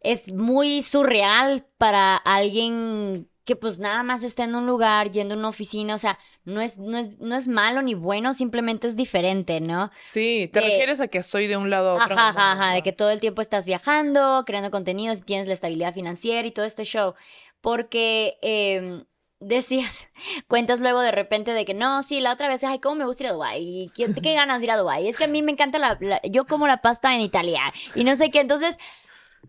es 0.04 0.32
muy 0.32 0.82
surreal 0.82 1.66
para 1.78 2.16
alguien 2.16 3.28
que 3.44 3.56
pues 3.56 3.78
nada 3.78 4.02
más 4.02 4.22
está 4.22 4.44
en 4.44 4.54
un 4.54 4.66
lugar, 4.66 5.10
yendo 5.10 5.34
a 5.34 5.38
una 5.38 5.48
oficina, 5.48 5.94
o 5.94 5.98
sea, 5.98 6.18
no 6.44 6.62
es, 6.62 6.78
no 6.78 6.96
es, 6.96 7.18
no 7.18 7.36
es 7.36 7.46
malo 7.46 7.82
ni 7.82 7.92
bueno, 7.94 8.32
simplemente 8.32 8.86
es 8.86 8.96
diferente, 8.96 9.60
¿no? 9.60 9.90
Sí, 9.96 10.48
te 10.50 10.62
refieres 10.62 11.00
a 11.00 11.08
que 11.08 11.18
estoy 11.18 11.46
de 11.46 11.58
un 11.58 11.68
lado 11.68 11.90
a 11.90 12.04
otro. 12.04 12.16
Ajá, 12.18 12.52
ajá, 12.52 12.72
de 12.72 12.82
que 12.82 12.92
todo 12.92 13.10
el 13.10 13.20
tiempo 13.20 13.42
estás 13.42 13.66
viajando, 13.66 14.44
creando 14.46 14.70
contenidos, 14.70 15.18
y 15.18 15.22
tienes 15.22 15.46
la 15.46 15.52
estabilidad 15.52 15.92
financiera 15.92 16.46
y 16.48 16.52
todo 16.52 16.64
este 16.64 16.84
show. 16.84 17.14
Porque 17.60 18.38
eh, 18.40 19.04
decías, 19.40 20.08
cuentas 20.48 20.80
luego 20.80 21.00
de 21.00 21.10
repente 21.10 21.52
de 21.52 21.66
que 21.66 21.74
no, 21.74 22.02
sí, 22.02 22.20
la 22.20 22.32
otra 22.32 22.48
vez, 22.48 22.64
ay, 22.64 22.78
cómo 22.78 22.94
me 22.96 23.04
gusta 23.04 23.24
ir 23.24 23.28
a 23.28 23.32
Dubái, 23.34 23.90
qué, 23.94 24.06
qué 24.22 24.32
ganas 24.34 24.58
de 24.60 24.64
ir 24.64 24.70
a 24.70 24.78
Dubái. 24.78 25.06
Es 25.08 25.18
que 25.18 25.24
a 25.24 25.28
mí 25.28 25.42
me 25.42 25.52
encanta 25.52 25.78
la, 25.78 25.98
la- 26.00 26.22
yo 26.22 26.46
como 26.46 26.66
la 26.66 26.80
pasta 26.80 27.14
en 27.14 27.20
Italia 27.20 27.60
y 27.94 28.04
no 28.04 28.16
sé 28.16 28.30
qué. 28.30 28.40
Entonces, 28.40 28.78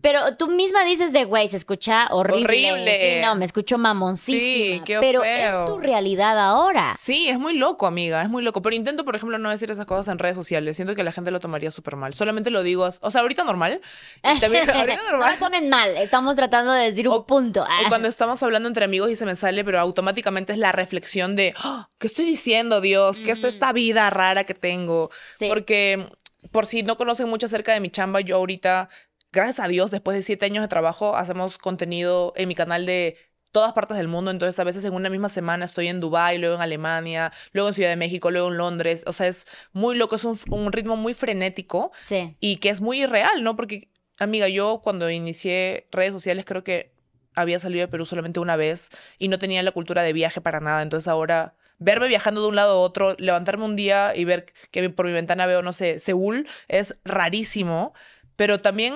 Pero 0.02 0.36
tú 0.36 0.48
misma 0.48 0.84
dices 0.84 1.12
de, 1.12 1.24
güey, 1.24 1.48
se 1.48 1.56
escucha 1.56 2.08
horrible. 2.10 2.44
Horrible. 2.44 3.16
Sí, 3.16 3.24
no, 3.24 3.34
me 3.34 3.44
escucho 3.44 3.78
mamoncísima. 3.78 4.38
Sí, 4.76 4.82
qué 4.84 4.98
pero 5.00 5.22
feo. 5.22 5.60
es 5.64 5.66
tu 5.66 5.78
realidad 5.78 6.38
ahora. 6.38 6.94
Sí, 6.98 7.28
es 7.28 7.38
muy 7.38 7.54
loco, 7.56 7.86
amiga, 7.86 8.22
es 8.22 8.28
muy 8.28 8.42
loco. 8.42 8.62
Pero 8.62 8.76
intento, 8.76 9.04
por 9.04 9.16
ejemplo, 9.16 9.38
no 9.38 9.50
decir 9.50 9.70
esas 9.70 9.86
cosas 9.86 10.08
en 10.12 10.18
redes 10.18 10.36
sociales. 10.36 10.76
Siento 10.76 10.94
que 10.94 11.02
la 11.04 11.12
gente 11.12 11.30
lo 11.30 11.40
tomaría 11.40 11.70
súper 11.70 11.96
mal. 11.96 12.14
Solamente 12.14 12.50
lo 12.50 12.62
digo, 12.62 12.88
o 13.00 13.10
sea, 13.10 13.20
ahorita 13.20 13.44
normal. 13.44 13.80
Y 14.22 14.22
también, 14.40 14.68
ahorita 14.70 14.96
no 14.96 15.10
normal. 15.10 15.32
lo 15.32 15.38
tomen 15.38 15.68
mal, 15.68 15.96
estamos 15.96 16.36
tratando 16.36 16.72
de 16.72 16.90
decir 16.90 17.08
un 17.08 17.24
punto. 17.24 17.62
O 17.62 17.66
Ah. 17.68 17.80
cuando 17.88 18.08
estamos 18.08 18.42
hablando 18.42 18.68
entre 18.68 18.84
amigos 18.84 19.10
y 19.10 19.16
se 19.16 19.24
me 19.26 19.34
sale, 19.36 19.64
pero 19.64 19.80
automáticamente 19.80 20.52
es 20.52 20.58
la 20.58 20.72
reflexión 20.72 21.36
de, 21.36 21.54
"Ah, 21.58 21.88
¿qué 21.98 22.06
estoy 22.06 22.24
diciendo, 22.26 22.80
Dios? 22.80 23.20
¿Qué 23.20 23.32
es 23.32 23.44
esta 23.44 23.72
vida 23.72 24.08
rara 24.10 24.44
que 24.44 24.54
tengo? 24.54 25.10
Sí. 25.38 25.46
Porque, 25.48 26.06
por 26.52 26.66
si 26.66 26.82
no 26.82 26.96
conocen 26.96 27.28
mucho 27.28 27.46
acerca 27.46 27.72
de 27.72 27.80
mi 27.80 27.90
chamba, 27.90 28.20
yo 28.20 28.36
ahorita, 28.36 28.88
gracias 29.36 29.64
a 29.64 29.68
Dios, 29.68 29.90
después 29.90 30.16
de 30.16 30.22
siete 30.22 30.46
años 30.46 30.62
de 30.62 30.68
trabajo, 30.68 31.14
hacemos 31.16 31.58
contenido 31.58 32.32
en 32.36 32.48
mi 32.48 32.54
canal 32.54 32.86
de 32.86 33.16
todas 33.52 33.72
partes 33.72 33.96
del 33.96 34.08
mundo. 34.08 34.30
Entonces, 34.30 34.58
a 34.58 34.64
veces 34.64 34.84
en 34.84 34.92
una 34.94 35.08
misma 35.08 35.28
semana 35.28 35.64
estoy 35.64 35.88
en 35.88 36.00
Dubái, 36.00 36.38
luego 36.38 36.56
en 36.56 36.60
Alemania, 36.62 37.32
luego 37.52 37.68
en 37.68 37.74
Ciudad 37.74 37.90
de 37.90 37.96
México, 37.96 38.30
luego 38.30 38.48
en 38.48 38.56
Londres. 38.58 39.04
O 39.06 39.12
sea, 39.12 39.28
es 39.28 39.46
muy 39.72 39.96
loco, 39.96 40.16
es 40.16 40.24
un, 40.24 40.38
un 40.50 40.72
ritmo 40.72 40.96
muy 40.96 41.14
frenético 41.14 41.92
Sí. 41.98 42.36
y 42.40 42.56
que 42.56 42.70
es 42.70 42.80
muy 42.80 43.02
irreal, 43.02 43.42
¿no? 43.42 43.56
Porque, 43.56 43.88
amiga, 44.18 44.48
yo 44.48 44.80
cuando 44.82 45.08
inicié 45.10 45.86
redes 45.92 46.12
sociales 46.12 46.44
creo 46.44 46.64
que 46.64 46.92
había 47.34 47.60
salido 47.60 47.80
de 47.82 47.88
Perú 47.88 48.04
solamente 48.06 48.40
una 48.40 48.56
vez 48.56 48.88
y 49.18 49.28
no 49.28 49.38
tenía 49.38 49.62
la 49.62 49.72
cultura 49.72 50.02
de 50.02 50.12
viaje 50.12 50.40
para 50.40 50.60
nada. 50.60 50.82
Entonces 50.82 51.08
ahora 51.08 51.54
verme 51.78 52.08
viajando 52.08 52.40
de 52.42 52.48
un 52.48 52.56
lado 52.56 52.72
a 52.72 52.80
otro, 52.80 53.14
levantarme 53.18 53.64
un 53.64 53.76
día 53.76 54.16
y 54.16 54.24
ver 54.24 54.46
que 54.70 54.88
por 54.90 55.06
mi 55.06 55.12
ventana 55.12 55.44
veo, 55.46 55.62
no 55.62 55.72
sé, 55.74 55.98
Seúl, 55.98 56.48
es 56.68 56.96
rarísimo, 57.04 57.92
pero 58.36 58.60
también 58.60 58.94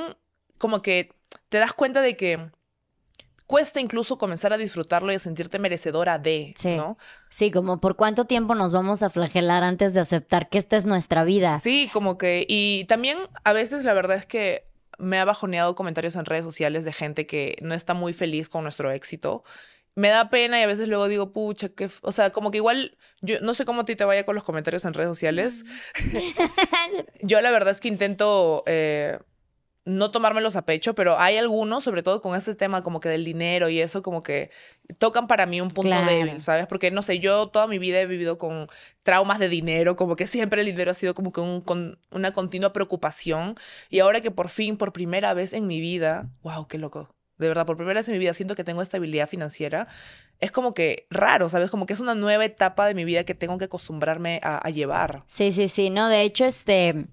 como 0.61 0.83
que 0.83 1.11
te 1.49 1.59
das 1.59 1.73
cuenta 1.73 2.03
de 2.03 2.17
que 2.17 2.51
cuesta 3.47 3.81
incluso 3.81 4.19
comenzar 4.19 4.53
a 4.53 4.59
disfrutarlo 4.59 5.11
y 5.11 5.17
a 5.17 5.19
sentirte 5.19 5.59
merecedora 5.59 6.19
de, 6.19 6.55
Sí. 6.57 6.77
¿no? 6.77 6.99
Sí, 7.31 7.51
como 7.51 7.81
por 7.81 7.97
cuánto 7.97 8.27
tiempo 8.27 8.55
nos 8.55 8.73
vamos 8.73 9.03
a 9.03 9.11
flagelar 9.11 9.65
antes 9.65 9.95
de 9.95 10.01
aceptar 10.01 10.49
que 10.51 10.59
esta 10.59 10.77
es 10.77 10.85
nuestra 10.85 11.25
vida. 11.25 11.59
Sí, 11.59 11.91
como 11.93 12.19
que, 12.19 12.45
y 12.47 12.85
también 12.85 13.19
a 13.43 13.53
veces 13.53 13.83
la 13.85 13.95
verdad 13.95 14.19
es 14.19 14.27
que 14.27 14.67
me 14.99 15.19
ha 15.19 15.25
bajoneado 15.25 15.75
comentarios 15.75 16.15
en 16.15 16.27
redes 16.27 16.45
sociales 16.45 16.85
de 16.85 16.93
gente 16.93 17.27
que 17.27 17.57
no 17.63 17.75
está 17.75 17.95
muy 17.95 18.13
feliz 18.13 18.49
con 18.51 18.63
nuestro 18.63 18.93
éxito. 18.93 19.43
Me 19.97 20.11
da 20.11 20.29
pena 20.31 20.61
y 20.61 20.63
a 20.63 20.67
veces 20.67 20.89
luego 20.89 21.09
digo, 21.09 21.33
pucha, 21.33 21.71
que, 21.71 21.91
o 22.03 22.13
sea, 22.13 22.31
como 22.31 22.51
que 22.51 22.59
igual, 22.59 22.99
yo 23.23 23.41
no 23.41 23.55
sé 23.55 23.65
cómo 23.65 23.81
a 23.81 23.85
ti 23.85 23.97
te 23.97 24.05
vaya 24.05 24.25
con 24.25 24.35
los 24.37 24.45
comentarios 24.45 24.85
en 24.85 24.95
redes 24.95 25.09
sociales. 25.09 25.65
Yo 27.23 27.41
la 27.41 27.51
verdad 27.51 27.73
es 27.73 27.81
que 27.81 27.89
intento 27.89 28.63
eh, 28.67 29.19
no 29.85 30.11
tomármelos 30.11 30.57
a 30.57 30.67
pecho, 30.67 30.95
pero 30.95 31.19
hay 31.19 31.37
algunos, 31.39 31.83
sobre 31.85 32.03
todo 32.03 32.21
con 32.21 32.37
ese 32.37 32.55
tema 32.55 32.83
como 32.83 33.01
que 33.01 33.09
del 33.09 33.25
dinero 33.25 33.69
y 33.69 33.81
eso, 33.81 34.03
como 34.03 34.23
que 34.23 34.51
tocan 34.99 35.27
para 35.27 35.47
mí 35.47 35.61
un 35.61 35.69
punto 35.69 35.89
Claro. 35.91 36.07
débil, 36.07 36.41
¿sabes? 36.41 36.67
Porque 36.67 36.91
no 36.91 37.03
sé, 37.03 37.19
yo 37.19 37.49
toda 37.49 37.67
mi 37.67 37.79
vida 37.79 38.01
he 38.01 38.07
vivido 38.07 38.37
con 38.39 38.69
traumas 39.03 39.39
de 39.39 39.49
dinero, 39.49 39.97
como 39.97 40.17
que 40.17 40.27
siempre 40.27 40.61
el 40.61 40.67
dinero 40.67 40.91
ha 40.91 40.95
sido 40.95 41.15
como 41.15 41.33
que 41.33 41.41
un- 41.41 41.61
con 41.63 41.99
una 42.11 42.33
continua 42.33 42.73
preocupación. 42.73 43.57
Y 43.89 44.01
ahora 44.01 44.21
que 44.21 44.31
por 44.31 44.49
fin, 44.51 44.77
por 44.77 44.93
primera 44.93 45.33
vez 45.35 45.53
en 45.53 45.67
mi 45.67 45.81
vida, 45.81 46.29
wow, 46.43 46.67
qué 46.69 46.77
loco. 46.79 47.09
De 47.39 47.49
verdad, 47.49 47.65
por 47.65 47.77
primera 47.77 47.99
vez 48.01 48.09
en 48.09 48.13
mi 48.13 48.19
vida 48.19 48.35
siento 48.35 48.55
que 48.55 48.65
tengo 48.65 48.83
estabilidad 48.83 49.27
financiera. 49.29 49.89
Es 50.41 50.53
como 50.53 50.75
que 50.75 51.07
raro, 51.09 51.49
¿sabes? 51.49 51.71
Como 51.71 51.87
que 51.87 51.95
es 51.95 52.01
una 52.01 52.15
nueva 52.15 52.45
etapa 52.45 52.87
de 52.87 52.93
mi 52.95 53.07
vida 53.07 53.25
que 53.25 53.35
tengo 53.35 53.57
que 53.57 53.65
acostumbrarme 53.65 54.41
a, 54.43 54.59
a 54.59 54.69
llevar. 54.69 55.23
Sí, 55.27 55.51
sí, 55.53 55.69
sí, 55.69 55.89
no, 55.89 56.09
de 56.09 56.21
hecho, 56.21 56.45
este, 56.45 57.07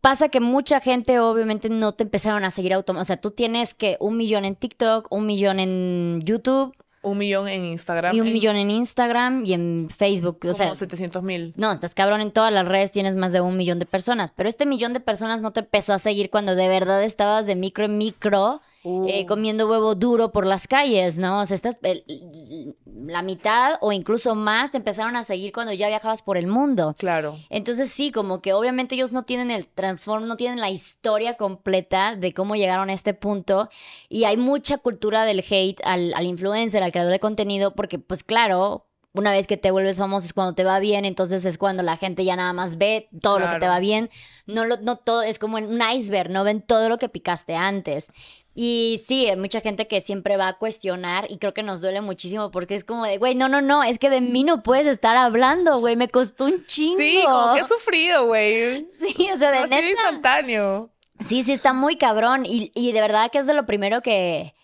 pasa 0.00 0.28
que 0.28 0.40
mucha 0.40 0.80
gente 0.80 1.18
obviamente 1.20 1.68
no 1.68 1.92
te 1.92 2.04
empezaron 2.04 2.44
a 2.44 2.50
seguir 2.50 2.74
automáticamente, 2.74 3.02
o 3.02 3.06
sea, 3.06 3.20
tú 3.20 3.30
tienes 3.30 3.74
que 3.74 3.96
un 4.00 4.16
millón 4.16 4.44
en 4.44 4.56
TikTok, 4.56 5.10
un 5.10 5.26
millón 5.26 5.60
en 5.60 6.20
YouTube 6.24 6.74
Un 7.02 7.18
millón 7.18 7.48
en 7.48 7.64
Instagram. 7.64 8.14
y 8.14 8.20
un 8.20 8.26
en 8.28 8.32
millón 8.32 8.56
en 8.56 8.70
Instagram 8.70 9.44
y 9.46 9.54
en 9.54 9.88
Facebook, 9.90 10.40
o 10.44 10.54
sea, 10.54 10.74
700 10.74 11.22
mil. 11.22 11.52
no, 11.56 11.72
estás 11.72 11.94
cabrón 11.94 12.20
en 12.20 12.32
todas 12.32 12.52
las 12.52 12.66
redes, 12.66 12.92
tienes 12.92 13.14
más 13.14 13.32
de 13.32 13.40
un 13.40 13.56
millón 13.56 13.78
de 13.78 13.86
personas, 13.86 14.32
pero 14.32 14.48
este 14.48 14.66
millón 14.66 14.92
de 14.92 15.00
personas 15.00 15.42
no 15.42 15.52
te 15.52 15.60
empezó 15.60 15.94
a 15.94 15.98
seguir 15.98 16.30
cuando 16.30 16.54
de 16.54 16.68
verdad 16.68 17.02
estabas 17.02 17.46
de 17.46 17.56
micro 17.56 17.84
en 17.84 17.98
micro 17.98 18.60
Uh. 18.84 19.06
eh, 19.08 19.26
comiendo 19.26 19.68
huevo 19.68 19.94
duro 19.94 20.32
por 20.32 20.44
las 20.44 20.66
calles, 20.66 21.16
¿no? 21.18 21.40
O 21.40 21.46
sea, 21.46 21.54
estás, 21.54 21.76
el- 21.82 22.74
la 22.96 23.22
mitad 23.22 23.74
o 23.80 23.92
incluso 23.92 24.34
más 24.34 24.70
te 24.70 24.76
empezaron 24.78 25.16
a 25.16 25.24
seguir 25.24 25.52
cuando 25.52 25.72
ya 25.72 25.88
viajabas 25.88 26.22
por 26.22 26.36
el 26.36 26.46
mundo. 26.46 26.94
Claro. 26.98 27.36
Entonces 27.50 27.90
sí, 27.90 28.10
como 28.12 28.40
que 28.40 28.52
obviamente 28.52 28.94
ellos 28.94 29.12
no 29.12 29.22
tienen 29.24 29.50
el 29.50 29.68
transform, 29.68 30.26
no 30.26 30.36
tienen 30.36 30.60
la 30.60 30.70
historia 30.70 31.36
completa 31.36 32.16
de 32.16 32.32
cómo 32.34 32.54
llegaron 32.56 32.90
a 32.90 32.92
este 32.92 33.14
punto 33.14 33.68
y 34.08 34.24
hay 34.24 34.36
mucha 34.36 34.78
cultura 34.78 35.24
del 35.24 35.44
hate 35.48 35.80
al, 35.84 36.12
al 36.14 36.26
influencer, 36.26 36.82
al 36.82 36.92
creador 36.92 37.12
de 37.12 37.20
contenido, 37.20 37.74
porque 37.74 37.98
pues 37.98 38.22
claro, 38.24 38.86
una 39.14 39.30
vez 39.32 39.46
que 39.46 39.56
te 39.56 39.70
vuelves 39.70 39.98
famoso 39.98 40.26
es 40.26 40.32
cuando 40.32 40.54
te 40.54 40.64
va 40.64 40.78
bien, 40.78 41.04
entonces 41.04 41.44
es 41.44 41.58
cuando 41.58 41.82
la 41.82 41.96
gente 41.96 42.24
ya 42.24 42.34
nada 42.34 42.52
más 42.52 42.78
ve 42.78 43.08
todo 43.20 43.38
lo 43.38 43.50
que 43.50 43.58
te 43.58 43.68
va 43.68 43.78
bien, 43.78 44.10
no, 44.46 44.64
lo, 44.64 44.78
no 44.78 44.96
todo, 44.96 45.22
es 45.22 45.38
como 45.38 45.58
un 45.58 45.82
iceberg, 45.82 46.30
no 46.30 46.44
ven 46.44 46.62
todo 46.62 46.88
lo 46.88 46.98
que 46.98 47.08
picaste 47.08 47.54
antes. 47.54 48.10
Y 48.54 49.02
sí, 49.06 49.28
hay 49.28 49.36
mucha 49.36 49.60
gente 49.60 49.86
que 49.86 50.00
siempre 50.00 50.36
va 50.36 50.48
a 50.48 50.58
cuestionar 50.58 51.26
y 51.30 51.38
creo 51.38 51.54
que 51.54 51.62
nos 51.62 51.80
duele 51.80 52.00
muchísimo 52.02 52.50
porque 52.50 52.74
es 52.74 52.84
como 52.84 53.04
de, 53.06 53.16
güey, 53.18 53.34
no, 53.34 53.48
no, 53.48 53.62
no, 53.62 53.82
es 53.82 53.98
que 53.98 54.10
de 54.10 54.20
mí 54.20 54.44
no 54.44 54.62
puedes 54.62 54.86
estar 54.86 55.16
hablando, 55.16 55.78
güey, 55.78 55.96
me 55.96 56.08
costó 56.08 56.46
un 56.46 56.64
chingo. 56.66 56.98
Sí, 56.98 57.20
como 57.24 57.54
que 57.54 57.60
he 57.60 57.64
sufrido, 57.64 58.26
güey. 58.26 58.86
Sí, 58.98 59.28
o 59.32 59.36
sea, 59.36 59.50
de 59.50 59.66
sido 59.66 59.68
neta. 59.68 59.88
instantáneo. 59.90 60.90
Sí, 61.20 61.44
sí, 61.44 61.52
está 61.52 61.72
muy 61.72 61.96
cabrón. 61.96 62.44
Y, 62.44 62.72
y 62.74 62.92
de 62.92 63.00
verdad 63.00 63.30
que 63.30 63.38
es 63.38 63.46
de 63.46 63.54
lo 63.54 63.64
primero 63.64 64.02
que, 64.02 64.54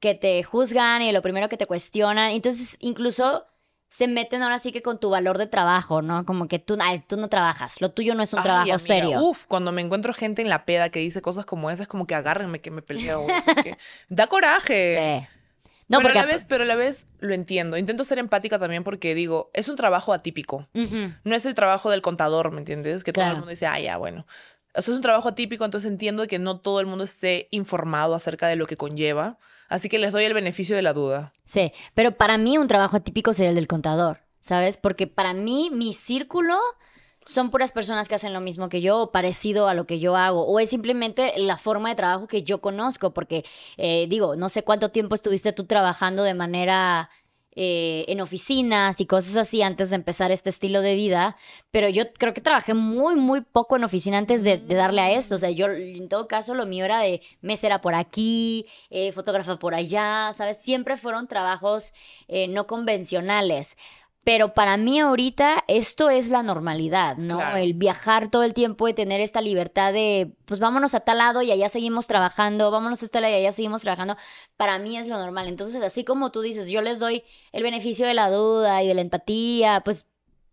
que 0.00 0.14
te 0.14 0.42
juzgan 0.42 1.02
y 1.02 1.06
de 1.06 1.12
lo 1.12 1.22
primero 1.22 1.48
que 1.48 1.56
te 1.56 1.66
cuestionan. 1.66 2.30
Entonces, 2.32 2.76
incluso 2.80 3.44
se 3.94 4.08
meten 4.08 4.42
ahora 4.42 4.58
sí 4.58 4.72
que 4.72 4.82
con 4.82 4.98
tu 4.98 5.10
valor 5.10 5.38
de 5.38 5.46
trabajo, 5.46 6.02
¿no? 6.02 6.26
Como 6.26 6.48
que 6.48 6.58
tú, 6.58 6.76
ay, 6.80 7.04
tú 7.06 7.16
no 7.16 7.28
trabajas, 7.28 7.80
lo 7.80 7.92
tuyo 7.92 8.16
no 8.16 8.24
es 8.24 8.32
un 8.32 8.40
Ay, 8.40 8.42
trabajo 8.42 8.62
amiga, 8.62 8.78
serio. 8.80 9.22
Uf, 9.22 9.46
cuando 9.46 9.70
me 9.70 9.82
encuentro 9.82 10.12
gente 10.12 10.42
en 10.42 10.48
la 10.48 10.64
peda 10.64 10.88
que 10.88 10.98
dice 10.98 11.22
cosas 11.22 11.46
como 11.46 11.70
esas, 11.70 11.86
como 11.86 12.04
que 12.04 12.16
agárrenme 12.16 12.58
que 12.58 12.72
me 12.72 12.82
peleo. 12.82 13.24
porque 13.46 13.78
da 14.08 14.26
coraje. 14.26 14.98
Sí. 15.22 15.28
No, 15.86 15.98
pero, 15.98 16.08
porque... 16.08 16.18
a 16.18 16.22
la 16.22 16.26
vez, 16.26 16.44
pero 16.44 16.64
a 16.64 16.66
la 16.66 16.74
vez 16.74 17.06
lo 17.20 17.34
entiendo. 17.34 17.76
Intento 17.76 18.04
ser 18.04 18.18
empática 18.18 18.58
también 18.58 18.82
porque 18.82 19.14
digo, 19.14 19.52
es 19.54 19.68
un 19.68 19.76
trabajo 19.76 20.12
atípico. 20.12 20.66
No 20.72 21.34
es 21.36 21.46
el 21.46 21.54
trabajo 21.54 21.88
del 21.88 22.02
contador, 22.02 22.50
¿me 22.50 22.58
entiendes? 22.58 23.04
Que 23.04 23.12
todo 23.12 23.24
el 23.26 23.34
mundo 23.34 23.50
dice, 23.50 23.68
ah, 23.68 23.78
ya, 23.78 23.96
bueno. 23.96 24.26
O 24.74 24.82
sea, 24.82 24.92
es 24.92 24.96
un 24.96 25.02
trabajo 25.02 25.28
atípico, 25.28 25.64
entonces 25.64 25.88
entiendo 25.88 26.26
que 26.26 26.40
no 26.40 26.58
todo 26.58 26.80
el 26.80 26.86
mundo 26.86 27.04
esté 27.04 27.46
informado 27.52 28.16
acerca 28.16 28.48
de 28.48 28.56
lo 28.56 28.66
que 28.66 28.76
conlleva. 28.76 29.38
Así 29.74 29.88
que 29.88 29.98
les 29.98 30.12
doy 30.12 30.22
el 30.22 30.34
beneficio 30.34 30.76
de 30.76 30.82
la 30.82 30.92
duda. 30.92 31.32
Sí, 31.44 31.72
pero 31.94 32.16
para 32.16 32.38
mí 32.38 32.58
un 32.58 32.68
trabajo 32.68 32.96
atípico 32.96 33.32
sería 33.32 33.48
el 33.48 33.56
del 33.56 33.66
contador, 33.66 34.20
¿sabes? 34.38 34.76
Porque 34.76 35.08
para 35.08 35.34
mí 35.34 35.68
mi 35.72 35.94
círculo 35.94 36.56
son 37.26 37.50
puras 37.50 37.72
personas 37.72 38.08
que 38.08 38.14
hacen 38.14 38.32
lo 38.32 38.40
mismo 38.40 38.68
que 38.68 38.80
yo 38.80 38.98
o 38.98 39.10
parecido 39.10 39.66
a 39.66 39.74
lo 39.74 39.84
que 39.84 39.98
yo 39.98 40.14
hago, 40.14 40.46
o 40.46 40.60
es 40.60 40.70
simplemente 40.70 41.32
la 41.38 41.58
forma 41.58 41.88
de 41.88 41.96
trabajo 41.96 42.28
que 42.28 42.44
yo 42.44 42.60
conozco, 42.60 43.12
porque 43.12 43.44
eh, 43.76 44.06
digo, 44.08 44.36
no 44.36 44.48
sé 44.48 44.62
cuánto 44.62 44.90
tiempo 44.90 45.16
estuviste 45.16 45.52
tú 45.52 45.64
trabajando 45.64 46.22
de 46.22 46.34
manera... 46.34 47.10
eh, 47.56 48.04
en 48.08 48.20
oficinas 48.20 49.00
y 49.00 49.06
cosas 49.06 49.36
así 49.36 49.62
antes 49.62 49.90
de 49.90 49.96
empezar 49.96 50.32
este 50.32 50.50
estilo 50.50 50.80
de 50.80 50.94
vida, 50.94 51.36
pero 51.70 51.88
yo 51.88 52.12
creo 52.12 52.34
que 52.34 52.40
trabajé 52.40 52.74
muy, 52.74 53.14
muy 53.14 53.42
poco 53.42 53.76
en 53.76 53.84
oficina 53.84 54.18
antes 54.18 54.42
de, 54.42 54.58
darle 54.58 55.00
a 55.00 55.12
esto. 55.12 55.36
O 55.36 55.38
sea, 55.38 55.50
yo 55.50 55.66
en 55.68 56.08
todo 56.08 56.26
caso 56.26 56.54
lo 56.54 56.66
mío 56.66 56.84
era 56.84 57.00
de 57.00 57.20
mesera 57.42 57.80
por 57.80 57.94
aquí, 57.94 58.66
eh, 58.90 59.12
fotógrafa 59.12 59.58
por 59.58 59.74
allá, 59.74 60.32
¿sabes? 60.34 60.60
Siempre 60.60 60.96
fueron 60.96 61.28
trabajos 61.28 61.92
eh, 62.28 62.48
no 62.48 62.66
convencionales. 62.66 63.76
Pero 64.24 64.54
para 64.54 64.78
mí 64.78 64.98
ahorita 65.00 65.64
esto 65.68 66.08
es 66.08 66.30
la 66.30 66.42
normalidad, 66.42 67.18
¿no? 67.18 67.36
Claro. 67.36 67.58
El 67.58 67.74
viajar 67.74 68.30
todo 68.30 68.42
el 68.42 68.54
tiempo 68.54 68.88
y 68.88 68.94
tener 68.94 69.20
esta 69.20 69.42
libertad 69.42 69.92
de, 69.92 70.32
pues 70.46 70.60
vámonos 70.60 70.94
a 70.94 71.00
tal 71.00 71.18
lado 71.18 71.42
y 71.42 71.50
allá 71.50 71.68
seguimos 71.68 72.06
trabajando, 72.06 72.70
vámonos 72.70 73.02
a 73.02 73.04
este 73.04 73.20
lado 73.20 73.34
y 73.34 73.36
allá 73.36 73.52
seguimos 73.52 73.82
trabajando, 73.82 74.16
para 74.56 74.78
mí 74.78 74.96
es 74.96 75.08
lo 75.08 75.18
normal. 75.18 75.48
Entonces, 75.48 75.82
así 75.82 76.04
como 76.04 76.32
tú 76.32 76.40
dices, 76.40 76.70
yo 76.70 76.80
les 76.80 76.98
doy 76.98 77.22
el 77.52 77.62
beneficio 77.62 78.06
de 78.06 78.14
la 78.14 78.30
duda 78.30 78.82
y 78.82 78.88
de 78.88 78.94
la 78.94 79.02
empatía, 79.02 79.82
pues, 79.84 80.06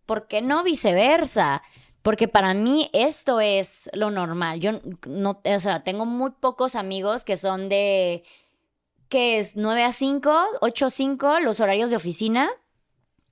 ¿por 0.04 0.26
qué 0.26 0.42
no 0.42 0.62
viceversa? 0.64 1.62
Porque 2.02 2.28
para 2.28 2.52
mí 2.52 2.90
esto 2.92 3.40
es 3.40 3.88
lo 3.94 4.10
normal. 4.10 4.60
Yo 4.60 4.72
no, 5.06 5.40
o 5.42 5.60
sea, 5.60 5.82
tengo 5.82 6.04
muy 6.04 6.32
pocos 6.32 6.74
amigos 6.74 7.24
que 7.24 7.38
son 7.38 7.70
de, 7.70 8.24
¿qué 9.08 9.38
es? 9.38 9.56
9 9.56 9.84
a 9.84 9.92
5, 9.92 10.44
8 10.60 10.86
a 10.86 10.90
5, 10.90 11.40
los 11.40 11.60
horarios 11.60 11.88
de 11.88 11.96
oficina. 11.96 12.50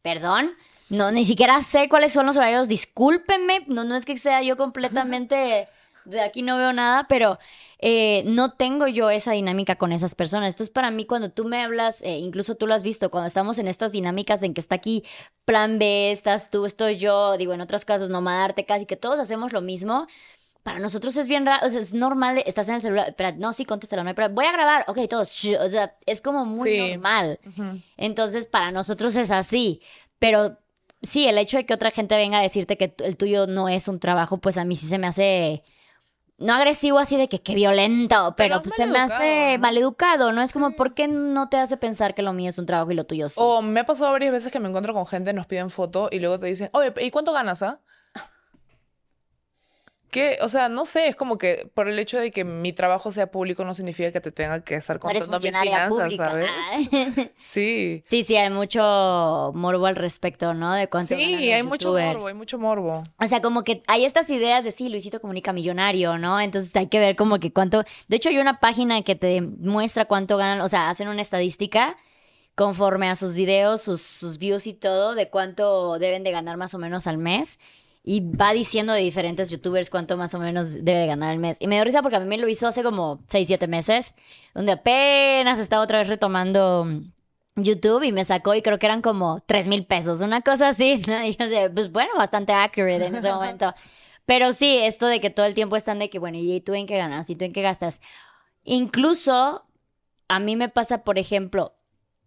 Perdón. 0.02 0.52
No, 0.88 1.12
ni 1.12 1.24
siquiera 1.24 1.62
sé 1.62 1.88
cuáles 1.88 2.12
son 2.12 2.26
los 2.26 2.36
horarios. 2.36 2.68
Discúlpenme. 2.68 3.64
No, 3.66 3.84
no 3.84 3.94
es 3.96 4.04
que 4.04 4.18
sea 4.18 4.42
yo 4.42 4.56
completamente 4.56 5.68
de 6.04 6.20
aquí 6.20 6.42
no 6.42 6.56
veo 6.56 6.72
nada, 6.72 7.06
pero 7.08 7.38
eh, 7.78 8.22
no 8.26 8.52
tengo 8.52 8.86
yo 8.86 9.10
esa 9.10 9.32
dinámica 9.32 9.76
con 9.76 9.92
esas 9.92 10.14
personas. 10.14 10.54
Entonces, 10.54 10.72
para 10.72 10.90
mí, 10.90 11.06
cuando 11.06 11.30
tú 11.30 11.44
me 11.44 11.62
hablas, 11.62 12.02
eh, 12.02 12.18
incluso 12.18 12.54
tú 12.54 12.66
lo 12.66 12.74
has 12.74 12.82
visto, 12.82 13.10
cuando 13.10 13.28
estamos 13.28 13.58
en 13.58 13.68
estas 13.68 13.92
dinámicas 13.92 14.42
en 14.42 14.54
que 14.54 14.60
está 14.60 14.76
aquí 14.76 15.04
plan 15.44 15.78
B, 15.78 16.12
estás 16.12 16.50
tú, 16.50 16.66
estoy 16.66 16.96
yo, 16.96 17.36
digo, 17.36 17.52
en 17.52 17.60
otros 17.60 17.84
casos, 17.84 18.10
nomadarte 18.10 18.64
casi, 18.64 18.86
que 18.86 18.96
todos 18.96 19.18
hacemos 19.20 19.52
lo 19.52 19.60
mismo. 19.60 20.06
Para 20.62 20.78
nosotros 20.78 21.16
es 21.16 21.26
bien 21.26 21.46
raro, 21.46 21.66
o 21.66 21.70
sea, 21.70 21.80
es 21.80 21.94
normal, 21.94 22.42
estás 22.46 22.68
en 22.68 22.76
el 22.76 22.80
celular, 22.80 23.08
espera, 23.08 23.32
no, 23.32 23.52
sí, 23.52 23.64
contéstalo, 23.64 24.04
no 24.04 24.14
problema, 24.14 24.34
voy 24.34 24.44
a 24.46 24.52
grabar, 24.52 24.84
ok, 24.88 24.98
todo, 25.08 25.24
shh, 25.24 25.56
o 25.60 25.68
sea, 25.68 25.96
es 26.06 26.20
como 26.20 26.44
muy 26.44 26.70
Sí. 26.70 26.78
normal. 26.92 27.38
Entonces, 27.96 28.46
para 28.46 28.70
nosotros 28.70 29.16
es 29.16 29.30
así, 29.30 29.80
pero 30.18 30.58
sí, 31.02 31.26
el 31.26 31.38
hecho 31.38 31.56
de 31.56 31.64
que 31.64 31.74
otra 31.74 31.90
gente 31.90 32.16
venga 32.16 32.38
a 32.38 32.42
decirte 32.42 32.76
que 32.76 32.94
el 32.98 33.16
tuyo 33.16 33.46
no 33.46 33.68
es 33.68 33.88
un 33.88 33.98
trabajo, 34.00 34.38
pues 34.38 34.58
a 34.58 34.64
mí 34.64 34.76
sí 34.76 34.86
se 34.86 34.98
me 34.98 35.06
hace, 35.06 35.62
no 36.36 36.54
agresivo 36.54 36.98
así 36.98 37.16
de 37.16 37.28
que 37.28 37.40
qué 37.40 37.54
violento, 37.54 38.34
pero, 38.36 38.48
Pero 38.48 38.56
es 38.56 38.62
pues 38.62 38.74
se 38.74 38.86
me 38.86 38.98
hace 38.98 39.58
maleducado, 39.58 40.32
¿no? 40.32 40.42
Es 40.42 40.52
como. 40.52 40.72
¿por 40.72 40.94
qué 40.94 41.08
no 41.08 41.48
te 41.48 41.56
hace 41.58 41.76
pensar 41.76 42.14
que 42.14 42.22
lo 42.22 42.32
mío 42.32 42.48
es 42.50 42.58
un 42.58 42.66
trabajo 42.66 42.90
y 42.90 42.94
lo 42.94 43.04
tuyo 43.04 43.28
sí? 43.28 43.36
O 43.38 43.60
me 43.62 43.80
ha 43.80 43.84
pasado 43.86 44.12
varias 44.12 44.32
veces 44.32 44.52
que 44.52 44.58
me 44.60 44.68
encuentro 44.68 44.94
con 44.94 45.06
gente, 45.06 45.32
nos 45.32 45.46
piden 45.46 45.70
foto 45.70 46.08
y 46.10 46.18
luego 46.18 46.38
te 46.40 46.46
dicen, 46.46 46.70
oye, 46.72 46.92
¿y 47.00 47.10
cuánto 47.10 47.32
ganas, 47.32 47.62
ah? 47.62 47.80
Que, 50.10 50.38
o 50.42 50.48
sea, 50.48 50.68
no 50.68 50.86
sé, 50.86 51.06
es 51.06 51.16
como 51.16 51.38
que 51.38 51.70
por 51.72 51.88
el 51.88 51.98
hecho 51.98 52.18
de 52.18 52.32
que 52.32 52.44
mi 52.44 52.72
trabajo 52.72 53.12
sea 53.12 53.30
público 53.30 53.64
no 53.64 53.74
significa 53.74 54.10
que 54.10 54.20
te 54.20 54.32
tenga 54.32 54.60
que 54.64 54.74
estar 54.74 54.98
contando 54.98 55.38
mis 55.38 55.56
finanzas, 55.56 55.88
pública. 55.88 56.30
¿sabes? 56.30 56.50
Sí. 57.36 58.02
Sí, 58.06 58.24
sí, 58.24 58.36
hay 58.36 58.50
mucho 58.50 59.52
morbo 59.54 59.86
al 59.86 59.96
respecto, 59.96 60.52
¿no? 60.52 60.74
De 60.74 60.88
cuánto 60.88 61.14
Sí, 61.14 61.52
hay 61.52 61.62
mucho 61.62 61.92
morbo, 61.92 62.26
hay 62.26 62.34
mucho 62.34 62.58
morbo. 62.58 63.02
O 63.18 63.24
sea, 63.26 63.40
como 63.40 63.62
que 63.62 63.82
hay 63.86 64.04
estas 64.04 64.28
ideas 64.30 64.64
de 64.64 64.72
sí, 64.72 64.88
Luisito 64.88 65.20
comunica 65.20 65.52
millonario, 65.52 66.18
¿no? 66.18 66.40
Entonces 66.40 66.74
hay 66.74 66.88
que 66.88 66.98
ver 66.98 67.14
como 67.14 67.38
que 67.38 67.52
cuánto. 67.52 67.84
De 68.08 68.16
hecho, 68.16 68.30
hay 68.30 68.38
una 68.38 68.58
página 68.58 69.02
que 69.02 69.14
te 69.14 69.40
muestra 69.40 70.06
cuánto 70.06 70.36
ganan, 70.36 70.60
o 70.60 70.68
sea, 70.68 70.90
hacen 70.90 71.08
una 71.08 71.22
estadística 71.22 71.96
conforme 72.54 73.08
a 73.08 73.16
sus 73.16 73.36
videos, 73.36 73.80
sus, 73.80 74.02
sus 74.02 74.38
views 74.38 74.66
y 74.66 74.74
todo, 74.74 75.14
de 75.14 75.30
cuánto 75.30 75.98
deben 75.98 76.24
de 76.24 76.30
ganar 76.30 76.56
más 76.56 76.74
o 76.74 76.78
menos 76.78 77.06
al 77.06 77.16
mes. 77.16 77.58
Y 78.02 78.20
va 78.20 78.52
diciendo 78.52 78.92
de 78.94 79.02
diferentes 79.02 79.50
youtubers 79.50 79.90
cuánto 79.90 80.16
más 80.16 80.34
o 80.34 80.38
menos 80.38 80.72
debe 80.84 81.00
de 81.00 81.06
ganar 81.06 81.30
al 81.30 81.38
mes. 81.38 81.58
Y 81.60 81.66
me 81.66 81.74
dio 81.74 81.84
risa 81.84 82.02
porque 82.02 82.16
a 82.16 82.20
mí 82.20 82.26
me 82.26 82.38
lo 82.38 82.48
hizo 82.48 82.66
hace 82.66 82.82
como 82.82 83.22
6, 83.26 83.46
7 83.46 83.66
meses, 83.68 84.14
donde 84.54 84.72
apenas 84.72 85.58
estaba 85.58 85.82
otra 85.82 85.98
vez 85.98 86.08
retomando 86.08 86.86
mm, 86.86 87.62
YouTube 87.62 88.02
y 88.04 88.12
me 88.12 88.24
sacó 88.24 88.54
y 88.54 88.62
creo 88.62 88.78
que 88.78 88.86
eran 88.86 89.02
como 89.02 89.40
3 89.46 89.68
mil 89.68 89.84
pesos, 89.84 90.22
una 90.22 90.40
cosa 90.40 90.68
así, 90.68 91.02
¿no? 91.06 91.24
Y 91.24 91.36
yo 91.36 91.44
decía, 91.46 91.70
pues 91.72 91.92
bueno, 91.92 92.12
bastante 92.16 92.52
accurate 92.52 93.04
en 93.04 93.16
ese 93.16 93.30
momento. 93.32 93.74
Pero 94.24 94.52
sí, 94.52 94.78
esto 94.78 95.06
de 95.06 95.20
que 95.20 95.30
todo 95.30 95.46
el 95.46 95.54
tiempo 95.54 95.76
están 95.76 95.98
de 95.98 96.08
que, 96.08 96.18
bueno, 96.18 96.38
¿y 96.40 96.60
tú 96.60 96.74
en 96.74 96.86
qué 96.86 96.96
ganas? 96.96 97.28
¿Y 97.30 97.36
tú 97.36 97.44
en 97.44 97.52
qué 97.52 97.62
gastas? 97.62 98.00
Incluso 98.64 99.66
a 100.28 100.38
mí 100.38 100.56
me 100.56 100.68
pasa, 100.68 101.04
por 101.04 101.18
ejemplo, 101.18 101.74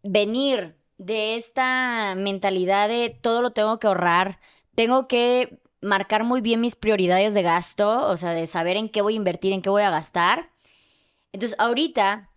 venir 0.04 0.76
de 0.98 1.36
esta 1.36 2.14
mentalidad 2.16 2.90
de 2.90 3.10
todo 3.10 3.42
lo 3.42 3.52
tengo 3.52 3.80
que 3.80 3.88
ahorrar, 3.88 4.40
tengo 4.76 5.08
que 5.08 5.63
marcar 5.84 6.24
muy 6.24 6.42
bien 6.42 6.62
mis 6.62 6.76
prioridades 6.76 7.34
de 7.34 7.42
gasto, 7.42 8.08
o 8.08 8.18
sea, 8.18 8.32
de 8.32 8.48
saber 8.48 8.78
en 8.78 8.90
qué 8.90 9.02
voy 9.02 9.14
a 9.14 9.18
invertir, 9.18 9.54
en 9.54 9.62
qué 9.62 9.70
voy 9.70 9.84
a 9.84 9.90
gastar. 9.90 10.52
Entonces, 11.32 11.58
ahorita 11.60 12.30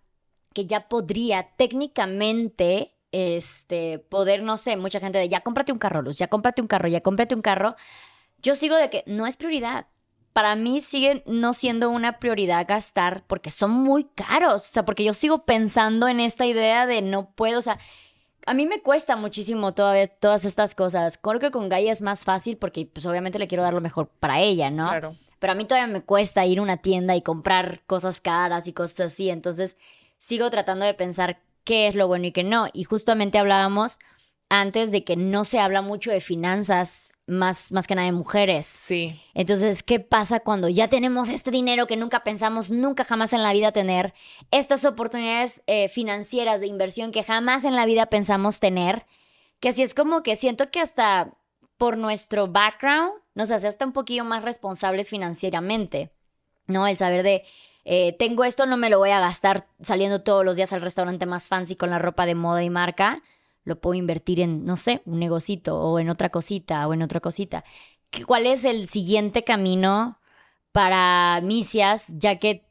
que 0.53 0.65
ya 0.65 0.87
podría 0.87 1.55
técnicamente 1.55 2.95
este 3.11 3.99
poder, 3.99 4.43
no 4.43 4.57
sé, 4.57 4.75
mucha 4.75 4.99
gente 4.99 5.19
de 5.19 5.29
ya 5.29 5.41
cómprate 5.41 5.71
un 5.71 5.79
carro, 5.79 6.01
Luz, 6.01 6.17
ya 6.17 6.27
cómprate 6.27 6.61
un 6.61 6.67
carro, 6.67 6.87
ya 6.87 7.01
cómprate 7.01 7.35
un 7.35 7.41
carro. 7.41 7.75
Yo 8.41 8.55
sigo 8.55 8.75
de 8.75 8.89
que 8.89 9.03
no 9.07 9.27
es 9.27 9.37
prioridad. 9.37 9.87
Para 10.33 10.55
mí 10.55 10.81
sigue 10.81 11.23
no 11.25 11.53
siendo 11.53 11.89
una 11.89 12.19
prioridad 12.19 12.67
gastar 12.67 13.23
porque 13.27 13.49
son 13.49 13.71
muy 13.71 14.03
caros. 14.03 14.69
O 14.69 14.71
sea, 14.73 14.85
porque 14.85 15.03
yo 15.03 15.13
sigo 15.13 15.45
pensando 15.45 16.07
en 16.07 16.19
esta 16.19 16.45
idea 16.45 16.85
de 16.85 17.01
no 17.01 17.31
puedo, 17.31 17.59
o 17.59 17.63
sea, 17.63 17.79
a 18.47 18.53
mí 18.53 18.65
me 18.65 18.81
cuesta 18.81 19.17
muchísimo 19.17 19.73
todavía 19.73 20.07
todas 20.07 20.45
estas 20.45 20.73
cosas. 20.73 21.17
Creo 21.17 21.39
que 21.39 21.51
con 21.51 21.67
Gaia 21.67 21.91
es 21.91 22.01
más 22.01 22.23
fácil 22.23 22.55
porque 22.55 22.89
pues 22.91 23.05
obviamente 23.05 23.39
le 23.39 23.47
quiero 23.47 23.63
dar 23.63 23.73
lo 23.73 23.81
mejor 23.81 24.07
para 24.07 24.39
ella, 24.39 24.71
¿no? 24.71 24.87
Claro. 24.87 25.15
Pero 25.37 25.51
a 25.51 25.55
mí 25.55 25.65
todavía 25.65 25.93
me 25.93 26.01
cuesta 26.01 26.45
ir 26.45 26.59
a 26.59 26.61
una 26.61 26.77
tienda 26.77 27.15
y 27.15 27.21
comprar 27.21 27.81
cosas 27.85 28.21
caras 28.21 28.65
y 28.67 28.73
cosas 28.73 29.11
así. 29.11 29.29
Entonces 29.29 29.75
sigo 30.17 30.49
tratando 30.49 30.85
de 30.85 30.93
pensar 30.93 31.41
qué 31.65 31.87
es 31.87 31.95
lo 31.95 32.07
bueno 32.07 32.27
y 32.27 32.31
qué 32.31 32.45
no. 32.45 32.67
Y 32.71 32.85
justamente 32.85 33.37
hablábamos 33.37 33.99
antes 34.47 34.91
de 34.91 35.03
que 35.03 35.17
no 35.17 35.43
se 35.43 35.59
habla 35.59 35.81
mucho 35.81 36.11
de 36.11 36.21
finanzas, 36.21 37.16
más, 37.27 37.71
más 37.71 37.85
que 37.85 37.95
nada 37.95 38.07
de 38.07 38.13
mujeres. 38.13 38.65
Sí. 38.65 39.19
Entonces, 39.33 39.83
¿qué 39.83 39.99
pasa 39.99 40.39
cuando 40.39 40.69
ya 40.69 40.87
tenemos 40.87 41.29
este 41.29 41.51
dinero 41.51 41.85
que 41.85 41.97
nunca 41.97 42.23
pensamos, 42.23 42.71
nunca 42.71 43.03
jamás 43.03 43.33
en 43.33 43.43
la 43.43 43.53
vida 43.53 43.71
tener? 43.71 44.13
Estas 44.49 44.85
oportunidades 44.85 45.61
eh, 45.67 45.89
financieras 45.89 46.61
de 46.61 46.67
inversión 46.67 47.11
que 47.11 47.23
jamás 47.23 47.65
en 47.65 47.75
la 47.75 47.85
vida 47.85 48.07
pensamos 48.07 48.59
tener. 48.59 49.05
Que 49.59 49.69
así 49.69 49.83
es 49.83 49.93
como 49.93 50.23
que 50.23 50.35
siento 50.35 50.71
que 50.71 50.79
hasta 50.79 51.33
por 51.77 51.97
nuestro 51.97 52.47
background 52.47 53.11
nos 53.35 53.51
hace 53.51 53.67
hasta 53.67 53.85
un 53.85 53.93
poquillo 53.93 54.23
más 54.23 54.43
responsables 54.43 55.09
financieramente, 55.09 56.11
¿no? 56.65 56.87
El 56.87 56.97
saber 56.97 57.23
de, 57.23 57.43
eh, 57.85 58.13
tengo 58.17 58.43
esto, 58.43 58.65
no 58.65 58.77
me 58.77 58.89
lo 58.89 58.97
voy 58.97 59.11
a 59.11 59.19
gastar 59.19 59.67
saliendo 59.81 60.23
todos 60.23 60.43
los 60.43 60.55
días 60.55 60.73
al 60.73 60.81
restaurante 60.81 61.25
más 61.25 61.47
fancy 61.47 61.75
con 61.75 61.89
la 61.89 61.99
ropa 61.99 62.25
de 62.25 62.35
moda 62.35 62.63
y 62.63 62.69
marca, 62.69 63.21
lo 63.67 63.79
puedo 63.79 63.93
invertir 63.95 64.39
en, 64.39 64.65
no 64.65 64.77
sé, 64.77 65.01
un 65.05 65.19
negocito 65.19 65.77
o 65.79 65.99
en 65.99 66.09
otra 66.09 66.29
cosita 66.29 66.87
o 66.87 66.93
en 66.93 67.01
otra 67.01 67.19
cosita. 67.19 67.63
¿Qué- 68.09 68.23
¿Cuál 68.25 68.47
es 68.47 68.63
el 68.63 68.87
siguiente 68.87 69.43
camino 69.43 70.19
para 70.71 71.41
Misias, 71.43 72.05
ya 72.15 72.37
que 72.39 72.65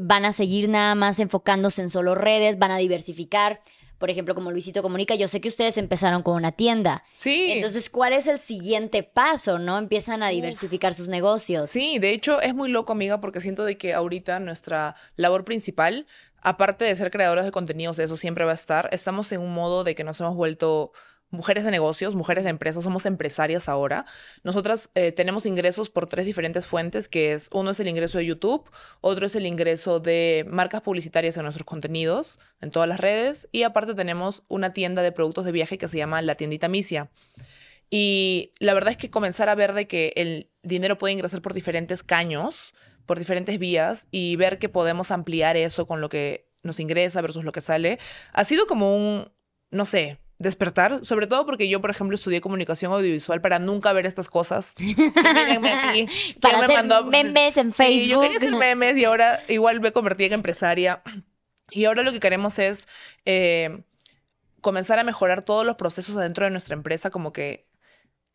van 0.00 0.24
a 0.24 0.32
seguir 0.32 0.68
nada 0.68 0.94
más 0.94 1.18
enfocándose 1.20 1.82
en 1.82 1.90
solo 1.90 2.14
redes, 2.14 2.58
van 2.58 2.70
a 2.70 2.78
diversificar? 2.78 3.60
Por 3.98 4.08
ejemplo, 4.08 4.34
como 4.34 4.50
Luisito 4.50 4.80
Comunica, 4.80 5.14
yo 5.14 5.28
sé 5.28 5.42
que 5.42 5.48
ustedes 5.48 5.76
empezaron 5.76 6.22
con 6.22 6.34
una 6.34 6.52
tienda. 6.52 7.04
Sí. 7.12 7.52
Entonces, 7.52 7.90
¿cuál 7.90 8.14
es 8.14 8.26
el 8.26 8.38
siguiente 8.38 9.02
paso, 9.02 9.58
no? 9.58 9.76
Empiezan 9.76 10.22
a 10.22 10.28
Uf. 10.28 10.32
diversificar 10.36 10.94
sus 10.94 11.10
negocios. 11.10 11.68
Sí, 11.68 11.98
de 11.98 12.14
hecho 12.14 12.40
es 12.40 12.54
muy 12.54 12.70
loco, 12.70 12.92
amiga, 12.92 13.20
porque 13.20 13.42
siento 13.42 13.62
de 13.66 13.76
que 13.76 13.92
ahorita 13.92 14.40
nuestra 14.40 14.94
labor 15.16 15.44
principal, 15.44 16.06
aparte 16.42 16.84
de 16.84 16.94
ser 16.94 17.10
creadoras 17.10 17.44
de 17.44 17.52
contenidos, 17.52 17.98
eso 17.98 18.16
siempre 18.16 18.44
va 18.44 18.52
a 18.52 18.54
estar, 18.54 18.88
estamos 18.92 19.30
en 19.32 19.40
un 19.40 19.52
modo 19.52 19.84
de 19.84 19.94
que 19.94 20.04
nos 20.04 20.20
hemos 20.20 20.34
vuelto 20.34 20.92
mujeres 21.30 21.64
de 21.64 21.70
negocios, 21.70 22.14
mujeres 22.14 22.44
de 22.44 22.50
empresas, 22.50 22.82
somos 22.82 23.06
empresarias 23.06 23.68
ahora. 23.68 24.04
Nosotras 24.42 24.90
eh, 24.94 25.12
tenemos 25.12 25.46
ingresos 25.46 25.88
por 25.88 26.08
tres 26.08 26.26
diferentes 26.26 26.66
fuentes, 26.66 27.08
que 27.08 27.32
es, 27.32 27.48
uno 27.52 27.70
es 27.70 27.80
el 27.80 27.88
ingreso 27.88 28.18
de 28.18 28.26
YouTube, 28.26 28.68
otro 29.00 29.26
es 29.26 29.36
el 29.36 29.46
ingreso 29.46 30.00
de 30.00 30.44
marcas 30.48 30.82
publicitarias 30.82 31.36
en 31.36 31.44
nuestros 31.44 31.64
contenidos, 31.64 32.40
en 32.60 32.70
todas 32.70 32.88
las 32.88 33.00
redes, 33.00 33.48
y 33.52 33.62
aparte 33.62 33.94
tenemos 33.94 34.42
una 34.48 34.72
tienda 34.72 35.02
de 35.02 35.12
productos 35.12 35.44
de 35.44 35.52
viaje 35.52 35.78
que 35.78 35.88
se 35.88 35.98
llama 35.98 36.20
La 36.22 36.34
Tiendita 36.34 36.68
Misia. 36.68 37.10
Y 37.90 38.52
la 38.60 38.74
verdad 38.74 38.92
es 38.92 38.96
que 38.96 39.10
comenzar 39.10 39.48
a 39.48 39.54
ver 39.56 39.72
de 39.72 39.88
que 39.88 40.12
el 40.14 40.48
dinero 40.62 40.96
puede 40.98 41.12
ingresar 41.12 41.42
por 41.42 41.54
diferentes 41.54 42.04
caños, 42.04 42.72
por 43.10 43.18
diferentes 43.18 43.58
vías, 43.58 44.06
y 44.12 44.36
ver 44.36 44.60
que 44.60 44.68
podemos 44.68 45.10
ampliar 45.10 45.56
eso 45.56 45.84
con 45.84 46.00
lo 46.00 46.08
que 46.08 46.48
nos 46.62 46.78
ingresa 46.78 47.20
versus 47.20 47.42
lo 47.44 47.50
que 47.50 47.60
sale, 47.60 47.98
ha 48.32 48.44
sido 48.44 48.66
como 48.66 48.96
un, 48.96 49.32
no 49.72 49.84
sé, 49.84 50.20
despertar, 50.38 51.04
sobre 51.04 51.26
todo 51.26 51.44
porque 51.44 51.68
yo, 51.68 51.80
por 51.80 51.90
ejemplo, 51.90 52.14
estudié 52.14 52.40
comunicación 52.40 52.92
audiovisual 52.92 53.40
para 53.40 53.58
nunca 53.58 53.92
ver 53.92 54.06
estas 54.06 54.28
cosas. 54.28 54.74
Aquí, 54.78 54.94
¿quién 54.94 56.08
Para 56.40 56.58
me 56.58 56.64
hacer 56.66 56.76
mandó? 56.76 57.04
memes 57.06 57.56
en 57.56 57.72
Sí, 57.72 58.06
yo 58.06 58.20
quería 58.20 58.38
Facebook. 58.38 58.54
hacer 58.62 58.76
memes 58.76 58.96
y 58.96 59.04
ahora 59.04 59.40
igual 59.48 59.80
me 59.80 59.90
convertí 59.90 60.26
en 60.26 60.34
empresaria. 60.34 61.02
Y 61.72 61.86
ahora 61.86 62.04
lo 62.04 62.12
que 62.12 62.20
queremos 62.20 62.60
es 62.60 62.86
eh, 63.24 63.82
comenzar 64.60 65.00
a 65.00 65.04
mejorar 65.04 65.42
todos 65.42 65.66
los 65.66 65.74
procesos 65.74 66.16
adentro 66.16 66.44
de 66.44 66.52
nuestra 66.52 66.74
empresa, 66.74 67.10
como 67.10 67.32
que 67.32 67.66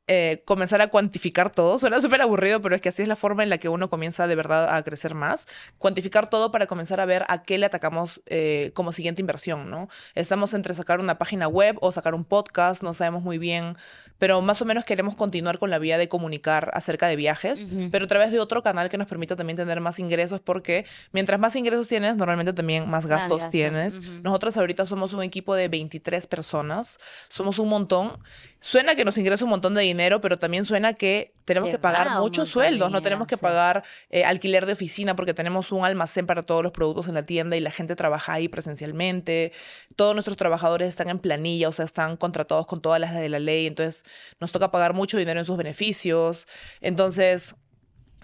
eh, 0.07 0.43
comenzar 0.45 0.81
a 0.81 0.87
cuantificar 0.87 1.49
todo. 1.49 1.79
Suena 1.79 1.99
súper 2.01 2.21
aburrido, 2.21 2.61
pero 2.61 2.75
es 2.75 2.81
que 2.81 2.89
así 2.89 3.01
es 3.01 3.07
la 3.07 3.15
forma 3.15 3.41
en 3.43 3.49
la 3.49 3.57
que 3.57 3.69
uno 3.69 3.89
comienza 3.89 4.27
de 4.27 4.35
verdad 4.35 4.75
a 4.75 4.83
crecer 4.83 5.15
más. 5.15 5.47
Cuantificar 5.79 6.29
todo 6.29 6.51
para 6.51 6.67
comenzar 6.67 6.99
a 6.99 7.05
ver 7.05 7.25
a 7.27 7.41
qué 7.43 7.57
le 7.57 7.65
atacamos 7.65 8.21
eh, 8.27 8.71
como 8.75 8.91
siguiente 8.91 9.21
inversión, 9.21 9.69
¿no? 9.69 9.89
Estamos 10.13 10.53
entre 10.53 10.73
sacar 10.73 10.99
una 10.99 11.17
página 11.17 11.47
web 11.47 11.77
o 11.81 11.91
sacar 11.91 12.13
un 12.13 12.23
podcast, 12.23 12.83
no 12.83 12.93
sabemos 12.93 13.23
muy 13.23 13.37
bien, 13.39 13.77
pero 14.17 14.41
más 14.41 14.61
o 14.61 14.65
menos 14.65 14.85
queremos 14.85 15.15
continuar 15.15 15.59
con 15.59 15.69
la 15.69 15.79
vía 15.79 15.97
de 15.97 16.07
comunicar 16.07 16.69
acerca 16.73 17.07
de 17.07 17.15
viajes, 17.15 17.63
Ujú. 17.65 17.89
pero 17.91 18.05
a 18.05 18.07
través 18.07 18.31
de 18.31 18.39
otro 18.39 18.63
canal 18.63 18.89
que 18.89 18.97
nos 18.97 19.07
permita 19.07 19.35
también 19.35 19.57
tener 19.57 19.81
más 19.81 19.99
ingresos, 19.99 20.39
porque 20.39 20.85
mientras 21.11 21.39
más 21.39 21.55
ingresos 21.55 21.87
tienes, 21.87 22.15
normalmente 22.15 22.53
también 22.53 22.89
más 22.89 23.05
gastos, 23.07 23.39
gastos, 23.39 23.51
tienes. 23.51 23.99
ujú. 23.99 24.09
Nosotros 24.23 24.55
ahorita 24.55 24.85
somos 24.85 25.13
un 25.13 25.23
equipo 25.23 25.53
de 25.55 25.67
23 25.67 26.27
personas, 26.27 26.97
somos 27.27 27.59
un 27.59 27.67
montón. 27.69 28.17
Suena 28.61 28.95
que 28.95 29.05
nos 29.05 29.17
ingresa 29.17 29.43
un 29.43 29.51
montón 29.51 29.73
de 29.75 29.81
dinero, 29.81 29.94
pero 30.21 30.37
también 30.37 30.65
suena 30.65 30.93
que 30.93 31.33
tenemos 31.45 31.69
Se 31.69 31.73
que 31.73 31.79
pagar 31.79 32.19
muchos 32.19 32.49
sueldos, 32.49 32.91
no 32.91 32.97
dinero, 32.97 33.03
tenemos 33.03 33.27
que 33.27 33.35
sí. 33.35 33.41
pagar 33.41 33.83
eh, 34.09 34.25
alquiler 34.25 34.65
de 34.65 34.73
oficina 34.73 35.15
porque 35.15 35.33
tenemos 35.33 35.71
un 35.71 35.85
almacén 35.85 36.25
para 36.25 36.43
todos 36.43 36.63
los 36.63 36.71
productos 36.71 37.07
en 37.07 37.13
la 37.13 37.23
tienda 37.23 37.55
y 37.55 37.59
la 37.59 37.71
gente 37.71 37.95
trabaja 37.95 38.33
ahí 38.33 38.47
presencialmente. 38.47 39.51
Todos 39.95 40.15
nuestros 40.15 40.37
trabajadores 40.37 40.89
están 40.89 41.09
en 41.09 41.19
planilla, 41.19 41.69
o 41.69 41.71
sea, 41.71 41.85
están 41.85 42.17
contratados 42.17 42.67
con 42.67 42.81
todas 42.81 42.99
las 42.99 43.13
de 43.13 43.29
la 43.29 43.39
ley, 43.39 43.67
entonces 43.67 44.03
nos 44.39 44.51
toca 44.51 44.71
pagar 44.71 44.93
mucho 44.93 45.17
dinero 45.17 45.39
en 45.39 45.45
sus 45.45 45.57
beneficios. 45.57 46.47
Entonces, 46.81 47.55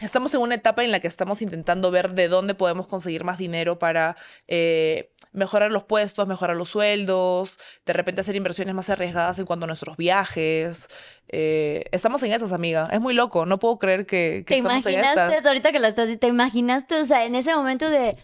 Estamos 0.01 0.33
en 0.33 0.41
una 0.41 0.55
etapa 0.55 0.83
en 0.83 0.91
la 0.91 0.99
que 0.99 1.07
estamos 1.07 1.41
intentando 1.41 1.91
ver 1.91 2.11
de 2.11 2.27
dónde 2.27 2.55
podemos 2.55 2.87
conseguir 2.87 3.23
más 3.23 3.37
dinero 3.37 3.77
para 3.79 4.17
eh, 4.47 5.11
mejorar 5.31 5.71
los 5.71 5.83
puestos, 5.83 6.27
mejorar 6.27 6.55
los 6.57 6.69
sueldos, 6.69 7.59
de 7.85 7.93
repente 7.93 8.21
hacer 8.21 8.35
inversiones 8.35 8.73
más 8.73 8.89
arriesgadas 8.89 9.37
en 9.39 9.45
cuanto 9.45 9.65
a 9.65 9.67
nuestros 9.67 9.97
viajes. 9.97 10.87
eh, 11.27 11.83
estamos 11.91 12.23
en 12.23 12.33
esas, 12.33 12.51
amiga. 12.51 12.89
Es 12.91 12.99
muy 12.99 13.13
loco. 13.13 13.45
No 13.45 13.59
puedo 13.59 13.77
creer 13.77 14.05
que, 14.05 14.43
que 14.45 14.55
¿Te 14.55 14.57
estamos 14.57 14.85
en 14.85 14.93
imaginaste, 14.93 15.35
estas. 15.35 15.45
ahorita 15.45 15.71
que 15.71 15.79
lo 15.79 15.87
estás, 15.87 16.19
te 16.19 16.27
imaginaste, 16.27 16.99
o 16.99 17.05
sea, 17.05 17.25
en 17.25 17.35
ese 17.35 17.55
momento 17.55 17.89
de, 17.89 18.17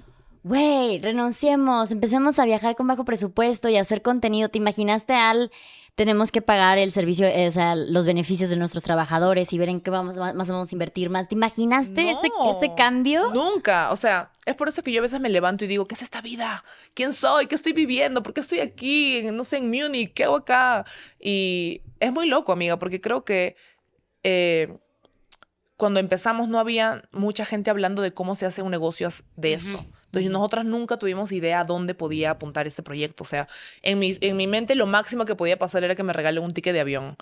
güey, 0.43 0.99
renunciemos, 0.99 1.91
empecemos 1.91 2.39
a 2.39 2.45
viajar 2.45 2.75
con 2.75 2.87
bajo 2.87 3.05
presupuesto 3.05 3.69
y 3.69 3.77
a 3.77 3.81
hacer 3.81 4.01
contenido, 4.01 4.49
¿te 4.49 4.57
imaginaste 4.57 5.13
al, 5.13 5.51
tenemos 5.97 6.31
que 6.31 6.43
pagar 6.43 6.77
el 6.77 6.91
servicio, 6.91 7.25
eh, 7.25 7.47
o 7.47 7.51
sea, 7.51 7.73
los 7.75 8.05
beneficios 8.05 8.51
de 8.51 8.55
nuestros 8.55 8.83
trabajadores 8.83 9.51
y 9.51 9.57
ver 9.57 9.67
en 9.67 9.81
qué 9.81 9.89
vamos, 9.89 10.15
más 10.17 10.35
más 10.35 10.47
vamos 10.47 10.71
a 10.71 10.75
invertir 10.75 11.09
más? 11.09 11.27
¿Te 11.27 11.33
imaginaste 11.33 12.11
ese, 12.11 12.29
No, 12.29 12.51
ese 12.51 12.75
cambio? 12.75 13.31
Nunca. 13.33 13.91
O 13.91 13.95
sea, 13.95 14.31
es 14.45 14.55
por 14.55 14.69
eso 14.69 14.83
que 14.83 14.91
yo 14.91 14.99
a 14.99 15.01
veces 15.01 15.19
me 15.19 15.27
levanto 15.29 15.65
y 15.65 15.67
digo, 15.67 15.87
¿qué 15.87 15.95
es 15.95 16.03
esta 16.03 16.21
vida? 16.21 16.63
¿Quién 16.93 17.13
soy? 17.13 17.47
¿Qué 17.47 17.55
estoy 17.55 17.73
viviendo? 17.73 18.21
¿Por 18.21 18.33
qué 18.35 18.41
estoy 18.41 18.59
aquí? 18.59 19.17
En- 19.17 19.35
No 19.35 19.43
sé, 19.43 19.57
en 19.57 19.71
Múnich. 19.71 20.13
¿Qué 20.13 20.25
hago 20.25 20.35
acá? 20.35 20.85
Y 21.19 21.81
es 21.99 22.11
muy 22.13 22.27
loco, 22.27 22.51
amiga, 22.51 22.77
porque 22.77 23.01
creo 23.01 23.25
que 23.25 23.55
eh, 24.21 24.77
cuando 25.77 25.99
empezamos 25.99 26.47
no 26.47 26.59
había 26.59 27.09
mucha 27.11 27.43
gente 27.43 27.71
hablando 27.71 28.03
de 28.03 28.13
cómo 28.13 28.35
se 28.35 28.45
hace 28.45 28.61
un 28.61 28.69
negocio 28.69 29.09
de 29.35 29.53
esto. 29.53 29.83
Entonces, 30.07 30.31
nosotras 30.31 30.65
nunca 30.65 30.97
tuvimos 30.97 31.31
idea 31.31 31.63
dónde 31.63 31.93
podía 31.93 32.31
apuntar 32.31 32.65
este 32.65 32.81
proyecto. 32.81 33.23
O 33.23 33.27
sea, 33.27 33.47
en 33.81 33.99
mi, 33.99 34.17
en 34.21 34.37
mi 34.37 34.47
mente 34.47 34.75
lo 34.75 34.87
máximo 34.87 35.25
que 35.25 35.35
podía 35.35 35.59
pasar 35.59 35.83
era 35.83 35.95
que 35.95 36.03
me 36.03 36.13
regalen 36.13 36.43
un 36.43 36.53
ticket 36.53 36.73
de 36.73 36.79
avión. 36.79 37.17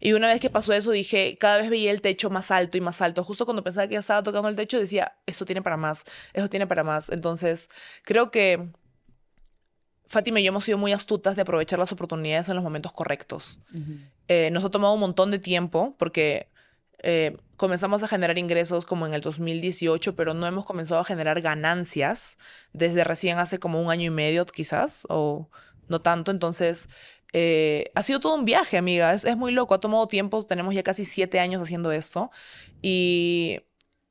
Y 0.00 0.12
una 0.12 0.28
vez 0.28 0.40
que 0.40 0.50
pasó 0.50 0.72
eso, 0.72 0.90
dije, 0.90 1.36
cada 1.38 1.58
vez 1.58 1.70
veía 1.70 1.90
el 1.90 2.00
techo 2.00 2.28
más 2.28 2.50
alto 2.50 2.76
y 2.76 2.80
más 2.80 3.00
alto. 3.00 3.22
Justo 3.24 3.44
cuando 3.44 3.62
pensaba 3.62 3.86
que 3.86 3.94
ya 3.94 4.00
estaba 4.00 4.22
tocando 4.22 4.48
el 4.48 4.56
techo, 4.56 4.78
decía, 4.78 5.16
esto 5.26 5.44
tiene 5.44 5.62
para 5.62 5.76
más, 5.76 6.04
esto 6.32 6.50
tiene 6.50 6.66
para 6.66 6.82
más. 6.82 7.10
Entonces, 7.10 7.68
creo 8.02 8.30
que 8.30 8.68
Fátima 10.08 10.40
y 10.40 10.44
yo 10.44 10.50
hemos 10.50 10.64
sido 10.64 10.78
muy 10.78 10.92
astutas 10.92 11.36
de 11.36 11.42
aprovechar 11.42 11.78
las 11.78 11.92
oportunidades 11.92 12.48
en 12.48 12.54
los 12.54 12.64
momentos 12.64 12.92
correctos. 12.92 13.58
Eh, 14.28 14.50
nos 14.50 14.64
ha 14.64 14.70
tomado 14.70 14.94
un 14.94 15.00
montón 15.00 15.30
de 15.30 15.38
tiempo 15.38 15.94
porque 15.98 16.48
eh, 17.08 17.36
comenzamos 17.56 18.02
a 18.02 18.08
generar 18.08 18.36
ingresos 18.36 18.84
como 18.84 19.06
en 19.06 19.14
el 19.14 19.20
2018, 19.20 20.16
pero 20.16 20.34
no 20.34 20.44
hemos 20.44 20.66
comenzado 20.66 21.00
a 21.00 21.04
generar 21.04 21.40
ganancias 21.40 22.36
desde 22.72 23.04
recién 23.04 23.38
hace 23.38 23.60
como 23.60 23.80
un 23.80 23.92
año 23.92 24.06
y 24.06 24.10
medio 24.10 24.44
quizás, 24.44 25.06
o 25.08 25.48
no 25.86 26.00
tanto. 26.00 26.32
Entonces, 26.32 26.88
eh, 27.32 27.92
ha 27.94 28.02
sido 28.02 28.18
todo 28.18 28.34
un 28.34 28.44
viaje, 28.44 28.76
amiga. 28.76 29.14
Es, 29.14 29.24
es 29.24 29.36
muy 29.36 29.52
loco, 29.52 29.74
ha 29.74 29.78
tomado 29.78 30.08
tiempo. 30.08 30.44
Tenemos 30.44 30.74
ya 30.74 30.82
casi 30.82 31.04
siete 31.04 31.38
años 31.38 31.62
haciendo 31.62 31.92
esto 31.92 32.32
y 32.82 33.60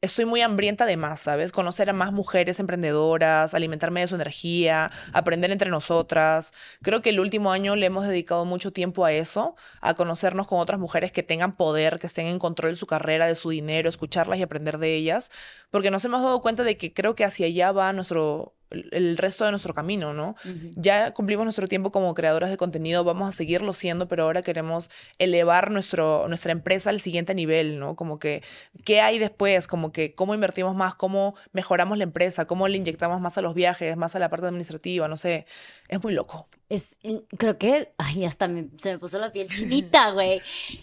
estoy 0.06 0.26
muy 0.26 0.42
hambrienta 0.42 0.86
de 0.86 0.98
más, 0.98 1.22
¿sabes? 1.22 1.52
Conocer 1.52 1.90
a 1.90 1.94
más 1.94 2.14
mujeres 2.14 2.60
emprendedoras, 2.60 3.54
alimentarme 3.54 4.02
de 4.02 4.08
su 4.08 4.16
energía, 4.16 4.92
aprender 5.14 5.52
entre 5.52 5.70
nosotras. 5.70 6.54
Creo 6.82 7.02
que 7.02 7.10
el 7.10 7.20
último 7.20 7.52
año 7.52 7.76
le 7.76 7.88
hemos 7.88 8.08
dedicado 8.08 8.46
mucho 8.46 8.72
tiempo 8.72 9.06
a 9.06 9.12
eso, 9.12 9.56
a 9.82 9.94
conocernos 9.94 10.48
con 10.48 10.60
otras 10.60 10.80
mujeres 10.80 11.12
que 11.12 11.24
tengan 11.24 11.56
poder, 11.56 12.00
que 12.00 12.08
estén 12.08 12.28
en 12.28 12.40
control 12.40 12.72
de 12.72 12.78
su 12.78 12.88
carrera, 12.88 13.28
de 13.28 13.36
su 13.36 13.50
dinero, 13.50 13.90
escucharlas 13.90 14.40
y 14.40 14.44
aprender 14.44 14.78
de 14.78 14.96
ellas, 14.96 15.32
porque 15.72 15.92
nos 15.92 16.06
hemos 16.06 16.22
dado 16.22 16.42
cuenta 16.42 16.64
de 16.64 16.78
que 16.78 16.94
creo 16.94 17.16
que 17.16 17.26
hacia 17.26 17.48
allá 17.48 17.72
va 17.72 17.94
nuestro 17.94 18.56
el 18.92 19.18
resto 19.18 19.46
de 19.46 19.52
nuestro 19.52 19.74
camino, 19.74 20.14
¿no? 20.14 20.36
Ya 20.76 21.14
cumplimos 21.14 21.46
nuestro 21.46 21.68
tiempo 21.68 21.92
como 21.92 22.14
creadoras 22.14 22.50
de 22.50 22.58
contenido, 22.58 23.04
vamos 23.04 23.30
a 23.30 23.32
seguirlo 23.32 23.74
siendo, 23.74 24.08
pero 24.08 24.24
ahora 24.24 24.42
queremos 24.42 24.90
elevar 25.20 25.72
nuestro, 25.72 26.28
nuestra 26.28 26.52
empresa 26.52 26.90
al 26.90 27.00
siguiente 27.00 27.36
nivel, 27.36 27.80
¿no? 27.80 27.96
Como 27.96 28.20
que, 28.20 28.44
¿qué 28.84 29.02
hay 29.02 29.20
después? 29.20 29.68
Como 29.68 29.92
que, 29.92 30.14
¿cómo 30.16 30.34
invertimos 30.34 30.76
más? 30.76 30.96
¿Cómo 30.96 31.36
mejoramos 31.54 31.98
la 31.98 32.04
empresa? 32.04 32.46
¿Cómo 32.46 32.68
le 32.68 32.78
inyectamos 32.78 33.22
más 33.22 33.38
a 33.38 33.42
los 33.42 33.54
viajes, 33.54 33.96
más 33.98 34.16
a 34.16 34.20
la 34.20 34.30
parte 34.30 34.48
administrativa? 34.48 35.08
No 35.08 35.18
sé, 35.18 35.46
es 35.88 36.04
muy 36.04 36.14
loco. 36.14 36.48
Es, 36.68 36.96
creo 37.38 37.60
que, 37.60 37.94
ay, 38.00 38.26
hasta 38.26 38.48
me- 38.48 38.70
se 38.82 38.94
me 38.94 38.98
puso 39.00 39.20
la 39.20 39.32
piel 39.32 39.48
chinita, 39.48 40.10
güey. 40.14 40.42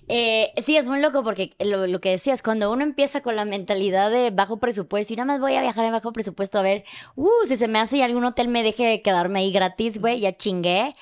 Eh, 0.08 0.52
sí, 0.64 0.76
es 0.76 0.86
muy 0.86 1.00
loco 1.00 1.24
porque 1.24 1.54
lo, 1.58 1.86
lo 1.88 2.00
que 2.00 2.10
decías, 2.10 2.40
cuando 2.42 2.70
uno 2.70 2.84
empieza 2.84 3.20
con 3.20 3.34
la 3.34 3.44
mentalidad 3.44 4.10
de 4.10 4.30
bajo 4.30 4.58
presupuesto 4.58 5.12
y 5.12 5.16
nada 5.16 5.26
más 5.26 5.40
voy 5.40 5.54
a 5.54 5.60
viajar 5.60 5.84
en 5.84 5.92
bajo 5.92 6.12
presupuesto 6.12 6.58
a 6.58 6.62
ver, 6.62 6.84
uh, 7.16 7.28
si 7.48 7.56
se 7.56 7.66
me 7.66 7.80
hace 7.80 7.96
y 7.96 8.02
algún 8.02 8.24
hotel 8.24 8.46
me 8.48 8.62
deje 8.62 9.02
quedarme 9.02 9.40
ahí 9.40 9.50
gratis, 9.50 10.00
güey, 10.00 10.20
ya 10.20 10.36
chingué. 10.36 10.94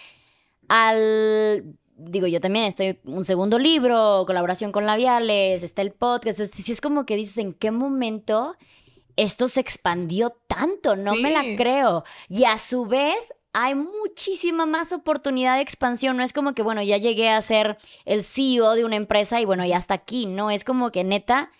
Al, 0.68 1.74
digo, 1.96 2.26
yo 2.26 2.40
también 2.40 2.66
estoy 2.66 2.98
un 3.04 3.24
segundo 3.24 3.58
libro, 3.58 4.24
colaboración 4.26 4.72
con 4.72 4.86
Labiales, 4.86 5.62
está 5.62 5.82
el 5.82 5.92
podcast, 5.92 6.38
sí 6.40 6.72
es 6.72 6.80
como 6.80 7.04
que 7.04 7.16
dices, 7.16 7.38
¿en 7.38 7.52
qué 7.54 7.70
momento 7.70 8.54
esto 9.16 9.48
se 9.48 9.60
expandió 9.60 10.30
tanto? 10.46 10.96
No 10.96 11.14
me 11.16 11.30
la 11.32 11.42
creo. 11.56 12.04
Y 12.28 12.44
a 12.44 12.56
su 12.56 12.86
vez, 12.86 13.34
hay 13.52 13.74
muchísima 13.74 14.66
más 14.66 14.92
oportunidad 14.92 15.56
de 15.56 15.62
expansión. 15.62 16.16
No 16.16 16.22
es 16.22 16.32
como 16.32 16.54
que, 16.54 16.62
bueno, 16.62 16.82
ya 16.82 16.96
llegué 16.96 17.30
a 17.30 17.40
ser 17.42 17.76
el 18.04 18.22
CEO 18.24 18.74
de 18.74 18.84
una 18.84 18.96
empresa 18.96 19.40
y 19.40 19.44
bueno, 19.44 19.64
ya 19.66 19.76
está 19.76 19.94
aquí. 19.94 20.26
No, 20.26 20.50
es 20.50 20.64
como 20.64 20.90
que 20.90 21.04
neta, 21.04 21.50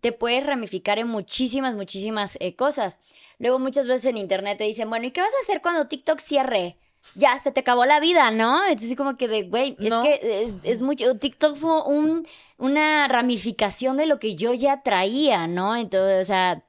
te 0.00 0.12
puedes 0.12 0.44
ramificar 0.44 0.98
en 0.98 1.08
muchísimas, 1.08 1.74
muchísimas 1.74 2.36
eh, 2.40 2.54
cosas. 2.54 3.00
Luego 3.38 3.58
muchas 3.58 3.86
veces 3.86 4.06
en 4.06 4.16
internet 4.18 4.58
te 4.58 4.64
dicen, 4.64 4.88
bueno, 4.90 5.06
¿y 5.06 5.10
qué 5.10 5.20
vas 5.20 5.32
a 5.38 5.42
hacer 5.42 5.62
cuando 5.62 5.86
TikTok 5.88 6.20
cierre? 6.20 6.76
Ya, 7.14 7.38
se 7.38 7.52
te 7.52 7.60
acabó 7.60 7.84
la 7.86 8.00
vida, 8.00 8.30
¿no? 8.30 8.66
Entonces 8.66 8.96
como 8.96 9.16
que 9.16 9.28
de, 9.28 9.44
güey, 9.44 9.76
No. 9.78 10.02
es 10.04 10.20
que 10.20 10.42
es, 10.42 10.50
es 10.64 10.82
mucho, 10.82 11.16
TikTok 11.16 11.56
fue 11.56 11.82
un, 11.84 12.26
una 12.58 13.08
ramificación 13.08 13.96
de 13.96 14.06
lo 14.06 14.18
que 14.18 14.34
yo 14.34 14.52
ya 14.52 14.82
traía, 14.82 15.46
¿no? 15.46 15.76
Entonces, 15.76 16.22
o 16.22 16.24
sea, 16.26 16.64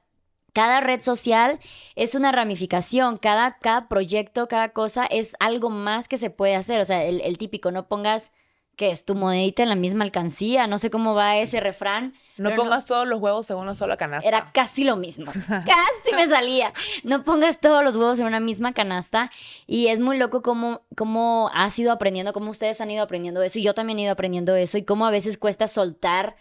cada 0.52 0.80
red 0.80 1.00
social 1.00 1.58
es 1.96 2.14
una 2.14 2.32
ramificación, 2.32 3.18
cada, 3.18 3.58
cada 3.58 3.88
proyecto, 3.88 4.48
cada 4.48 4.70
cosa 4.70 5.06
es 5.06 5.36
algo 5.40 5.70
más 5.70 6.08
que 6.08 6.18
se 6.18 6.30
puede 6.30 6.56
hacer. 6.56 6.80
O 6.80 6.84
sea, 6.84 7.04
el, 7.04 7.20
el 7.20 7.38
típico, 7.38 7.70
no 7.70 7.88
pongas 7.88 8.32
que 8.80 8.88
es 8.88 9.04
tu 9.04 9.14
monedita 9.14 9.62
en 9.62 9.68
la 9.68 9.74
misma 9.74 10.04
alcancía, 10.04 10.66
no 10.66 10.78
sé 10.78 10.88
cómo 10.88 11.14
va 11.14 11.36
ese 11.36 11.60
refrán. 11.60 12.14
No 12.38 12.54
pongas 12.56 12.86
todos 12.86 13.06
los 13.06 13.20
huevos 13.20 13.50
en 13.50 13.58
una 13.58 13.74
sola 13.74 13.98
canasta. 13.98 14.26
Era 14.26 14.52
casi 14.54 14.84
lo 14.84 14.96
mismo. 14.96 15.30
Casi 15.48 16.14
me 16.16 16.26
salía. 16.26 16.72
No 17.04 17.22
pongas 17.22 17.60
todos 17.60 17.84
los 17.84 17.96
huevos 17.96 18.18
en 18.20 18.24
una 18.24 18.40
misma 18.40 18.72
canasta. 18.72 19.30
Y 19.66 19.88
es 19.88 20.00
muy 20.00 20.16
loco 20.16 20.40
cómo, 20.40 20.80
cómo 20.96 21.50
has 21.52 21.78
ido 21.78 21.92
aprendiendo, 21.92 22.32
cómo 22.32 22.52
ustedes 22.52 22.80
han 22.80 22.90
ido 22.90 23.02
aprendiendo 23.02 23.42
eso. 23.42 23.58
Y 23.58 23.62
yo 23.64 23.74
también 23.74 23.98
he 23.98 24.02
ido 24.04 24.12
aprendiendo 24.12 24.56
eso. 24.56 24.78
Y 24.78 24.82
cómo 24.82 25.04
a 25.04 25.10
veces 25.10 25.36
cuesta 25.36 25.66
soltar 25.66 26.36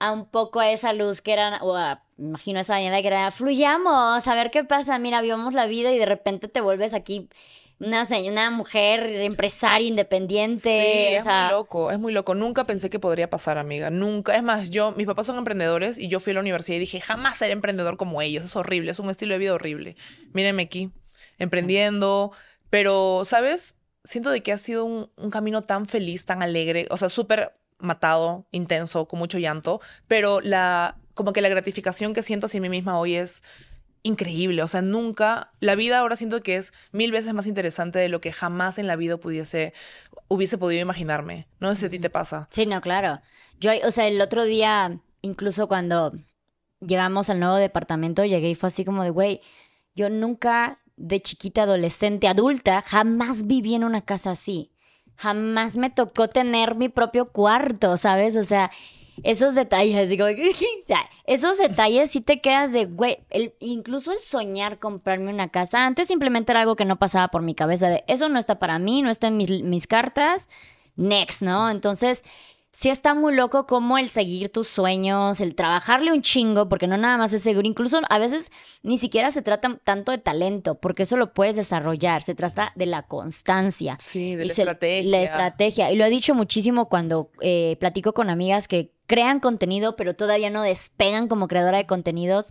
a 0.00 0.12
un 0.12 0.26
poco 0.26 0.60
a 0.60 0.70
esa 0.70 0.92
luz 0.92 1.22
que 1.22 1.32
era, 1.32 1.62
o 1.62 1.76
a, 1.76 2.02
me 2.09 2.09
imagino 2.20 2.60
esa 2.60 2.74
mañana 2.74 3.00
que 3.00 3.08
era, 3.08 3.30
fluyamos, 3.30 4.26
a 4.26 4.34
ver 4.34 4.50
qué 4.50 4.64
pasa. 4.64 4.98
Mira, 4.98 5.20
vivamos 5.22 5.54
la 5.54 5.66
vida 5.66 5.90
y 5.92 5.98
de 5.98 6.06
repente 6.06 6.48
te 6.48 6.60
vuelves 6.60 6.94
aquí 6.94 7.28
una, 7.80 8.06
una 8.28 8.50
mujer 8.50 9.06
empresaria 9.06 9.88
independiente. 9.88 10.60
Sí, 10.60 11.14
o 11.14 11.18
es 11.18 11.24
sea, 11.24 11.44
muy 11.44 11.50
loco, 11.52 11.90
es 11.90 11.98
muy 11.98 12.12
loco. 12.12 12.34
Nunca 12.34 12.64
pensé 12.66 12.90
que 12.90 12.98
podría 12.98 13.30
pasar, 13.30 13.58
amiga. 13.58 13.90
Nunca. 13.90 14.36
Es 14.36 14.42
más, 14.42 14.70
yo, 14.70 14.92
mis 14.92 15.06
papás 15.06 15.26
son 15.26 15.38
emprendedores 15.38 15.98
y 15.98 16.08
yo 16.08 16.20
fui 16.20 16.32
a 16.32 16.34
la 16.34 16.40
universidad 16.40 16.76
y 16.76 16.80
dije, 16.80 17.00
jamás 17.00 17.38
seré 17.38 17.52
emprendedor 17.52 17.96
como 17.96 18.20
ellos. 18.20 18.44
Es 18.44 18.54
horrible, 18.54 18.92
es 18.92 18.98
un 18.98 19.10
estilo 19.10 19.32
de 19.32 19.38
vida 19.38 19.54
horrible. 19.54 19.96
Mírenme 20.32 20.62
aquí, 20.62 20.90
emprendiendo. 21.38 22.32
Pero, 22.68 23.22
¿sabes? 23.24 23.76
Siento 24.04 24.30
de 24.30 24.42
que 24.42 24.52
ha 24.52 24.58
sido 24.58 24.84
un, 24.84 25.10
un 25.16 25.30
camino 25.30 25.62
tan 25.62 25.86
feliz, 25.86 26.26
tan 26.26 26.42
alegre. 26.42 26.86
O 26.90 26.98
sea, 26.98 27.08
súper 27.08 27.54
matado, 27.78 28.46
intenso, 28.50 29.08
con 29.08 29.18
mucho 29.18 29.38
llanto. 29.38 29.80
Pero 30.06 30.40
la, 30.42 30.99
como 31.14 31.32
que 31.32 31.40
la 31.40 31.48
gratificación 31.48 32.14
que 32.14 32.22
siento 32.22 32.46
hacia 32.46 32.60
mí 32.60 32.68
misma 32.68 32.98
hoy 32.98 33.16
es 33.16 33.42
increíble. 34.02 34.62
O 34.62 34.68
sea, 34.68 34.82
nunca, 34.82 35.52
la 35.60 35.74
vida 35.74 35.98
ahora 35.98 36.16
siento 36.16 36.42
que 36.42 36.56
es 36.56 36.72
mil 36.92 37.12
veces 37.12 37.34
más 37.34 37.46
interesante 37.46 37.98
de 37.98 38.08
lo 38.08 38.20
que 38.20 38.32
jamás 38.32 38.78
en 38.78 38.86
la 38.86 38.96
vida 38.96 39.16
pudiese, 39.18 39.74
hubiese 40.28 40.58
podido 40.58 40.82
imaginarme. 40.82 41.48
No 41.58 41.68
sé 41.74 41.80
si 41.80 41.86
a 41.86 41.90
ti 41.90 41.98
te 41.98 42.10
pasa. 42.10 42.48
Sí, 42.50 42.66
no, 42.66 42.80
claro. 42.80 43.20
Yo, 43.58 43.72
o 43.84 43.90
sea, 43.90 44.06
el 44.06 44.20
otro 44.20 44.44
día, 44.44 45.00
incluso 45.22 45.68
cuando 45.68 46.12
llegamos 46.80 47.28
al 47.30 47.40
nuevo 47.40 47.56
departamento, 47.56 48.24
llegué 48.24 48.50
y 48.50 48.54
fue 48.54 48.68
así 48.68 48.84
como 48.84 49.04
de, 49.04 49.10
güey, 49.10 49.40
yo 49.94 50.08
nunca 50.08 50.78
de 50.96 51.20
chiquita, 51.20 51.62
adolescente, 51.62 52.28
adulta, 52.28 52.82
jamás 52.82 53.46
viví 53.46 53.74
en 53.74 53.84
una 53.84 54.02
casa 54.02 54.32
así. 54.32 54.70
Jamás 55.16 55.76
me 55.76 55.90
tocó 55.90 56.28
tener 56.28 56.74
mi 56.74 56.88
propio 56.88 57.30
cuarto, 57.30 57.96
¿sabes? 57.96 58.36
O 58.36 58.44
sea, 58.44 58.70
esos 59.22 59.54
detalles, 59.54 60.08
digo, 60.08 60.26
esos 61.26 61.58
detalles 61.58 62.10
sí 62.10 62.20
te 62.20 62.40
quedas 62.40 62.72
de, 62.72 62.86
güey, 62.86 63.18
el- 63.30 63.54
incluso 63.60 64.12
el 64.12 64.20
soñar 64.20 64.78
comprarme 64.78 65.32
una 65.32 65.48
casa, 65.48 65.86
antes 65.86 66.08
simplemente 66.08 66.52
era 66.52 66.60
algo 66.62 66.76
que 66.76 66.84
no 66.84 66.98
pasaba 66.98 67.28
por 67.28 67.42
mi 67.42 67.54
cabeza, 67.54 67.88
de, 67.88 68.04
eso 68.06 68.28
no 68.28 68.38
está 68.38 68.58
para 68.58 68.78
mí, 68.78 69.02
no 69.02 69.10
está 69.10 69.28
en 69.28 69.36
mis 69.36 69.86
cartas, 69.86 70.48
next, 70.96 71.42
¿no? 71.42 71.70
Entonces, 71.70 72.22
sí 72.72 72.88
está 72.88 73.14
muy 73.14 73.34
loco 73.34 73.66
como 73.66 73.98
el 73.98 74.10
seguir 74.10 74.48
tus 74.50 74.68
sueños, 74.68 75.40
el 75.40 75.54
trabajarle 75.54 76.12
un 76.12 76.22
chingo, 76.22 76.68
porque 76.68 76.86
no 76.86 76.96
nada 76.96 77.16
más 77.18 77.32
es 77.32 77.42
seguro, 77.42 77.66
incluso 77.66 78.00
a 78.08 78.18
veces 78.18 78.50
ni 78.82 78.96
siquiera 78.98 79.30
se 79.30 79.42
trata 79.42 79.78
tanto 79.82 80.12
de 80.12 80.18
talento, 80.18 80.76
porque 80.76 81.02
eso 81.02 81.16
lo 81.16 81.32
puedes 81.34 81.56
desarrollar, 81.56 82.22
se 82.22 82.34
trata 82.34 82.72
de 82.76 82.86
la 82.86 83.02
constancia. 83.02 83.98
Sí, 84.00 84.36
de 84.36 84.44
Y 84.44 84.48
la 84.48 84.54
se- 84.54 84.62
estrategia. 84.62 85.10
La 85.10 85.22
estrategia. 85.22 85.90
Y 85.92 85.96
lo 85.96 86.04
he 86.04 86.10
dicho 86.10 86.34
muchísimo 86.34 86.88
cuando 86.88 87.30
eh, 87.40 87.76
platico 87.80 88.12
con 88.14 88.30
amigas 88.30 88.68
que 88.68 88.92
crean 89.06 89.40
contenido, 89.40 89.96
pero 89.96 90.14
todavía 90.14 90.50
no 90.50 90.62
despegan 90.62 91.26
como 91.26 91.48
creadora 91.48 91.78
de 91.78 91.86
contenidos. 91.86 92.50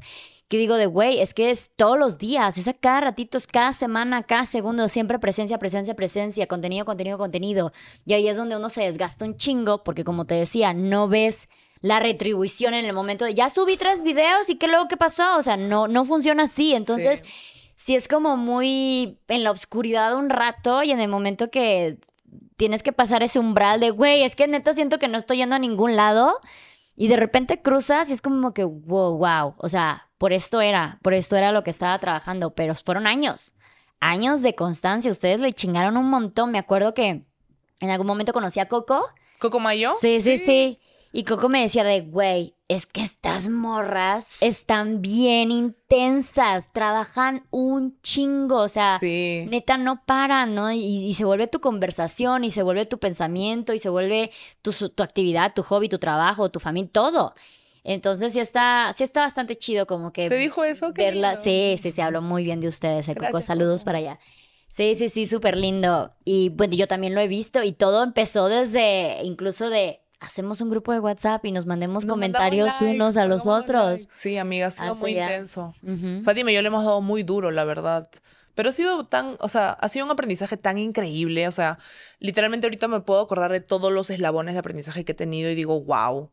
Que 0.50 0.58
digo 0.58 0.76
de, 0.76 0.88
güey, 0.88 1.22
es 1.22 1.36
que 1.36 1.52
es 1.52 1.70
todos 1.76 1.98
los 1.98 2.18
días, 2.18 2.58
es 2.58 2.68
a 2.68 2.74
cada 2.74 3.02
ratito, 3.02 3.38
es 3.38 3.46
cada 3.46 3.72
semana, 3.72 4.24
cada 4.24 4.48
segundo, 4.48 4.88
siempre 4.88 5.20
presencia, 5.20 5.60
presencia, 5.60 5.94
presencia, 5.94 6.48
contenido, 6.48 6.86
contenido, 6.86 7.20
contenido. 7.20 7.72
Y 8.04 8.14
ahí 8.14 8.28
es 8.28 8.36
donde 8.36 8.58
uno 8.58 8.70
se 8.70 8.82
desgasta 8.82 9.26
un 9.26 9.38
chingo, 9.38 9.84
porque 9.84 10.04
como 10.04 10.26
te 10.26 10.34
decía, 10.34 10.74
no 10.74 11.08
ves 11.08 11.48
la 11.82 12.00
retribución 12.00 12.74
en 12.74 12.86
el 12.86 12.94
momento 12.94 13.26
de, 13.26 13.36
ya 13.36 13.52
subí 13.52 13.78
tres 13.78 14.02
videos 14.02 14.50
y 14.50 14.56
qué 14.56 14.68
luego 14.68 14.88
qué 14.88 14.98
pasó, 14.98 15.38
o 15.38 15.42
sea, 15.44 15.56
no, 15.56 15.88
no 15.88 16.04
funciona 16.04 16.44
así. 16.44 16.74
Entonces, 16.74 17.22
sí. 17.76 17.96
es 17.96 18.08
como 18.08 18.36
muy 18.36 19.20
en 19.28 19.44
la 19.44 19.52
oscuridad 19.52 20.16
un 20.16 20.32
rato 20.32 20.82
y 20.82 20.90
en 20.90 21.00
el 21.00 21.10
momento 21.10 21.52
que 21.52 22.00
tienes 22.58 22.82
que 22.82 22.92
pasar 22.92 23.22
ese 23.22 23.38
umbral 23.38 23.80
de, 23.82 23.92
güey, 23.92 24.24
es 24.24 24.36
que 24.36 24.48
neta 24.48 24.74
siento 24.74 24.98
que 24.98 25.08
no 25.08 25.20
estoy 25.20 25.38
yendo 25.38 25.56
a 25.56 25.60
ningún 25.60 25.96
lado. 25.96 26.40
Y 26.96 27.08
de 27.08 27.18
repente 27.18 27.62
cruzas 27.62 28.10
y 28.10 28.14
es 28.14 28.22
como 28.22 28.54
que, 28.54 28.64
wow, 28.64 29.16
wow. 29.16 29.54
O 29.58 29.70
sea, 29.70 30.09
por 30.20 30.34
esto 30.34 30.62
era, 30.62 31.00
por 31.02 31.16
esto 31.16 31.38
era 31.38 31.52
lo 31.52 31.64
que 31.64 31.72
estaba 31.72 31.98
trabajando, 31.98 32.54
pero 32.54 32.76
fueron 32.76 33.08
años, 33.08 33.54
años 34.02 34.42
de 34.42 34.54
constancia. 34.54 35.10
Ustedes 35.10 35.40
le 35.40 35.54
chingaron 35.54 35.96
un 35.98 36.10
montón. 36.10 36.52
Me 36.52 36.60
acuerdo 36.60 36.94
que 36.94 37.24
en 37.80 37.90
algún 37.90 38.06
momento 38.06 38.34
conocí 38.34 38.60
a 38.60 38.68
Coco. 38.68 39.08
¿Coco 39.40 39.62
Mayo? 39.62 39.94
Sí, 40.00 40.20
sí, 40.22 40.38
sí. 40.38 40.80
Y 41.14 41.24
Coco 41.24 41.48
me 41.48 41.62
decía 41.62 41.86
de, 41.86 42.02
güey, 42.02 42.54
es 42.68 42.86
que 42.86 43.02
estas 43.02 43.48
morras 43.50 44.36
están 44.42 45.02
bien 45.02 45.52
intensas, 45.52 46.72
trabajan 46.74 47.48
un 47.50 48.00
chingo, 48.02 48.58
o 48.58 48.68
sea, 48.68 49.00
neta 49.02 49.78
no 49.78 50.04
paran, 50.06 50.54
¿no? 50.54 50.72
Y, 50.72 51.14
se 51.14 51.24
vuelve 51.24 51.48
tu 51.48 51.62
conversación, 51.62 52.44
y 52.44 52.52
se 52.52 52.62
vuelve 52.62 52.86
tu 52.86 53.00
pensamiento, 53.00 53.74
y 53.74 53.80
se 53.80 53.90
vuelve 53.90 54.32
tu, 54.62 54.72
tu 54.72 55.02
actividad, 55.02 55.54
tu 55.56 55.64
hobby, 55.64 55.90
tu 55.90 55.98
trabajo, 55.98 56.52
tu 56.52 56.60
familia, 56.60 56.92
todo. 56.92 57.34
Entonces 57.84 58.34
sí 58.34 58.40
está, 58.40 58.92
sí 58.96 59.04
está 59.04 59.22
bastante 59.22 59.56
chido 59.56 59.88
como 59.88 60.12
que... 60.12 60.30
¿Te 60.30 60.38
dijo 60.38 60.64
eso? 60.64 60.92
Verla, 60.94 61.36
sí, 61.36 61.80
sí, 61.82 61.92
se 61.92 62.02
habló 62.02 62.22
muy 62.22 62.44
bien 62.44 62.60
de 62.60 62.68
ustedes, 62.68 63.08
el 63.08 63.16
Coco. 63.16 63.42
Saludos 63.42 63.84
para 63.84 64.00
allá. 64.00 64.20
Sí, 64.68 64.96
sí, 64.96 65.10
sí, 65.10 65.26
súper 65.26 65.58
lindo. 65.58 66.14
Y 66.24 66.50
bueno, 66.50 66.76
yo 66.76 66.88
también 66.88 67.16
lo 67.16 67.22
he 67.22 67.28
visto 67.28 67.64
y 67.64 67.72
todo 67.72 68.04
empezó 68.04 68.48
desde, 68.48 69.24
incluso 69.24 69.70
de, 69.70 70.02
hacemos 70.20 70.62
un 70.62 70.70
grupo 70.70 70.92
de 70.92 71.00
WhatsApp 71.00 71.44
y 71.46 71.52
nos 71.52 71.66
mandemos 71.66 72.06
comentarios 72.06 72.82
unos 72.82 73.18
a 73.18 73.26
los 73.26 73.48
otros. 73.48 74.08
Sí, 74.12 74.38
amiga, 74.38 74.68
ha 74.68 74.72
sido 74.72 74.96
muy 74.96 75.18
intenso. 75.18 75.74
Fátima 76.24 76.52
y 76.52 76.56
yo 76.56 76.62
le 76.62 76.68
hemos 76.68 76.86
dado 76.86 77.02
muy 77.02 77.24
duro, 77.24 77.52
la 77.52 77.64
verdad. 77.64 78.08
Pero 78.56 78.70
ha 78.70 78.74
sido 78.74 79.06
tan, 79.06 79.38
o 79.40 79.48
sea, 79.48 79.72
ha 79.72 79.88
sido 79.88 80.06
un 80.06 80.12
aprendizaje 80.12 80.58
tan 80.58 80.78
increíble. 80.78 81.48
O 81.48 81.52
sea, 81.52 81.80
literalmente 82.20 82.68
ahorita 82.68 82.88
me 82.88 83.00
puedo 83.00 83.22
acordar 83.22 83.52
de 83.52 83.62
todos 83.62 83.92
los 83.92 84.10
eslabones 84.10 84.54
de 84.54 84.60
aprendizaje 84.60 85.06
que 85.06 85.14
he 85.14 85.16
tenido 85.16 85.50
y 85.50 85.56
digo, 85.56 85.80
wow. 85.82 86.30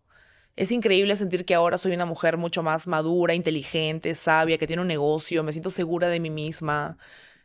Es 0.57 0.73
increíble 0.73 1.15
sentir 1.17 1.45
que 1.45 1.55
ahora 1.55 1.77
soy 1.77 1.93
una 1.93 2.07
mujer 2.07 2.39
mucho 2.39 2.63
más 2.63 2.87
madura, 2.87 3.35
inteligente, 3.35 4.15
sabia, 4.15 4.57
que 4.57 4.67
tiene 4.67 4.83
un 4.83 4.89
negocio, 4.89 5.45
me 5.45 5.53
siento 5.53 5.71
segura 5.71 6.09
de 6.09 6.19
mí 6.19 6.31
misma. 6.31 6.97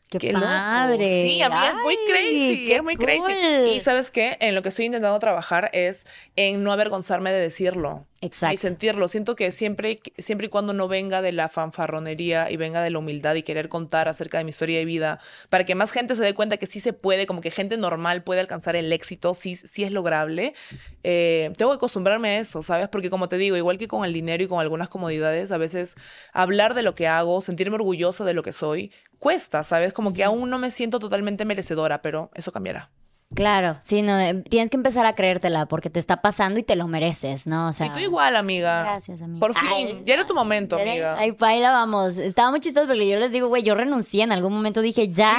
Qué, 0.10 0.34
padre. 0.34 1.24
Sí, 1.24 1.42
amiga, 1.42 1.70
es 1.70 1.76
muy 1.76 1.98
crazy, 2.06 2.74
es 2.74 2.84
muy 2.84 2.96
crazy. 2.98 3.34
Y 3.74 3.82
sabes 3.82 4.12
qué, 4.12 4.38
en 4.42 4.56
lo 4.56 4.62
que 4.62 4.70
estoy 4.70 4.86
intentando 4.86 5.18
trabajar 5.20 5.70
es 5.74 6.06
en 6.36 6.64
no 6.64 6.72
avergonzarme 6.72 7.32
de 7.32 7.40
decirlo. 7.40 8.08
Exacto. 8.22 8.54
Y 8.54 8.58
sentirlo. 8.58 9.08
Siento 9.08 9.36
que 9.36 9.52
siempre, 9.52 10.00
siempre 10.20 10.46
y 10.48 10.50
cuando 10.50 10.74
no 10.74 10.88
venga 10.88 11.24
de 11.24 11.32
la 11.32 11.50
fanfarronería 11.50 12.52
y 12.52 12.56
venga 12.56 12.84
de 12.84 12.92
la 12.92 13.00
humildad 13.00 13.34
y 13.34 13.42
querer 13.42 13.68
contar 13.68 14.08
acerca 14.08 14.38
de 14.38 14.44
mi 14.44 14.52
historia 14.52 14.78
de 14.78 14.86
vida, 14.86 15.20
para 15.50 15.66
que 15.66 15.74
más 15.74 15.92
gente 15.92 16.16
se 16.16 16.24
dé 16.24 16.36
cuenta 16.36 16.58
que 16.58 16.68
sí 16.68 16.80
se 16.80 16.94
puede, 16.94 17.26
como 17.26 17.42
que 17.42 17.50
gente 17.50 17.78
normal 17.78 18.24
puede 18.24 18.40
alcanzar 18.40 18.76
el 18.76 18.94
éxito, 18.94 19.34
sí, 19.34 19.56
sí 19.56 19.84
es 19.84 19.92
lograble, 19.92 20.54
eh, 21.04 21.52
tengo 21.58 21.72
que 21.72 21.78
acostumbrarme 21.78 22.30
a 22.30 22.40
eso, 22.40 22.62
¿sabes? 22.62 22.88
Porque 22.90 23.10
como 23.10 23.28
te 23.28 23.40
digo, 23.40 23.58
igual 23.58 23.80
que 23.80 23.88
con 23.88 24.06
el 24.06 24.14
dinero 24.14 24.44
y 24.44 24.48
con 24.48 24.60
algunas 24.60 24.88
comodidades, 24.88 25.52
a 25.52 25.58
veces 25.58 25.96
hablar 26.32 26.76
de 26.76 26.84
lo 26.84 26.94
que 26.94 27.08
hago, 27.08 27.42
sentirme 27.42 27.76
orgullosa 27.76 28.24
de 28.24 28.36
lo 28.36 28.44
que 28.44 28.54
soy, 28.54 28.92
cuesta, 29.18 29.64
¿sabes? 29.64 29.94
Como 29.94 30.14
que 30.14 30.24
aún 30.24 30.52
no 30.52 30.60
me 30.60 30.70
siento 30.70 31.00
totalmente 31.00 31.44
merecedora, 31.44 32.04
pero 32.04 32.30
eso 32.36 32.52
cambiará. 32.52 32.92
Claro, 33.34 33.78
sí, 33.80 34.02
no, 34.02 34.20
eh, 34.20 34.44
tienes 34.50 34.70
que 34.70 34.76
empezar 34.76 35.06
a 35.06 35.16
creértela 35.16 35.66
porque 35.66 35.90
te 35.90 36.00
está 36.00 36.22
pasando 36.22 36.60
y 36.60 36.64
te 36.64 36.76
lo 36.76 36.88
mereces, 36.88 37.48
¿no? 37.48 37.68
O 37.68 37.74
sea, 37.74 37.88
y 37.88 37.90
tú 37.92 38.00
igual, 38.00 38.36
amiga. 38.36 38.82
Gracias, 38.84 39.22
amiga. 39.22 39.40
Por 39.40 39.56
fin, 39.56 40.04
ya 40.06 40.16
era 40.16 40.28
tu 40.28 40.36
momento, 40.36 40.76
amiga. 40.76 41.18
Ahí, 41.18 41.34
ahí 41.40 41.60
la 41.62 41.72
vamos. 41.72 42.18
Estaba 42.18 42.52
muy 42.52 42.60
chistoso 42.60 42.88
porque 42.88 43.08
yo 43.08 43.18
les 43.20 43.32
digo, 43.32 43.48
güey, 43.48 43.64
yo 43.64 43.74
renuncié 43.74 44.24
en 44.24 44.34
algún 44.34 44.54
momento, 44.54 44.82
dije, 44.82 45.08
ya, 45.08 45.38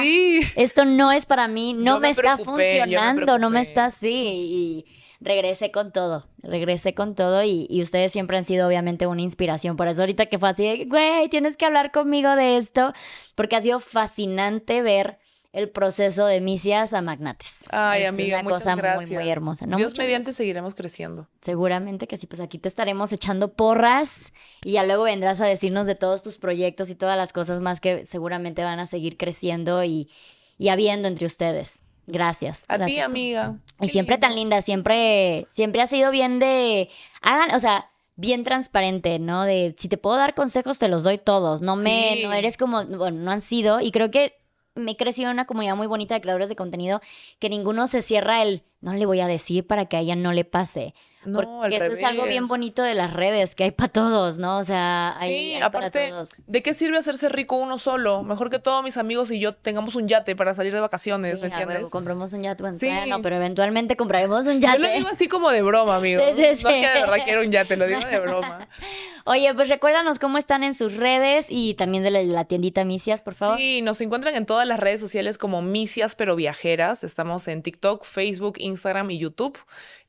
esto 0.55 0.85
no 0.85 1.11
es 1.11 1.27
para 1.27 1.47
mí, 1.47 1.73
no 1.73 1.99
me, 1.99 2.09
está 2.09 2.37
funcionando, 2.37 3.37
no 3.37 3.51
me 3.51 3.61
está 3.61 3.85
así. 3.85 4.09
Y 4.09 4.85
regresé 5.19 5.69
con 5.69 5.91
todo, 5.91 6.27
regresé 6.39 6.95
con 6.95 7.13
todo 7.13 7.43
y, 7.43 7.67
y, 7.69 7.81
ustedes 7.81 8.11
siempre 8.11 8.37
han 8.37 8.43
sido 8.43 8.67
obviamente 8.67 9.05
una 9.05 9.21
inspiración. 9.21 9.77
Por 9.77 9.87
eso 9.87 10.01
ahorita 10.01 10.25
que 10.25 10.39
fue 10.39 10.49
así, 10.49 10.85
güey, 10.85 11.29
tienes 11.29 11.57
que 11.57 11.65
hablar 11.65 11.91
conmigo 11.91 12.35
de 12.35 12.57
esto, 12.57 12.91
porque 13.35 13.55
ha 13.55 13.61
sido 13.61 13.79
fascinante 13.79 14.81
ver 14.81 15.19
el 15.53 15.69
proceso 15.69 16.25
de 16.25 16.41
misias 16.41 16.93
a 16.93 17.01
magnates. 17.01 17.59
Ay, 17.69 18.05
amiga, 18.05 18.39
una 18.39 18.49
cosa 18.49 18.75
muy, 18.75 19.05
muy 19.05 19.29
hermosa. 19.29 19.67
¿no? 19.67 19.77
Dios 19.77 19.93
mediante 19.99 20.33
seguiremos 20.33 20.73
creciendo. 20.73 21.29
Seguramente 21.41 22.07
que 22.07 22.17
sí, 22.17 22.25
pues 22.25 22.41
aquí 22.41 22.57
te 22.57 22.67
estaremos 22.67 23.13
echando 23.13 23.53
porras 23.53 24.33
y 24.63 24.73
ya 24.73 24.83
luego 24.83 25.03
vendrás 25.03 25.39
a 25.41 25.45
decirnos 25.45 25.85
de 25.85 25.93
todos 25.93 26.23
tus 26.23 26.39
proyectos 26.39 26.89
y 26.89 26.95
todas 26.95 27.15
las 27.15 27.31
cosas 27.33 27.61
más 27.61 27.79
que 27.79 28.05
seguramente 28.07 28.63
van 28.63 28.79
a 28.79 28.87
seguir 28.87 29.15
creciendo 29.15 29.83
y, 29.83 30.09
y 30.57 30.69
habiendo 30.69 31.07
entre 31.07 31.27
ustedes. 31.27 31.83
Gracias. 32.07 32.65
A 32.67 32.83
ti, 32.83 32.99
amiga. 32.99 33.59
Y 33.79 33.89
siempre 33.89 34.17
tan 34.17 34.35
linda, 34.35 34.61
siempre, 34.61 35.45
siempre 35.49 35.83
ha 35.83 35.87
sido 35.87 36.09
bien 36.09 36.39
de, 36.39 36.89
hagan, 37.21 37.55
o 37.55 37.59
sea, 37.59 37.91
bien 38.15 38.43
transparente, 38.43 39.19
¿no? 39.19 39.43
De 39.43 39.75
si 39.77 39.87
te 39.87 39.97
puedo 39.97 40.17
dar 40.17 40.33
consejos, 40.33 40.79
te 40.79 40.87
los 40.87 41.03
doy 41.03 41.19
todos. 41.19 41.61
No 41.61 41.75
me, 41.75 42.23
no 42.23 42.33
eres 42.33 42.57
como, 42.57 42.83
bueno, 42.85 43.19
no 43.19 43.31
han 43.31 43.39
sido. 43.39 43.79
Y 43.79 43.91
creo 43.91 44.11
que 44.11 44.42
me 44.75 44.91
he 44.91 44.97
crecido 44.97 45.29
en 45.29 45.35
una 45.35 45.45
comunidad 45.45 45.75
muy 45.75 45.87
bonita 45.87 46.15
de 46.15 46.21
creadores 46.21 46.49
de 46.49 46.55
contenido 46.55 47.01
que 47.39 47.49
ninguno 47.49 47.87
se 47.87 48.01
cierra 48.01 48.41
el 48.41 48.63
no 48.83 48.93
le 48.93 49.05
voy 49.05 49.21
a 49.21 49.27
decir 49.27 49.65
para 49.65 49.85
que 49.85 49.95
a 49.95 50.01
ella 50.01 50.15
no 50.15 50.33
le 50.33 50.43
pase. 50.43 50.93
No, 51.25 51.39
Porque 51.39 51.77
eso 51.77 51.85
es 51.85 52.03
algo 52.03 52.25
bien 52.25 52.47
bonito 52.47 52.83
de 52.83 52.95
las 52.95 53.13
redes, 53.13 53.55
que 53.55 53.63
hay 53.63 53.71
para 53.71 53.87
todos, 53.87 54.39
¿no? 54.39 54.57
O 54.57 54.63
sea, 54.65 55.13
hay, 55.19 55.53
sí, 55.53 55.61
aparte, 55.61 55.89
para 55.89 56.09
todos. 56.09 56.31
¿de 56.45 56.61
qué 56.61 56.73
sirve 56.73 56.97
hacerse 56.97 57.29
rico 57.29 57.55
uno 57.55 57.77
solo? 57.77 58.23
Mejor 58.23 58.49
que 58.49 58.59
todos 58.59 58.83
mis 58.83 58.97
amigos 58.97 59.31
y 59.31 59.39
yo 59.39 59.55
tengamos 59.55 59.95
un 59.95 60.09
yate 60.09 60.35
para 60.35 60.53
salir 60.53 60.73
de 60.73 60.81
vacaciones, 60.81 61.39
¿me 61.41 61.47
entiendes? 61.47 61.89
compramos 61.91 62.33
un 62.33 62.43
yate, 62.43 62.61
bueno, 62.61 62.77
sí. 62.77 62.91
no, 63.07 63.21
pero 63.21 63.37
eventualmente 63.37 63.95
compraremos 63.95 64.45
un 64.47 64.59
yate. 64.59 64.79
Yo 64.79 64.87
lo 64.87 64.93
digo 64.93 65.07
así 65.07 65.29
como 65.29 65.49
de 65.49 65.61
broma, 65.61 65.95
amigo. 65.95 66.21
Sí, 66.35 66.41
no 66.41 66.47
es 66.47 66.63
que 66.63 66.89
de 66.89 67.01
verdad 67.01 67.17
quiero 67.23 67.41
un 67.41 67.51
yate, 67.51 67.77
lo 67.77 67.87
digo 67.87 68.01
de 68.01 68.19
broma. 68.19 68.67
Oye, 69.25 69.53
pues 69.53 69.69
recuérdanos 69.69 70.19
cómo 70.19 70.37
están 70.37 70.65
en 70.65 70.73
sus 70.73 70.97
redes 70.97 71.45
y 71.47 71.75
también 71.75 72.03
de 72.03 72.11
la, 72.11 72.43
tiendita 72.43 72.83
Misias, 72.83 73.21
por 73.21 73.33
favor. 73.33 73.57
Sí, 73.57 73.81
nos 73.81 74.01
encuentran 74.01 74.35
en 74.35 74.45
todas 74.45 74.67
las 74.67 74.81
redes 74.81 74.99
sociales 74.99 75.37
como 75.37 75.61
Misias 75.61 76.15
pero 76.15 76.35
viajeras. 76.35 77.05
Estamos 77.05 77.47
en 77.47 77.63
TikTok, 77.63 78.03
Facebook, 78.03 78.55
Instagram 78.57 78.72
y 79.09 79.17
YouTube. 79.17 79.57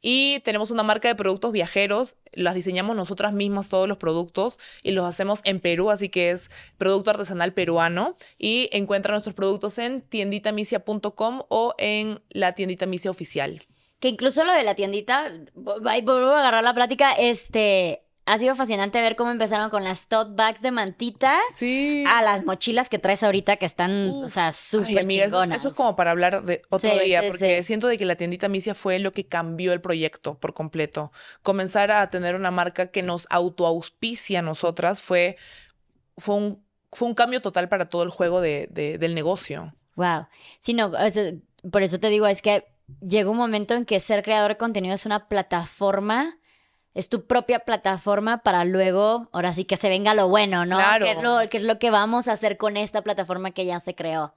Y 0.01 0.41
tenemos 0.41 0.71
una 0.71 0.83
marca 0.83 1.09
de 1.09 1.15
productos 1.15 1.53
viajeros. 1.53 2.17
Las 2.33 2.55
diseñamos 2.55 2.97
nosotras 2.97 3.33
mismas 3.33 3.69
todos 3.69 3.89
los 3.89 3.99
productos 3.99 4.59
y 4.83 4.93
los 4.93 5.05
hacemos 5.05 5.41
en 5.45 5.61
Perú, 5.61 5.91
así 5.91 6.09
que 6.09 6.31
es 6.31 6.51
producto 6.77 7.11
artesanal 7.11 7.53
peruano. 7.53 8.17
Y 8.39 8.69
encuentran 8.73 9.15
nuestros 9.15 9.35
productos 9.35 9.79
en 9.79 10.03
tienditamisia.com 10.03 11.43
o 11.49 11.75
en 11.79 12.21
la 12.31 12.53
tiendita 12.53 12.87
Misia 12.87 13.11
oficial. 13.11 13.63
Que 14.01 14.09
incluso 14.09 14.45
lo 14.45 14.53
de 14.53 14.63
la 14.63 14.75
tiendita, 14.75 15.33
vuelvo 15.55 16.35
a 16.35 16.41
agarrar 16.41 16.63
la 16.63 16.75
plática, 16.75 17.13
este, 17.13 18.04
ha 18.27 18.39
sido 18.39 18.55
fascinante 18.55 19.01
ver 19.01 19.17
cómo 19.17 19.31
empezaron 19.31 19.69
con 19.71 19.85
las 19.85 20.09
tote 20.09 20.33
bags 20.35 20.63
de 20.63 20.71
mantita 20.71 21.39
sí. 21.51 22.05
a 22.09 22.23
las 22.23 22.45
mochilas 22.45 22.89
que 22.89 22.99
traes 22.99 23.23
ahorita 23.23 23.57
que 23.57 23.67
están, 23.67 24.09
o 24.11 24.29
sea, 24.29 24.53
súper 24.53 25.07
chingonas. 25.07 25.59
Eso, 25.59 25.69
es 25.69 25.75
como 25.75 25.95
para 25.95 26.11
hablar 26.11 26.43
de 26.43 26.63
otro 26.71 26.99
día, 26.99 27.23
porque 27.29 27.63
siento 27.63 27.87
de 27.87 27.99
que 27.99 28.07
la 28.07 28.17
tiendita 28.17 28.49
Misia 28.49 28.75
fue 28.75 28.99
lo 28.99 29.13
que 29.13 29.27
cambió 29.27 29.73
el 29.73 29.81
proyecto 29.81 30.39
por 30.39 30.55
completo. 30.55 31.13
Comenzar 31.43 31.91
a 31.91 32.09
tener 32.09 32.35
una 32.35 32.51
marca 32.51 32.87
que 32.87 33.03
nos 33.03 33.27
autoauspicia 33.31 34.39
a 34.39 34.43
nosotras 34.43 35.03
fue, 35.03 35.37
fue, 36.17 36.35
un, 36.37 36.65
fue 36.93 37.09
un 37.09 37.15
cambio 37.15 37.43
total 37.43 37.69
para 37.69 37.91
todo 37.91 38.05
el 38.05 38.11
juego 38.11 38.41
de, 38.41 38.69
del 38.71 39.15
negocio. 39.15 39.75
Wow. 39.97 40.27
Sí, 40.61 40.73
no, 40.73 40.93
por 41.71 41.83
eso 41.83 42.01
te 42.01 42.09
digo, 42.09 42.27
es 42.27 42.41
que 42.41 42.65
llega 43.01 43.31
un 43.31 43.37
momento 43.37 43.75
en 43.75 43.85
que 43.85 44.01
ser 44.01 44.23
creador 44.23 44.53
de 44.53 44.57
contenido 44.57 44.95
es 44.95 45.05
una 45.05 45.29
plataforma 45.29 46.39
es 46.95 47.09
tu 47.09 47.27
propia 47.27 47.61
plataforma 47.61 48.39
para 48.39 48.65
luego, 48.65 49.29
ahora 49.33 49.53
sí 49.53 49.65
que 49.65 49.77
se 49.77 49.89
venga 49.89 50.15
lo 50.15 50.29
bueno, 50.29 50.65
¿no? 50.65 50.77
Claro. 50.77 51.05
¿Qué 51.05 51.13
es 51.13 51.23
lo, 51.23 51.39
qué 51.51 51.57
es 51.59 51.65
lo 51.65 51.79
que 51.79 51.91
vamos 51.91 52.29
a 52.29 52.33
hacer 52.33 52.57
con 52.57 52.77
esta 52.77 53.03
plataforma 53.03 53.51
que 53.51 53.67
ya 53.67 53.81
se 53.81 53.95
creó? 53.95 54.33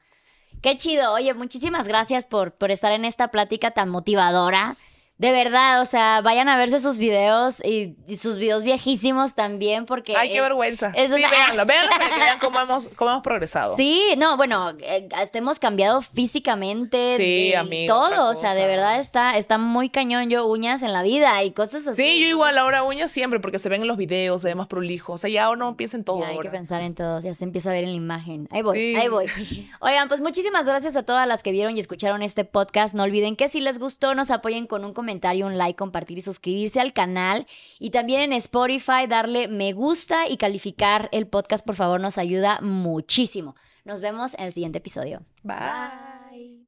Qué 0.62 0.76
chido. 0.76 1.14
Oye, 1.14 1.34
muchísimas 1.36 1.88
gracias 1.88 2.26
por, 2.26 2.52
por 2.52 2.72
estar 2.72 2.92
en 2.92 3.06
esta 3.06 3.28
plática 3.28 3.72
tan 3.72 3.90
motivadora 3.90 4.76
De 5.18 5.32
verdad, 5.32 5.82
o 5.82 5.86
sea, 5.86 6.22
vayan 6.22 6.48
a 6.48 6.58
verse 6.58 6.80
sus 6.80 7.00
videos 7.00 7.56
y, 7.66 7.96
y 8.08 8.18
sus 8.18 8.38
videos 8.38 8.62
viejísimos 8.64 9.34
también 9.34 9.86
porque... 9.88 10.16
Ay, 10.16 10.30
qué 10.30 10.36
es- 10.38 10.42
vergüenza. 10.44 10.92
es 10.96 11.12
sí, 11.12 11.20
una- 11.20 11.32
véanlo, 11.32 11.66
véanlo 11.66 11.90
para 11.90 12.10
que 12.10 12.20
vean 12.20 12.40
cómo 12.40 12.60
hemos, 12.60 12.88
cómo 12.90 13.10
hemos 13.12 13.24
progresado. 13.24 13.76
Sí, 13.78 14.14
no, 14.18 14.38
bueno, 14.38 14.74
eh, 14.80 15.10
hasta 15.16 15.40
hemos 15.40 15.58
cambiado 15.58 16.04
físicamente. 16.04 17.18
Sí, 17.18 17.54
amiga, 17.56 17.96
otra 17.96 18.16
Todo, 18.18 18.30
o 18.30 18.36
sea, 18.36 18.54
de 18.54 18.68
verdad 18.68 19.00
está, 19.00 19.38
está 19.38 19.58
muy 19.58 19.90
cañón 19.90 20.30
yo 20.30 20.46
uñas 20.46 20.84
en 20.84 20.94
la 20.94 21.02
vida 21.02 21.44
y 21.44 21.52
cosas 21.52 21.88
así. 21.88 21.96
Sí, 22.04 22.22
yo 22.22 22.28
igual 22.28 22.58
ahora 22.58 22.84
uñas 22.84 23.10
siempre 23.12 23.40
porque 23.40 23.60
se 23.60 23.70
ven 23.70 23.82
en 23.82 23.88
los 23.88 23.98
videos, 23.98 24.42
se 24.44 24.50
ve 24.50 24.56
más 24.56 24.68
prolijo. 24.68 25.14
O 25.14 25.18
sea, 25.18 25.30
ya 25.30 25.46
ahora 25.46 25.58
no 25.60 25.76
piensen 25.78 26.04
todo 26.04 26.22
Ya 26.22 26.28
hay 26.30 26.38
que 26.38 26.50
pensar 26.50 26.82
en 26.82 26.94
todo, 26.96 27.22
ya 27.22 27.34
se 27.34 27.44
empieza 27.44 27.70
a 27.70 27.74
ver 27.74 27.84
en 27.86 27.90
la 27.92 27.96
imagen. 27.98 28.48
Ahí 28.52 28.62
voy, 28.62 28.78
Sí. 28.78 28.96
ahí 28.96 29.08
voy. 29.08 29.26
Oigan, 29.82 30.08
pues 30.08 30.22
muchísimas 30.22 30.66
gracias 30.66 30.96
a 30.96 31.04
todas 31.04 31.28
las 31.28 31.42
que 31.42 31.52
vieron 31.52 31.76
y 31.76 31.80
escucharon 31.80 32.22
este 32.22 32.46
podcast. 32.46 32.94
No 32.94 33.02
olviden 33.04 33.36
que 33.36 33.48
si 33.50 33.60
les 33.62 33.80
gustó, 33.80 34.14
nos 34.14 34.30
apoyen 34.32 34.68
con 34.68 34.86
un 34.86 34.94
comentario, 34.94 35.07
un 35.46 35.58
like, 35.58 35.78
compartir 35.78 36.18
y 36.18 36.22
suscribirse 36.22 36.80
al 36.80 36.94
canal. 36.94 37.46
Y 37.80 37.90
también 37.92 38.22
en 38.22 38.34
Spotify, 38.34 39.08
darle 39.08 39.48
me 39.48 39.74
gusta 39.74 40.28
y 40.28 40.38
calificar 40.38 41.10
el 41.12 41.28
podcast, 41.28 41.66
por 41.66 41.76
favor, 41.76 42.00
nos 42.00 42.18
ayuda 42.18 42.60
muchísimo. 42.62 43.56
Nos 43.86 44.02
vemos 44.02 44.34
en 44.36 44.46
el 44.46 44.54
siguiente 44.54 44.80
episodio. 44.80 45.22
Bye. 45.44 46.68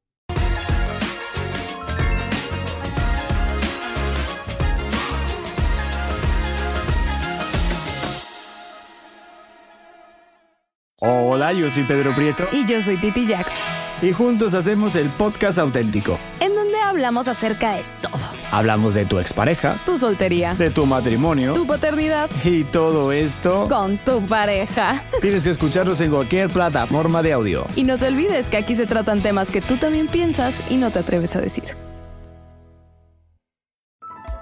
Hola, 11.02 11.54
yo 11.54 11.70
soy 11.70 11.84
Pedro 11.84 12.14
Prieto 12.14 12.46
Y 12.52 12.66
yo 12.66 12.82
soy 12.82 13.00
Titi 13.00 13.26
Jax, 13.26 13.54
y 14.02 14.12
juntos 14.12 14.52
hacemos 14.52 14.94
el 14.96 15.08
podcast 15.08 15.58
auténtico. 15.58 16.18
en 16.40 16.59
hablamos 16.90 17.28
acerca 17.28 17.74
de 17.76 17.84
todo. 18.02 18.20
Hablamos 18.50 18.94
de 18.94 19.06
tu 19.06 19.18
expareja, 19.18 19.80
Tu 19.86 19.96
soltería, 19.96 20.54
de 20.54 20.70
tu 20.70 20.84
matrimonio 20.86 21.54
tu 21.54 21.66
paternidad, 21.66 22.28
y 22.44 22.64
todo 22.64 23.12
esto. 23.12 23.66
con 23.68 23.96
tu 23.98 24.20
pareja. 24.26 25.02
Tienes 25.20 25.44
que 25.44 25.50
escucharnos 25.50 26.00
en 26.00 26.10
cualquier 26.10 26.48
plataforma 26.50 27.22
de 27.22 27.32
audio. 27.32 27.64
Y 27.76 27.84
no 27.84 27.96
te 27.96 28.08
olvides 28.08 28.48
que 28.50 28.56
aquí 28.56 28.74
se 28.74 28.86
tratan 28.86 29.20
temas 29.22 29.50
que 29.50 29.60
tú 29.60 29.76
también 29.76 30.08
piensas 30.08 30.62
y 30.68 30.76
no 30.76 30.90
te 30.90 30.98
atreves 30.98 31.34
a 31.36 31.40
decir. 31.40 31.64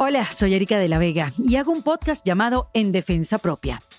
Hola, 0.01 0.25
soy 0.31 0.55
Erika 0.55 0.79
de 0.79 0.89
la 0.89 0.99
Vega 0.99 1.33
y 1.39 1.57
hago 1.57 1.73
un 1.73 1.83
podcast 1.83 2.25
llamado 2.25 2.71
En 2.73 2.93
Defensa 2.93 3.37
Propia, 3.39 3.81